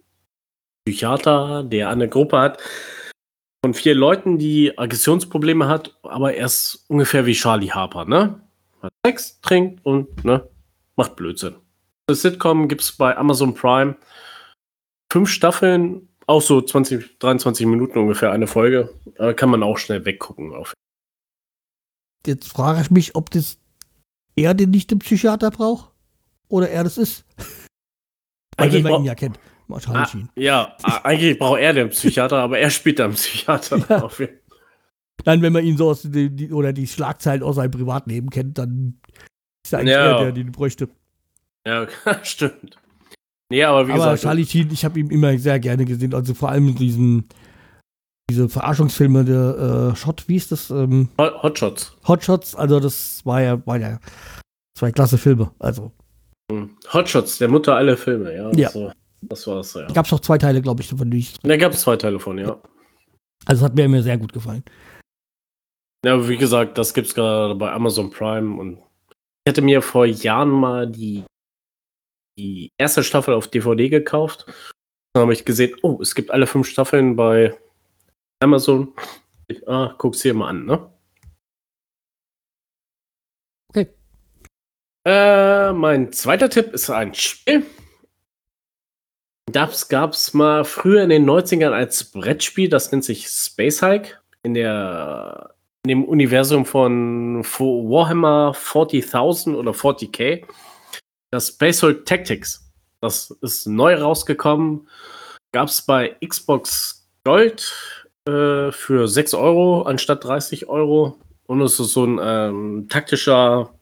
Psychiater, 0.86 1.64
der 1.64 1.90
eine 1.90 2.10
Gruppe 2.10 2.40
hat 2.40 2.62
von 3.64 3.74
vier 3.74 3.96
Leuten, 3.96 4.38
die 4.38 4.78
Aggressionsprobleme 4.78 5.68
hat, 5.68 5.98
aber 6.04 6.34
er 6.34 6.48
ist 6.48 6.84
ungefähr 6.90 7.26
wie 7.26 7.34
Charlie 7.34 7.72
Harper, 7.72 8.04
ne? 8.04 8.42
Hat 8.84 8.94
Sex, 9.06 9.40
trinkt 9.42 9.86
und 9.86 10.24
ne, 10.26 10.48
macht 10.96 11.16
Blödsinn. 11.16 11.56
Das 12.08 12.22
Sitcom 12.22 12.68
gibt 12.68 12.82
es 12.82 12.92
bei 12.92 13.16
Amazon 13.18 13.54
Prime 13.54 13.96
fünf 15.12 15.30
Staffeln, 15.30 16.10
auch 16.28 16.42
so 16.42 16.62
20, 16.62 17.20
23 17.20 17.66
Minuten 17.66 17.98
ungefähr 18.00 18.32
eine 18.32 18.48
Folge. 18.48 18.94
Aber 19.18 19.34
kann 19.34 19.50
man 19.50 19.64
auch 19.64 19.78
schnell 19.78 20.04
weggucken. 20.06 20.54
Auf. 20.54 20.74
Jetzt 22.26 22.48
frage 22.48 22.82
ich 22.82 22.92
mich, 22.92 23.16
ob 23.16 23.30
das 23.30 23.58
er 24.36 24.54
den 24.54 24.72
nicht 24.72 24.92
im 24.92 25.00
Psychiater 25.00 25.52
braucht 25.52 25.92
oder 26.50 26.70
er 26.70 26.84
das 26.84 26.98
ist. 26.98 27.26
Eigentlich 28.58 28.84
man 28.84 29.02
ihn 29.02 29.06
ja 29.06 29.16
kennt. 29.16 29.40
Ah, 29.88 30.04
ja, 30.36 30.78
eigentlich 31.04 31.40
braucht 31.40 31.60
er 31.60 31.74
den 31.74 31.90
Psychiater, 31.90 32.38
aber 32.38 32.60
er 32.60 32.70
spielt 32.70 33.00
dann 33.00 33.14
Psychiater. 33.14 33.78
Ja. 33.90 34.02
Auf 34.04 34.20
jeden- 34.20 34.40
Dann, 35.24 35.42
wenn 35.42 35.54
man 35.54 35.64
ihn 35.64 35.78
so 35.78 35.90
aus 35.90 36.02
die, 36.04 36.52
oder 36.52 36.74
die 36.74 36.88
Schlagzeilen 36.88 37.44
aus 37.44 37.56
seinem 37.56 37.72
Privatleben 37.72 38.30
kennt, 38.30 38.58
dann 38.58 39.00
ist 39.66 39.74
er 39.74 39.80
eigentlich 39.80 39.92
Ja. 39.94 40.18
er, 40.18 40.24
der 40.26 40.32
den 40.34 40.52
bräuchte. 40.52 40.90
Ja, 41.66 41.88
stimmt. 42.24 42.78
Nee, 43.50 43.64
aber 43.64 43.88
wie 43.88 43.92
Aber 43.94 44.04
gesagt, 44.14 44.24
Charlie 44.24 44.46
Sheen, 44.46 44.70
ich 44.72 44.84
habe 44.84 45.00
ihn 45.00 45.10
immer 45.10 45.38
sehr 45.38 45.60
gerne 45.60 45.86
gesehen. 45.86 46.14
Also 46.14 46.34
vor 46.34 46.50
allem 46.50 46.76
diesen, 46.76 47.30
diese 48.30 48.50
Verarschungsfilme, 48.50 49.24
der 49.24 49.92
äh, 49.94 49.96
Shot, 49.96 50.28
wie 50.28 50.36
ist 50.36 50.52
das? 50.52 50.70
Ähm, 50.72 51.10
Hot- 51.20 51.44
Hotshots. 51.44 51.96
Hotshots, 52.08 52.56
also 52.56 52.80
das 52.80 53.26
war 53.26 53.42
ja, 53.42 53.66
war 53.66 53.78
ja 53.80 54.00
zwei 54.78 54.92
klasse 54.92 55.18
Filme. 55.18 55.52
Also 55.60 55.92
Hm. 56.52 56.72
Hotshots, 56.92 57.38
der 57.38 57.48
Mutter 57.48 57.76
aller 57.76 57.96
Filme, 57.96 58.36
ja. 58.36 58.52
Ja. 58.54 58.70
So, 58.72 58.92
das 59.22 59.48
war's, 59.48 59.74
ja. 59.76 59.88
gab 59.88 60.06
es 60.06 60.12
noch 60.12 60.20
zwei 60.20 60.38
Teile, 60.38 60.62
glaube 60.62 60.82
ich, 60.82 60.90
davon. 60.90 61.10
ich- 61.14 61.40
Da 61.44 61.56
gab 61.56 61.72
es 61.74 61.82
zwei 61.82 61.96
Teile 61.96 62.20
von, 62.20 62.38
ja. 62.38 62.58
Also 63.46 63.64
hat 63.66 63.76
mir, 63.76 63.88
mir 63.88 64.04
sehr 64.04 64.18
gut 64.18 64.34
gefallen. 64.34 64.64
Ja, 66.06 66.28
wie 66.28 66.38
gesagt, 66.38 66.78
das 66.78 66.94
gibt's 66.94 67.16
gerade 67.16 67.56
bei 67.56 67.72
Amazon 67.72 68.12
Prime 68.12 68.60
und 68.60 68.78
ich 68.78 69.50
hätte 69.50 69.62
mir 69.62 69.82
vor 69.82 70.06
Jahren 70.06 70.50
mal 70.50 70.86
die, 70.86 71.24
die 72.38 72.72
erste 72.78 73.04
Staffel 73.04 73.34
auf 73.34 73.48
DVD 73.48 73.88
gekauft. 73.88 74.46
Dann 75.14 75.24
habe 75.24 75.34
ich 75.34 75.46
gesehen, 75.46 75.78
oh, 75.82 76.00
es 76.02 76.14
gibt 76.16 76.32
alle 76.32 76.48
fünf 76.48 76.68
Staffeln 76.68 77.16
bei 77.16 77.58
Amazon. 78.42 78.94
Ich, 79.48 79.68
ah, 79.68 79.96
guck's 79.98 80.22
hier 80.22 80.34
mal 80.34 80.50
an, 80.50 80.66
ne? 80.66 80.92
Okay. 83.70 83.94
Äh, 85.06 85.72
mein 85.72 86.12
zweiter 86.12 86.50
Tipp 86.50 86.74
ist 86.74 86.90
ein 86.90 87.14
Spiel. 87.14 87.66
Das 89.52 89.88
gab's 89.88 90.34
mal 90.34 90.66
früher 90.66 91.04
in 91.04 91.10
den 91.10 91.30
90ern 91.30 91.72
als 91.72 92.12
Brettspiel, 92.12 92.70
das 92.70 92.92
nennt 92.92 93.04
sich 93.04 93.28
Space 93.28 93.82
Hike. 93.82 94.22
In 94.42 94.54
der 94.54 95.54
in 95.86 95.90
dem 95.90 96.06
Universum 96.06 96.66
von 96.66 97.44
Warhammer 97.44 98.54
40.000 98.56 99.56
oder 99.56 99.72
40k. 99.72 100.46
Das 101.32 101.50
Space 101.50 101.84
Hulk 101.84 102.06
Tactics. 102.06 102.72
Das 103.02 103.32
ist 103.42 103.68
neu 103.68 103.96
rausgekommen. 103.96 104.88
Gab 105.52 105.68
es 105.68 105.82
bei 105.82 106.16
Xbox 106.26 107.06
Gold 107.26 107.74
äh, 108.28 108.72
für 108.72 109.08
6 109.08 109.34
Euro 109.34 109.82
anstatt 109.82 110.24
30 110.24 110.68
Euro. 110.70 111.18
Und 111.48 111.60
es 111.62 111.78
ist 111.80 111.92
so 111.92 112.06
ein 112.06 112.20
ähm, 112.22 112.88
taktischer, 112.88 113.74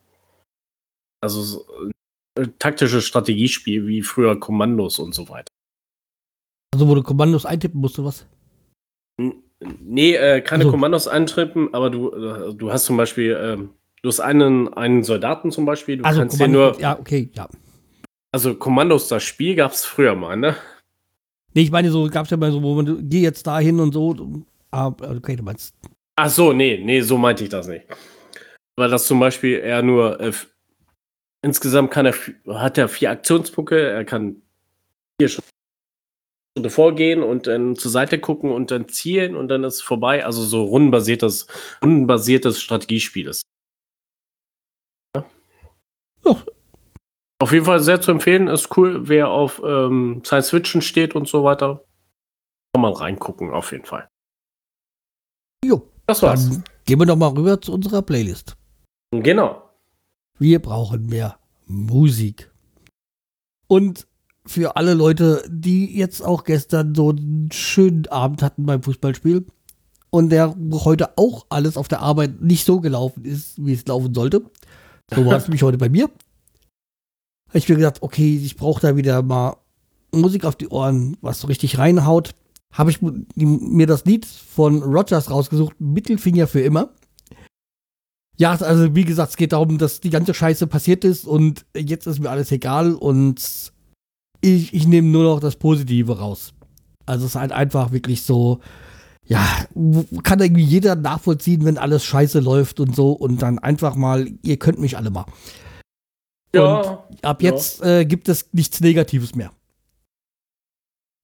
also 1.22 1.42
so, 1.44 1.66
äh, 2.40 2.48
taktisches 2.58 3.06
Strategiespiel 3.06 3.86
wie 3.86 4.02
früher 4.02 4.40
Kommandos 4.40 4.98
und 4.98 5.14
so 5.14 5.30
weiter. 5.30 5.52
Also 6.74 6.88
wo 6.88 6.96
du 6.96 7.04
Kommandos 7.04 7.46
eintippen 7.46 7.80
musst, 7.80 8.00
du 8.00 8.06
was? 8.06 8.26
Nee, 9.80 10.16
äh, 10.16 10.42
keine 10.42 10.64
Also- 10.64 10.72
Kommandos 10.72 11.08
eintrippen, 11.08 11.74
aber 11.74 11.90
du, 11.90 12.12
äh, 12.12 12.54
du 12.54 12.72
hast 12.72 12.86
zum 12.86 12.98
Beispiel, 12.98 13.38
ähm, 13.40 13.70
du 14.02 14.10
hast 14.10 14.20
einen, 14.20 14.74
einen 14.74 15.04
Soldaten 15.04 15.52
zum 15.52 15.66
Beispiel, 15.66 15.98
du 15.98 16.04
Also 16.04 16.20
kannst 16.20 16.40
dir 16.40 16.46
Kommandos, 16.46 16.74
nur, 16.78 16.82
ja, 16.82 16.98
okay, 17.00 17.30
ja. 17.34 17.48
also 18.32 18.56
Kommandos, 18.56 19.08
das 19.08 19.24
Spiel 19.24 19.56
gab 19.56 19.72
es 19.72 19.86
früher 19.86 20.16
mal, 20.16 20.36
ne? 20.36 20.56
Nee, 21.54 21.62
ich 21.64 21.72
meine, 21.72 21.92
so 21.92 22.08
gab 22.10 22.26
es 22.26 22.32
ja 22.32 22.38
mal 22.38 22.52
so, 22.52 22.64
wo 22.64 22.74
man, 22.76 23.08
geh 23.10 23.22
jetzt 23.22 23.46
dahin 23.46 23.80
und 23.80 23.94
so. 23.94 24.16
Ah, 24.72 24.88
okay, 24.88 25.36
du 25.36 25.44
meinst. 25.44 25.76
Ach 26.16 26.30
so, 26.30 26.54
nee, 26.54 26.82
nee, 26.84 27.02
so 27.02 27.18
meinte 27.18 27.44
ich 27.44 27.50
das 27.50 27.68
nicht. 27.68 27.86
Weil 28.78 28.90
das 28.90 29.06
zum 29.06 29.20
Beispiel 29.20 29.60
er 29.60 29.82
nur, 29.84 30.20
äh, 30.22 30.32
insgesamt 31.42 31.92
kann 31.92 32.06
er, 32.06 32.16
hat 32.48 32.78
er 32.78 32.88
vier 32.88 33.12
Aktionspunkte, 33.12 33.80
er 33.80 34.06
kann 34.06 34.42
vier 35.20 35.30
Schritte 36.58 36.70
vorgehen 36.70 37.24
und 37.24 37.48
dann 37.48 37.76
zur 37.76 37.92
Seite 37.92 38.20
gucken 38.20 38.52
und 38.52 38.72
dann 38.72 38.90
zielen 38.90 39.36
und 39.36 39.48
dann 39.48 39.64
ist 39.64 39.76
es 39.76 39.82
vorbei. 39.82 40.26
Also 40.26 40.44
so 40.44 40.64
rundenbasiertes, 40.64 41.48
rundenbasiertes 41.82 42.62
Strategiespiel 42.62 43.28
ist. 43.28 43.44
Ja. 45.16 45.26
Auf 47.40 47.52
jeden 47.54 47.66
Fall 47.66 47.80
sehr 47.80 48.02
zu 48.02 48.12
empfehlen, 48.12 48.48
ist 48.48 48.76
cool, 48.78 49.08
wer 49.08 49.30
auf 49.30 49.62
ähm, 49.66 50.22
Science 50.26 50.50
Fiction 50.50 50.82
steht 50.82 51.16
und 51.16 51.28
so 51.28 51.44
weiter. 51.44 51.84
Kann 52.74 52.82
man 52.82 52.94
reingucken, 52.94 53.52
auf 53.52 53.72
jeden 53.72 53.86
Fall. 53.86 54.08
Jo, 55.66 55.88
Das 56.08 56.22
war's. 56.22 56.50
dann 56.50 56.64
gehen 56.86 57.00
wir 57.00 57.06
doch 57.06 57.16
mal 57.16 57.30
rüber 57.30 57.60
zu 57.62 57.74
unserer 57.74 58.02
Playlist. 58.02 58.56
Genau. 59.12 59.70
Wir 60.38 60.60
brauchen 60.62 61.08
mehr 61.08 61.40
Musik. 61.66 62.52
Und 63.68 64.08
für 64.46 64.76
alle 64.76 64.94
Leute, 64.94 65.44
die 65.48 65.96
jetzt 65.98 66.24
auch 66.24 66.44
gestern 66.44 66.96
so 66.96 67.10
einen 67.10 67.50
schönen 67.52 68.08
Abend 68.08 68.42
hatten 68.42 68.66
beim 68.66 68.82
Fußballspiel 68.82 69.46
und 70.10 70.30
der 70.30 70.56
heute 70.72 71.18
auch 71.18 71.46
alles 71.50 71.78
auf 71.78 71.88
der 71.88 72.02
Arbeit 72.02 72.42
nicht 72.42 72.66
so 72.66 72.82
gelaufen 72.82 73.24
ist, 73.24 73.64
wie 73.64 73.74
es 73.74 73.86
laufen 73.86 74.14
sollte, 74.14 74.44
so 75.14 75.26
war 75.26 75.38
es 75.38 75.44
nämlich 75.48 75.64
heute 75.64 75.78
bei 75.78 75.90
mir. 75.90 76.10
Hab 77.50 77.56
ich 77.56 77.70
mir 77.70 77.76
gedacht, 77.76 78.02
okay, 78.02 78.38
ich 78.38 78.56
brauche 78.56 78.82
da 78.82 78.96
wieder 78.96 79.22
mal 79.22 79.58
Musik 80.14 80.46
auf 80.46 80.56
die 80.56 80.70
Ohren, 80.70 81.18
was 81.22 81.40
so 81.40 81.48
richtig 81.48 81.78
reinhaut. 81.78 82.36
habe 82.74 82.92
ich 82.92 83.00
mir 83.02 83.88
das 83.88 84.06
Lied 84.06 84.26
von 84.26 84.82
Rogers 84.82 85.30
rausgesucht, 85.30 85.80
Mittelfinger 85.80 86.48
für 86.48 86.62
immer. 86.62 86.94
Ja, 88.38 88.52
also 88.54 88.96
wie 88.96 89.06
gesagt, 89.06 89.32
es 89.32 89.38
geht 89.38 89.54
darum, 89.54 89.78
dass 89.78 90.00
die 90.00 90.10
ganze 90.10 90.34
Scheiße 90.34 90.68
passiert 90.68 91.04
ist 91.04 91.26
und 91.26 91.66
jetzt 91.76 92.08
ist 92.08 92.20
mir 92.20 92.30
alles 92.30 92.52
egal 92.52 92.96
und 92.96 93.72
ich, 94.42 94.74
ich 94.74 94.88
nehme 94.88 95.08
nur 95.08 95.24
noch 95.24 95.40
das 95.40 95.56
Positive 95.56 96.18
raus. 96.18 96.54
Also 97.06 97.26
es 97.26 97.32
ist 97.32 97.40
halt 97.40 97.52
einfach 97.52 97.92
wirklich 97.92 98.24
so, 98.24 98.60
ja, 99.26 99.46
kann 100.24 100.40
irgendwie 100.40 100.64
jeder 100.64 100.96
nachvollziehen, 100.96 101.66
wenn 101.66 101.78
alles 101.78 102.04
scheiße 102.04 102.40
läuft 102.40 102.80
und 102.80 102.96
so 102.96 103.12
und 103.12 103.42
dann 103.42 103.60
einfach 103.60 103.96
mal, 103.96 104.28
ihr 104.44 104.58
könnt 104.58 104.80
mich 104.80 104.98
alle 104.98 105.10
mal. 105.10 105.26
Ja. 106.54 106.82
Und 106.82 107.26
ab 107.26 107.42
jetzt 107.42 107.80
ja. 107.80 108.00
äh, 108.00 108.06
gibt 108.06 108.28
es 108.30 108.50
nichts 108.52 108.82
Negatives 108.82 109.36
mehr. 109.36 109.52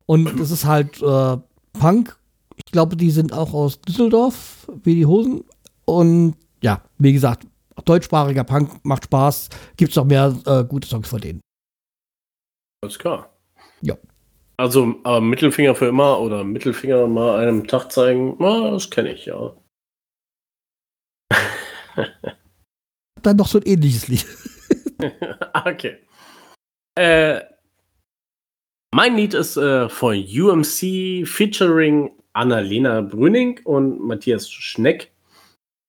Und 0.05 0.39
es 0.39 0.51
ist 0.51 0.65
halt 0.65 1.01
äh, 1.01 1.38
Punk. 1.74 2.18
Ich 2.55 2.72
glaube, 2.72 2.95
die 2.95 3.11
sind 3.11 3.34
auch 3.34 3.53
aus 3.53 3.82
Düsseldorf, 3.82 4.72
wie 4.84 4.95
die 4.95 5.05
Hosen. 5.05 5.43
Und 5.86 6.36
ja, 6.61 6.82
wie 6.97 7.13
gesagt, 7.13 7.45
deutschsprachiger 7.86 8.43
Punk 8.43 8.84
macht 8.84 9.05
Spaß. 9.05 9.49
Gibt 9.76 9.91
es 9.91 9.95
noch 9.95 10.05
mehr 10.05 10.36
äh, 10.45 10.63
gute 10.63 10.88
Songs 10.88 11.09
von 11.09 11.20
denen. 11.20 11.41
Alles 12.82 12.99
klar. 12.99 13.34
Ja. 13.82 13.97
Also, 14.57 14.95
aber 15.03 15.21
Mittelfinger 15.21 15.75
für 15.75 15.88
immer 15.88 16.19
oder 16.19 16.43
Mittelfinger 16.43 17.07
mal 17.07 17.39
einem 17.39 17.67
Tag 17.67 17.91
zeigen, 17.91 18.36
na, 18.39 18.71
das 18.71 18.89
kenne 18.89 19.13
ich, 19.13 19.25
ja. 19.25 19.55
Dann 23.21 23.38
noch 23.38 23.47
so 23.47 23.59
ein 23.59 23.65
ähnliches 23.65 24.07
Lied. 24.07 24.25
okay. 25.65 25.97
Äh, 26.95 27.41
mein 28.93 29.15
Lied 29.15 29.36
ist 29.36 29.57
äh, 29.57 29.89
von 29.89 30.15
UMC 30.15 31.28
featuring 31.28 32.11
Annalena 32.34 33.01
Brüning 33.01 33.59
und 33.63 33.99
Matthias 33.99 34.49
Schneck. 34.49 35.11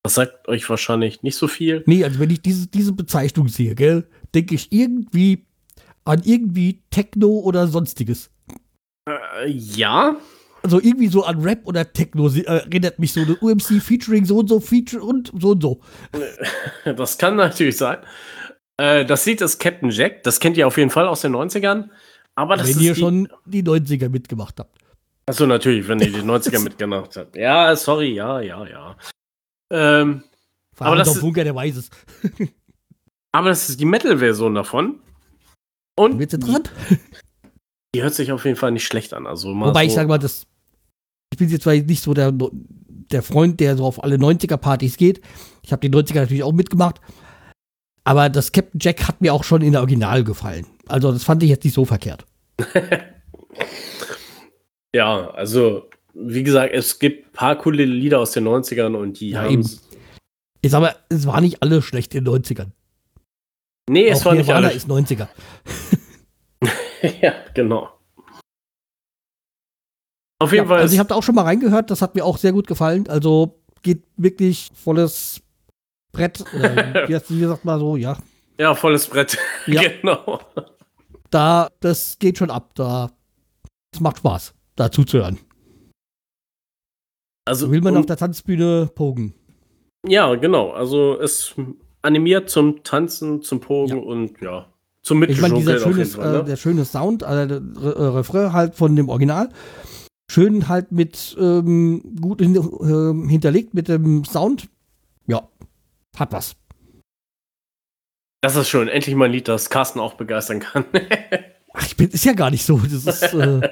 Das 0.02 0.14
sagt 0.14 0.48
euch 0.48 0.68
wahrscheinlich 0.68 1.22
nicht 1.22 1.36
so 1.36 1.48
viel. 1.48 1.82
Nee, 1.86 2.04
also 2.04 2.18
wenn 2.18 2.30
ich 2.30 2.42
diese, 2.42 2.66
diese 2.68 2.92
Bezeichnung 2.92 3.48
sehe, 3.48 3.74
gell, 3.74 4.08
denke 4.34 4.54
ich 4.54 4.72
irgendwie 4.72 5.47
an 6.04 6.22
irgendwie 6.24 6.82
Techno 6.90 7.28
oder 7.28 7.66
sonstiges. 7.68 8.30
Äh, 9.08 9.48
ja. 9.48 10.16
Also 10.62 10.80
irgendwie 10.80 11.08
so 11.08 11.24
an 11.24 11.40
Rap 11.40 11.60
oder 11.64 11.92
Techno 11.92 12.28
äh, 12.28 12.42
erinnert 12.42 12.98
mich 12.98 13.12
so 13.12 13.20
eine 13.20 13.36
UMC 13.36 13.80
featuring 13.80 14.24
so 14.24 14.38
und 14.38 14.48
so 14.48 14.60
Feature 14.60 15.02
und 15.02 15.32
so 15.38 15.50
und 15.50 15.62
so. 15.62 15.80
Das 16.84 17.18
kann 17.18 17.36
natürlich 17.36 17.76
sein. 17.76 17.98
Äh, 18.76 19.04
das 19.04 19.24
Lied 19.26 19.40
ist 19.40 19.58
Captain 19.58 19.90
Jack. 19.90 20.22
Das 20.24 20.40
kennt 20.40 20.56
ihr 20.56 20.66
auf 20.66 20.76
jeden 20.76 20.90
Fall 20.90 21.06
aus 21.06 21.20
den 21.20 21.34
90ern. 21.34 21.90
Aber 22.34 22.56
das 22.56 22.68
wenn 22.68 22.82
ihr 22.82 22.94
schon 22.94 23.28
die 23.46 23.62
90er 23.62 24.08
mitgemacht 24.08 24.58
habt. 24.60 24.78
Achso, 25.26 25.46
natürlich, 25.46 25.86
wenn 25.88 26.00
ihr 26.00 26.12
die 26.12 26.22
90er 26.22 26.58
mitgemacht 26.64 27.16
habt. 27.16 27.36
Ja, 27.36 27.74
sorry, 27.76 28.14
ja, 28.14 28.40
ja, 28.40 28.66
ja. 28.66 28.96
Ähm, 29.70 30.22
aber 30.78 30.96
das 30.96 31.08
ist, 31.16 31.20
Bunker, 31.20 31.44
der 31.44 31.54
weiß 31.54 31.76
es. 31.76 31.90
aber 33.32 33.48
das 33.48 33.68
ist 33.68 33.80
die 33.80 33.84
Metal-Version 33.84 34.54
davon. 34.54 35.00
Und 35.98 36.18
Wird's 36.18 36.34
interessant? 36.34 36.70
Die 37.94 38.02
hört 38.02 38.14
sich 38.14 38.30
auf 38.32 38.44
jeden 38.44 38.56
Fall 38.56 38.70
nicht 38.70 38.86
schlecht 38.86 39.14
an. 39.14 39.26
Also 39.26 39.48
Wobei 39.54 39.84
so 39.84 39.86
ich 39.86 39.94
sage 39.94 40.08
mal, 40.08 40.18
das, 40.18 40.46
ich 41.32 41.38
bin 41.38 41.48
jetzt 41.48 41.62
zwar 41.62 41.74
nicht 41.74 42.02
so 42.02 42.14
der, 42.14 42.32
der 42.32 43.22
Freund, 43.22 43.60
der 43.60 43.76
so 43.76 43.84
auf 43.84 44.04
alle 44.04 44.16
90er-Partys 44.16 44.96
geht. 44.96 45.22
Ich 45.62 45.72
habe 45.72 45.88
die 45.88 45.94
90er 45.94 46.14
natürlich 46.14 46.42
auch 46.42 46.52
mitgemacht. 46.52 47.00
Aber 48.04 48.28
das 48.28 48.52
Captain 48.52 48.78
Jack 48.80 49.08
hat 49.08 49.20
mir 49.20 49.34
auch 49.34 49.44
schon 49.44 49.62
in 49.62 49.72
der 49.72 49.80
Original 49.80 50.22
gefallen. 50.22 50.66
Also 50.86 51.12
das 51.12 51.24
fand 51.24 51.42
ich 51.42 51.48
jetzt 51.48 51.64
nicht 51.64 51.74
so 51.74 51.84
verkehrt. 51.84 52.26
ja, 54.94 55.30
also 55.30 55.88
wie 56.14 56.42
gesagt, 56.42 56.74
es 56.74 56.98
gibt 56.98 57.26
ein 57.26 57.32
paar 57.32 57.56
coole 57.56 57.84
Lieder 57.84 58.20
aus 58.20 58.32
den 58.32 58.46
90ern 58.46 58.94
und 58.94 59.20
die 59.20 59.30
ja, 59.30 59.42
haben. 59.42 59.68
Ich 60.60 60.70
sag 60.70 60.80
mal, 60.80 60.94
es 61.08 61.26
war 61.26 61.40
nicht 61.40 61.62
alles 61.62 61.84
schlecht 61.84 62.14
in 62.14 62.24
den 62.24 62.34
90ern. 62.34 62.70
Nee, 63.88 64.08
es 64.08 64.20
auch 64.20 64.26
war 64.26 64.34
nicht 64.34 64.50
alles. 64.50 64.76
ist 64.76 64.88
90er. 64.88 65.28
ja, 67.22 67.34
genau. 67.54 67.90
Auf 70.40 70.52
jeden 70.52 70.64
ja, 70.64 70.68
Fall. 70.68 70.80
Also 70.80 70.92
ich 70.92 70.98
habe 70.98 71.08
da 71.08 71.14
auch 71.14 71.22
schon 71.22 71.34
mal 71.34 71.42
reingehört, 71.42 71.90
das 71.90 72.02
hat 72.02 72.14
mir 72.14 72.24
auch 72.24 72.38
sehr 72.38 72.52
gut 72.52 72.66
gefallen. 72.66 73.08
Also 73.08 73.60
geht 73.82 74.04
wirklich 74.16 74.70
volles 74.74 75.40
Brett. 76.12 76.44
Oder, 76.54 77.08
wie, 77.08 77.14
wie 77.14 77.44
sagt 77.44 77.64
man 77.64 77.80
so, 77.80 77.96
ja. 77.96 78.16
Ja, 78.58 78.74
volles 78.74 79.06
Brett. 79.06 79.38
Ja. 79.66 79.82
genau. 79.82 80.40
Da, 81.30 81.68
das 81.80 82.18
geht 82.18 82.38
schon 82.38 82.50
ab. 82.50 82.70
Da, 82.74 83.10
es 83.92 84.00
macht 84.00 84.18
Spaß, 84.18 84.54
da 84.76 84.90
zuzuhören. 84.90 85.38
Also 87.44 87.70
will 87.70 87.80
man 87.80 87.96
auf 87.96 88.06
der 88.06 88.16
Tanzbühne 88.16 88.90
pogen. 88.94 89.34
Ja, 90.06 90.34
genau. 90.34 90.70
Also 90.70 91.18
es 91.20 91.54
animiert 92.02 92.50
zum 92.50 92.82
Tanzen, 92.82 93.42
zum 93.42 93.60
Pogen 93.60 93.98
ja. 93.98 94.02
und 94.02 94.40
ja, 94.40 94.66
zum 95.02 95.20
Mitgeschunkeln 95.20 95.68
ich 95.68 95.74
meine, 95.74 95.94
dieser 95.94 96.06
schöne, 96.06 96.32
ne? 96.32 96.38
äh, 96.38 96.44
der 96.44 96.56
schöne 96.56 96.84
Sound, 96.84 97.24
also 97.24 97.60
der 97.60 97.82
Re 97.82 97.94
äh, 97.94 98.16
Refrain 98.16 98.52
halt 98.52 98.74
von 98.74 98.94
dem 98.94 99.08
Original, 99.08 99.48
schön 100.30 100.68
halt 100.68 100.92
mit 100.92 101.36
ähm, 101.40 102.16
gut 102.20 102.40
hin, 102.40 102.54
äh, 102.56 103.28
hinterlegt 103.30 103.74
mit 103.74 103.88
dem 103.88 104.24
Sound. 104.24 104.68
Ja, 105.26 105.48
hat 106.16 106.32
was. 106.32 106.56
Das 108.40 108.54
ist 108.54 108.68
schön. 108.68 108.88
Endlich 108.88 109.16
mal 109.16 109.26
ein 109.26 109.32
Lied, 109.32 109.48
das 109.48 109.70
Carsten 109.70 109.98
auch 109.98 110.14
begeistern 110.14 110.60
kann. 110.60 110.84
Ach, 111.74 111.86
ich 111.86 111.96
bin, 111.96 112.10
ist 112.10 112.24
ja 112.24 112.34
gar 112.34 112.50
nicht 112.50 112.64
so. 112.64 112.78
Das 112.78 112.92
ist, 113.04 113.34
äh, 113.34 113.68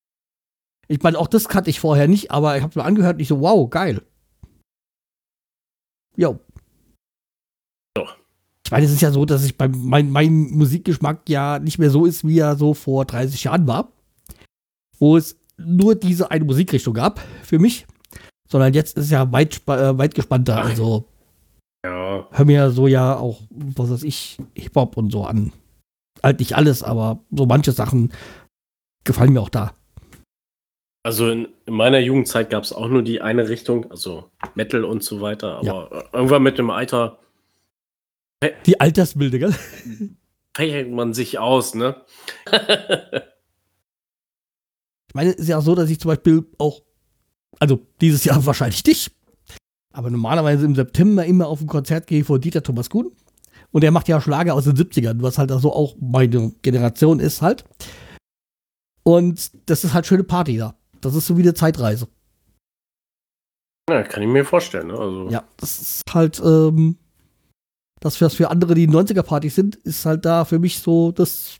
ich 0.88 1.02
meine, 1.02 1.18
auch 1.18 1.28
das 1.28 1.48
kannte 1.48 1.70
ich 1.70 1.80
vorher 1.80 2.08
nicht, 2.08 2.30
aber 2.30 2.56
ich 2.56 2.62
habe 2.62 2.78
mir 2.78 2.84
angehört 2.84 3.14
und 3.14 3.20
ich 3.20 3.28
so, 3.28 3.40
wow, 3.40 3.68
geil. 3.68 4.02
Jo. 6.16 6.40
Ich 8.68 8.72
meine, 8.72 8.84
es 8.84 8.92
ist 8.92 9.00
ja 9.00 9.10
so, 9.10 9.24
dass 9.24 9.46
ich 9.46 9.56
beim 9.56 9.72
mein, 9.82 10.10
mein 10.10 10.50
Musikgeschmack 10.50 11.26
ja 11.30 11.58
nicht 11.58 11.78
mehr 11.78 11.88
so 11.88 12.04
ist, 12.04 12.28
wie 12.28 12.38
er 12.38 12.54
so 12.54 12.74
vor 12.74 13.06
30 13.06 13.44
Jahren 13.44 13.66
war. 13.66 13.92
Wo 14.98 15.16
es 15.16 15.40
nur 15.56 15.94
diese 15.94 16.30
eine 16.30 16.44
Musikrichtung 16.44 16.92
gab 16.92 17.18
für 17.42 17.58
mich. 17.58 17.86
Sondern 18.46 18.74
jetzt 18.74 18.98
ist 18.98 19.04
es 19.04 19.10
ja 19.10 19.32
weit, 19.32 19.62
äh, 19.68 19.96
weit 19.96 20.14
gespannter. 20.14 20.62
Also 20.62 21.06
ja. 21.82 22.28
hör 22.30 22.44
mir 22.44 22.70
so 22.70 22.86
ja 22.88 23.16
auch, 23.16 23.40
was 23.48 23.90
weiß 23.90 24.02
ich, 24.02 24.36
Hip-Hop 24.52 24.98
und 24.98 25.12
so 25.12 25.24
an. 25.24 25.50
Halt 26.22 26.38
nicht 26.38 26.54
alles, 26.54 26.82
aber 26.82 27.20
so 27.30 27.46
manche 27.46 27.72
Sachen 27.72 28.12
gefallen 29.02 29.32
mir 29.32 29.40
auch 29.40 29.48
da. 29.48 29.72
Also 31.06 31.30
in, 31.30 31.48
in 31.64 31.72
meiner 31.72 32.00
Jugendzeit 32.00 32.50
gab 32.50 32.64
es 32.64 32.74
auch 32.74 32.88
nur 32.88 33.00
die 33.00 33.22
eine 33.22 33.48
Richtung, 33.48 33.90
also 33.90 34.30
Metal 34.54 34.84
und 34.84 35.02
so 35.02 35.22
weiter, 35.22 35.56
aber 35.56 35.88
ja. 35.90 36.04
irgendwann 36.12 36.42
mit 36.42 36.58
dem 36.58 36.68
Alter. 36.68 37.18
Die 38.66 38.80
Altersbilde, 38.80 39.38
gell? 39.38 39.54
Fächert 40.54 40.90
man 40.90 41.12
sich 41.14 41.38
aus, 41.38 41.74
ne? 41.74 42.02
ich 45.08 45.14
meine, 45.14 45.30
es 45.30 45.36
ist 45.36 45.48
ja 45.48 45.58
auch 45.58 45.62
so, 45.62 45.74
dass 45.74 45.90
ich 45.90 45.98
zum 45.98 46.10
Beispiel 46.10 46.46
auch, 46.58 46.82
also 47.58 47.86
dieses 48.00 48.24
Jahr 48.24 48.44
wahrscheinlich 48.46 48.82
dich, 48.82 49.10
aber 49.92 50.10
normalerweise 50.10 50.64
im 50.64 50.76
September 50.76 51.24
immer 51.24 51.48
auf 51.48 51.60
ein 51.60 51.66
Konzert 51.66 52.06
gehe 52.06 52.24
vor 52.24 52.38
Dieter 52.38 52.62
Thomas 52.62 52.90
Kuhn. 52.90 53.10
Und 53.70 53.84
er 53.84 53.90
macht 53.90 54.08
ja 54.08 54.20
Schlager 54.20 54.54
aus 54.54 54.64
den 54.64 54.76
70ern, 54.76 55.20
was 55.20 55.36
halt 55.36 55.52
also 55.52 55.72
auch 55.72 55.94
meine 56.00 56.52
Generation 56.62 57.20
ist 57.20 57.42
halt. 57.42 57.64
Und 59.02 59.50
das 59.68 59.84
ist 59.84 59.92
halt 59.92 60.06
schöne 60.06 60.24
Party 60.24 60.56
da. 60.56 60.74
Das 61.00 61.14
ist 61.14 61.26
so 61.26 61.36
wie 61.36 61.42
eine 61.42 61.54
Zeitreise. 61.54 62.08
Ja, 63.90 64.02
kann 64.02 64.22
ich 64.22 64.28
mir 64.28 64.44
vorstellen. 64.44 64.88
Ne? 64.88 64.98
Also. 64.98 65.28
Ja, 65.28 65.44
das 65.56 65.80
ist 65.80 66.14
halt, 66.14 66.40
ähm, 66.44 66.98
das, 68.00 68.20
was 68.20 68.34
für 68.34 68.50
andere 68.50 68.74
die 68.74 68.88
90er-Partys 68.88 69.54
sind, 69.54 69.76
ist 69.76 70.06
halt 70.06 70.24
da 70.24 70.44
für 70.44 70.58
mich 70.58 70.78
so 70.78 71.12
das. 71.12 71.58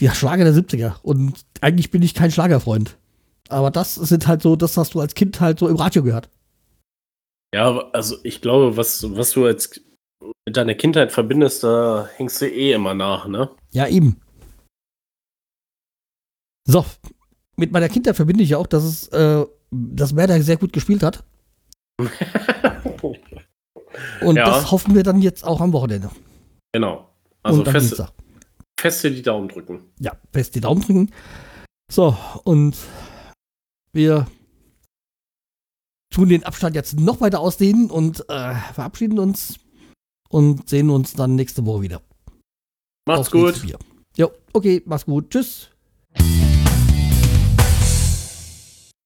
Ja, 0.00 0.14
Schlager 0.14 0.44
der 0.44 0.54
70er. 0.54 0.94
Und 1.02 1.34
eigentlich 1.60 1.90
bin 1.90 2.02
ich 2.02 2.14
kein 2.14 2.30
Schlagerfreund. 2.30 2.96
Aber 3.48 3.70
das 3.70 3.94
sind 3.94 4.26
halt 4.26 4.42
so, 4.42 4.56
das 4.56 4.76
hast 4.76 4.94
du 4.94 5.00
als 5.00 5.14
Kind 5.14 5.40
halt 5.40 5.58
so 5.58 5.68
im 5.68 5.76
Radio 5.76 6.02
gehört. 6.02 6.30
Ja, 7.54 7.90
also 7.92 8.16
ich 8.22 8.40
glaube, 8.40 8.78
was, 8.78 9.04
was 9.14 9.32
du 9.32 9.46
jetzt 9.46 9.82
mit 10.46 10.56
deiner 10.56 10.74
Kindheit 10.74 11.12
verbindest, 11.12 11.62
da 11.62 12.08
hängst 12.16 12.40
du 12.40 12.46
eh 12.46 12.72
immer 12.72 12.94
nach, 12.94 13.26
ne? 13.26 13.50
Ja, 13.72 13.86
eben. 13.86 14.20
So, 16.64 16.86
mit 17.56 17.72
meiner 17.72 17.88
Kindheit 17.88 18.16
verbinde 18.16 18.42
ich 18.42 18.54
auch, 18.54 18.66
dass 18.66 18.84
es, 18.84 19.08
äh, 19.08 19.44
dass 19.70 20.16
Werder 20.16 20.40
sehr 20.42 20.56
gut 20.56 20.72
gespielt 20.72 21.02
hat. 21.02 21.24
Und 24.20 24.36
ja. 24.36 24.44
das 24.44 24.70
hoffen 24.70 24.94
wir 24.94 25.02
dann 25.02 25.20
jetzt 25.20 25.44
auch 25.44 25.60
am 25.60 25.72
Wochenende. 25.72 26.10
Genau. 26.72 27.08
Also 27.42 27.64
fest, 27.64 28.02
feste 28.78 29.10
die 29.10 29.22
Daumen 29.22 29.48
drücken. 29.48 29.80
Ja, 29.98 30.12
fest 30.32 30.54
die 30.54 30.60
Daumen 30.60 30.80
drücken. 30.80 31.10
So, 31.90 32.16
und 32.44 32.76
wir 33.92 34.26
tun 36.10 36.28
den 36.28 36.44
Abstand 36.44 36.76
jetzt 36.76 36.98
noch 36.98 37.20
weiter 37.20 37.40
ausdehnen 37.40 37.90
und 37.90 38.20
äh, 38.28 38.54
verabschieden 38.74 39.18
uns 39.18 39.58
und 40.28 40.68
sehen 40.68 40.90
uns 40.90 41.14
dann 41.14 41.34
nächste 41.34 41.66
Woche 41.66 41.82
wieder. 41.82 42.02
Macht's 43.06 43.28
Auf 43.28 43.30
gut. 43.32 43.62
Jo, 44.16 44.30
okay, 44.52 44.82
mach's 44.84 45.06
gut. 45.06 45.30
Tschüss. 45.30 45.70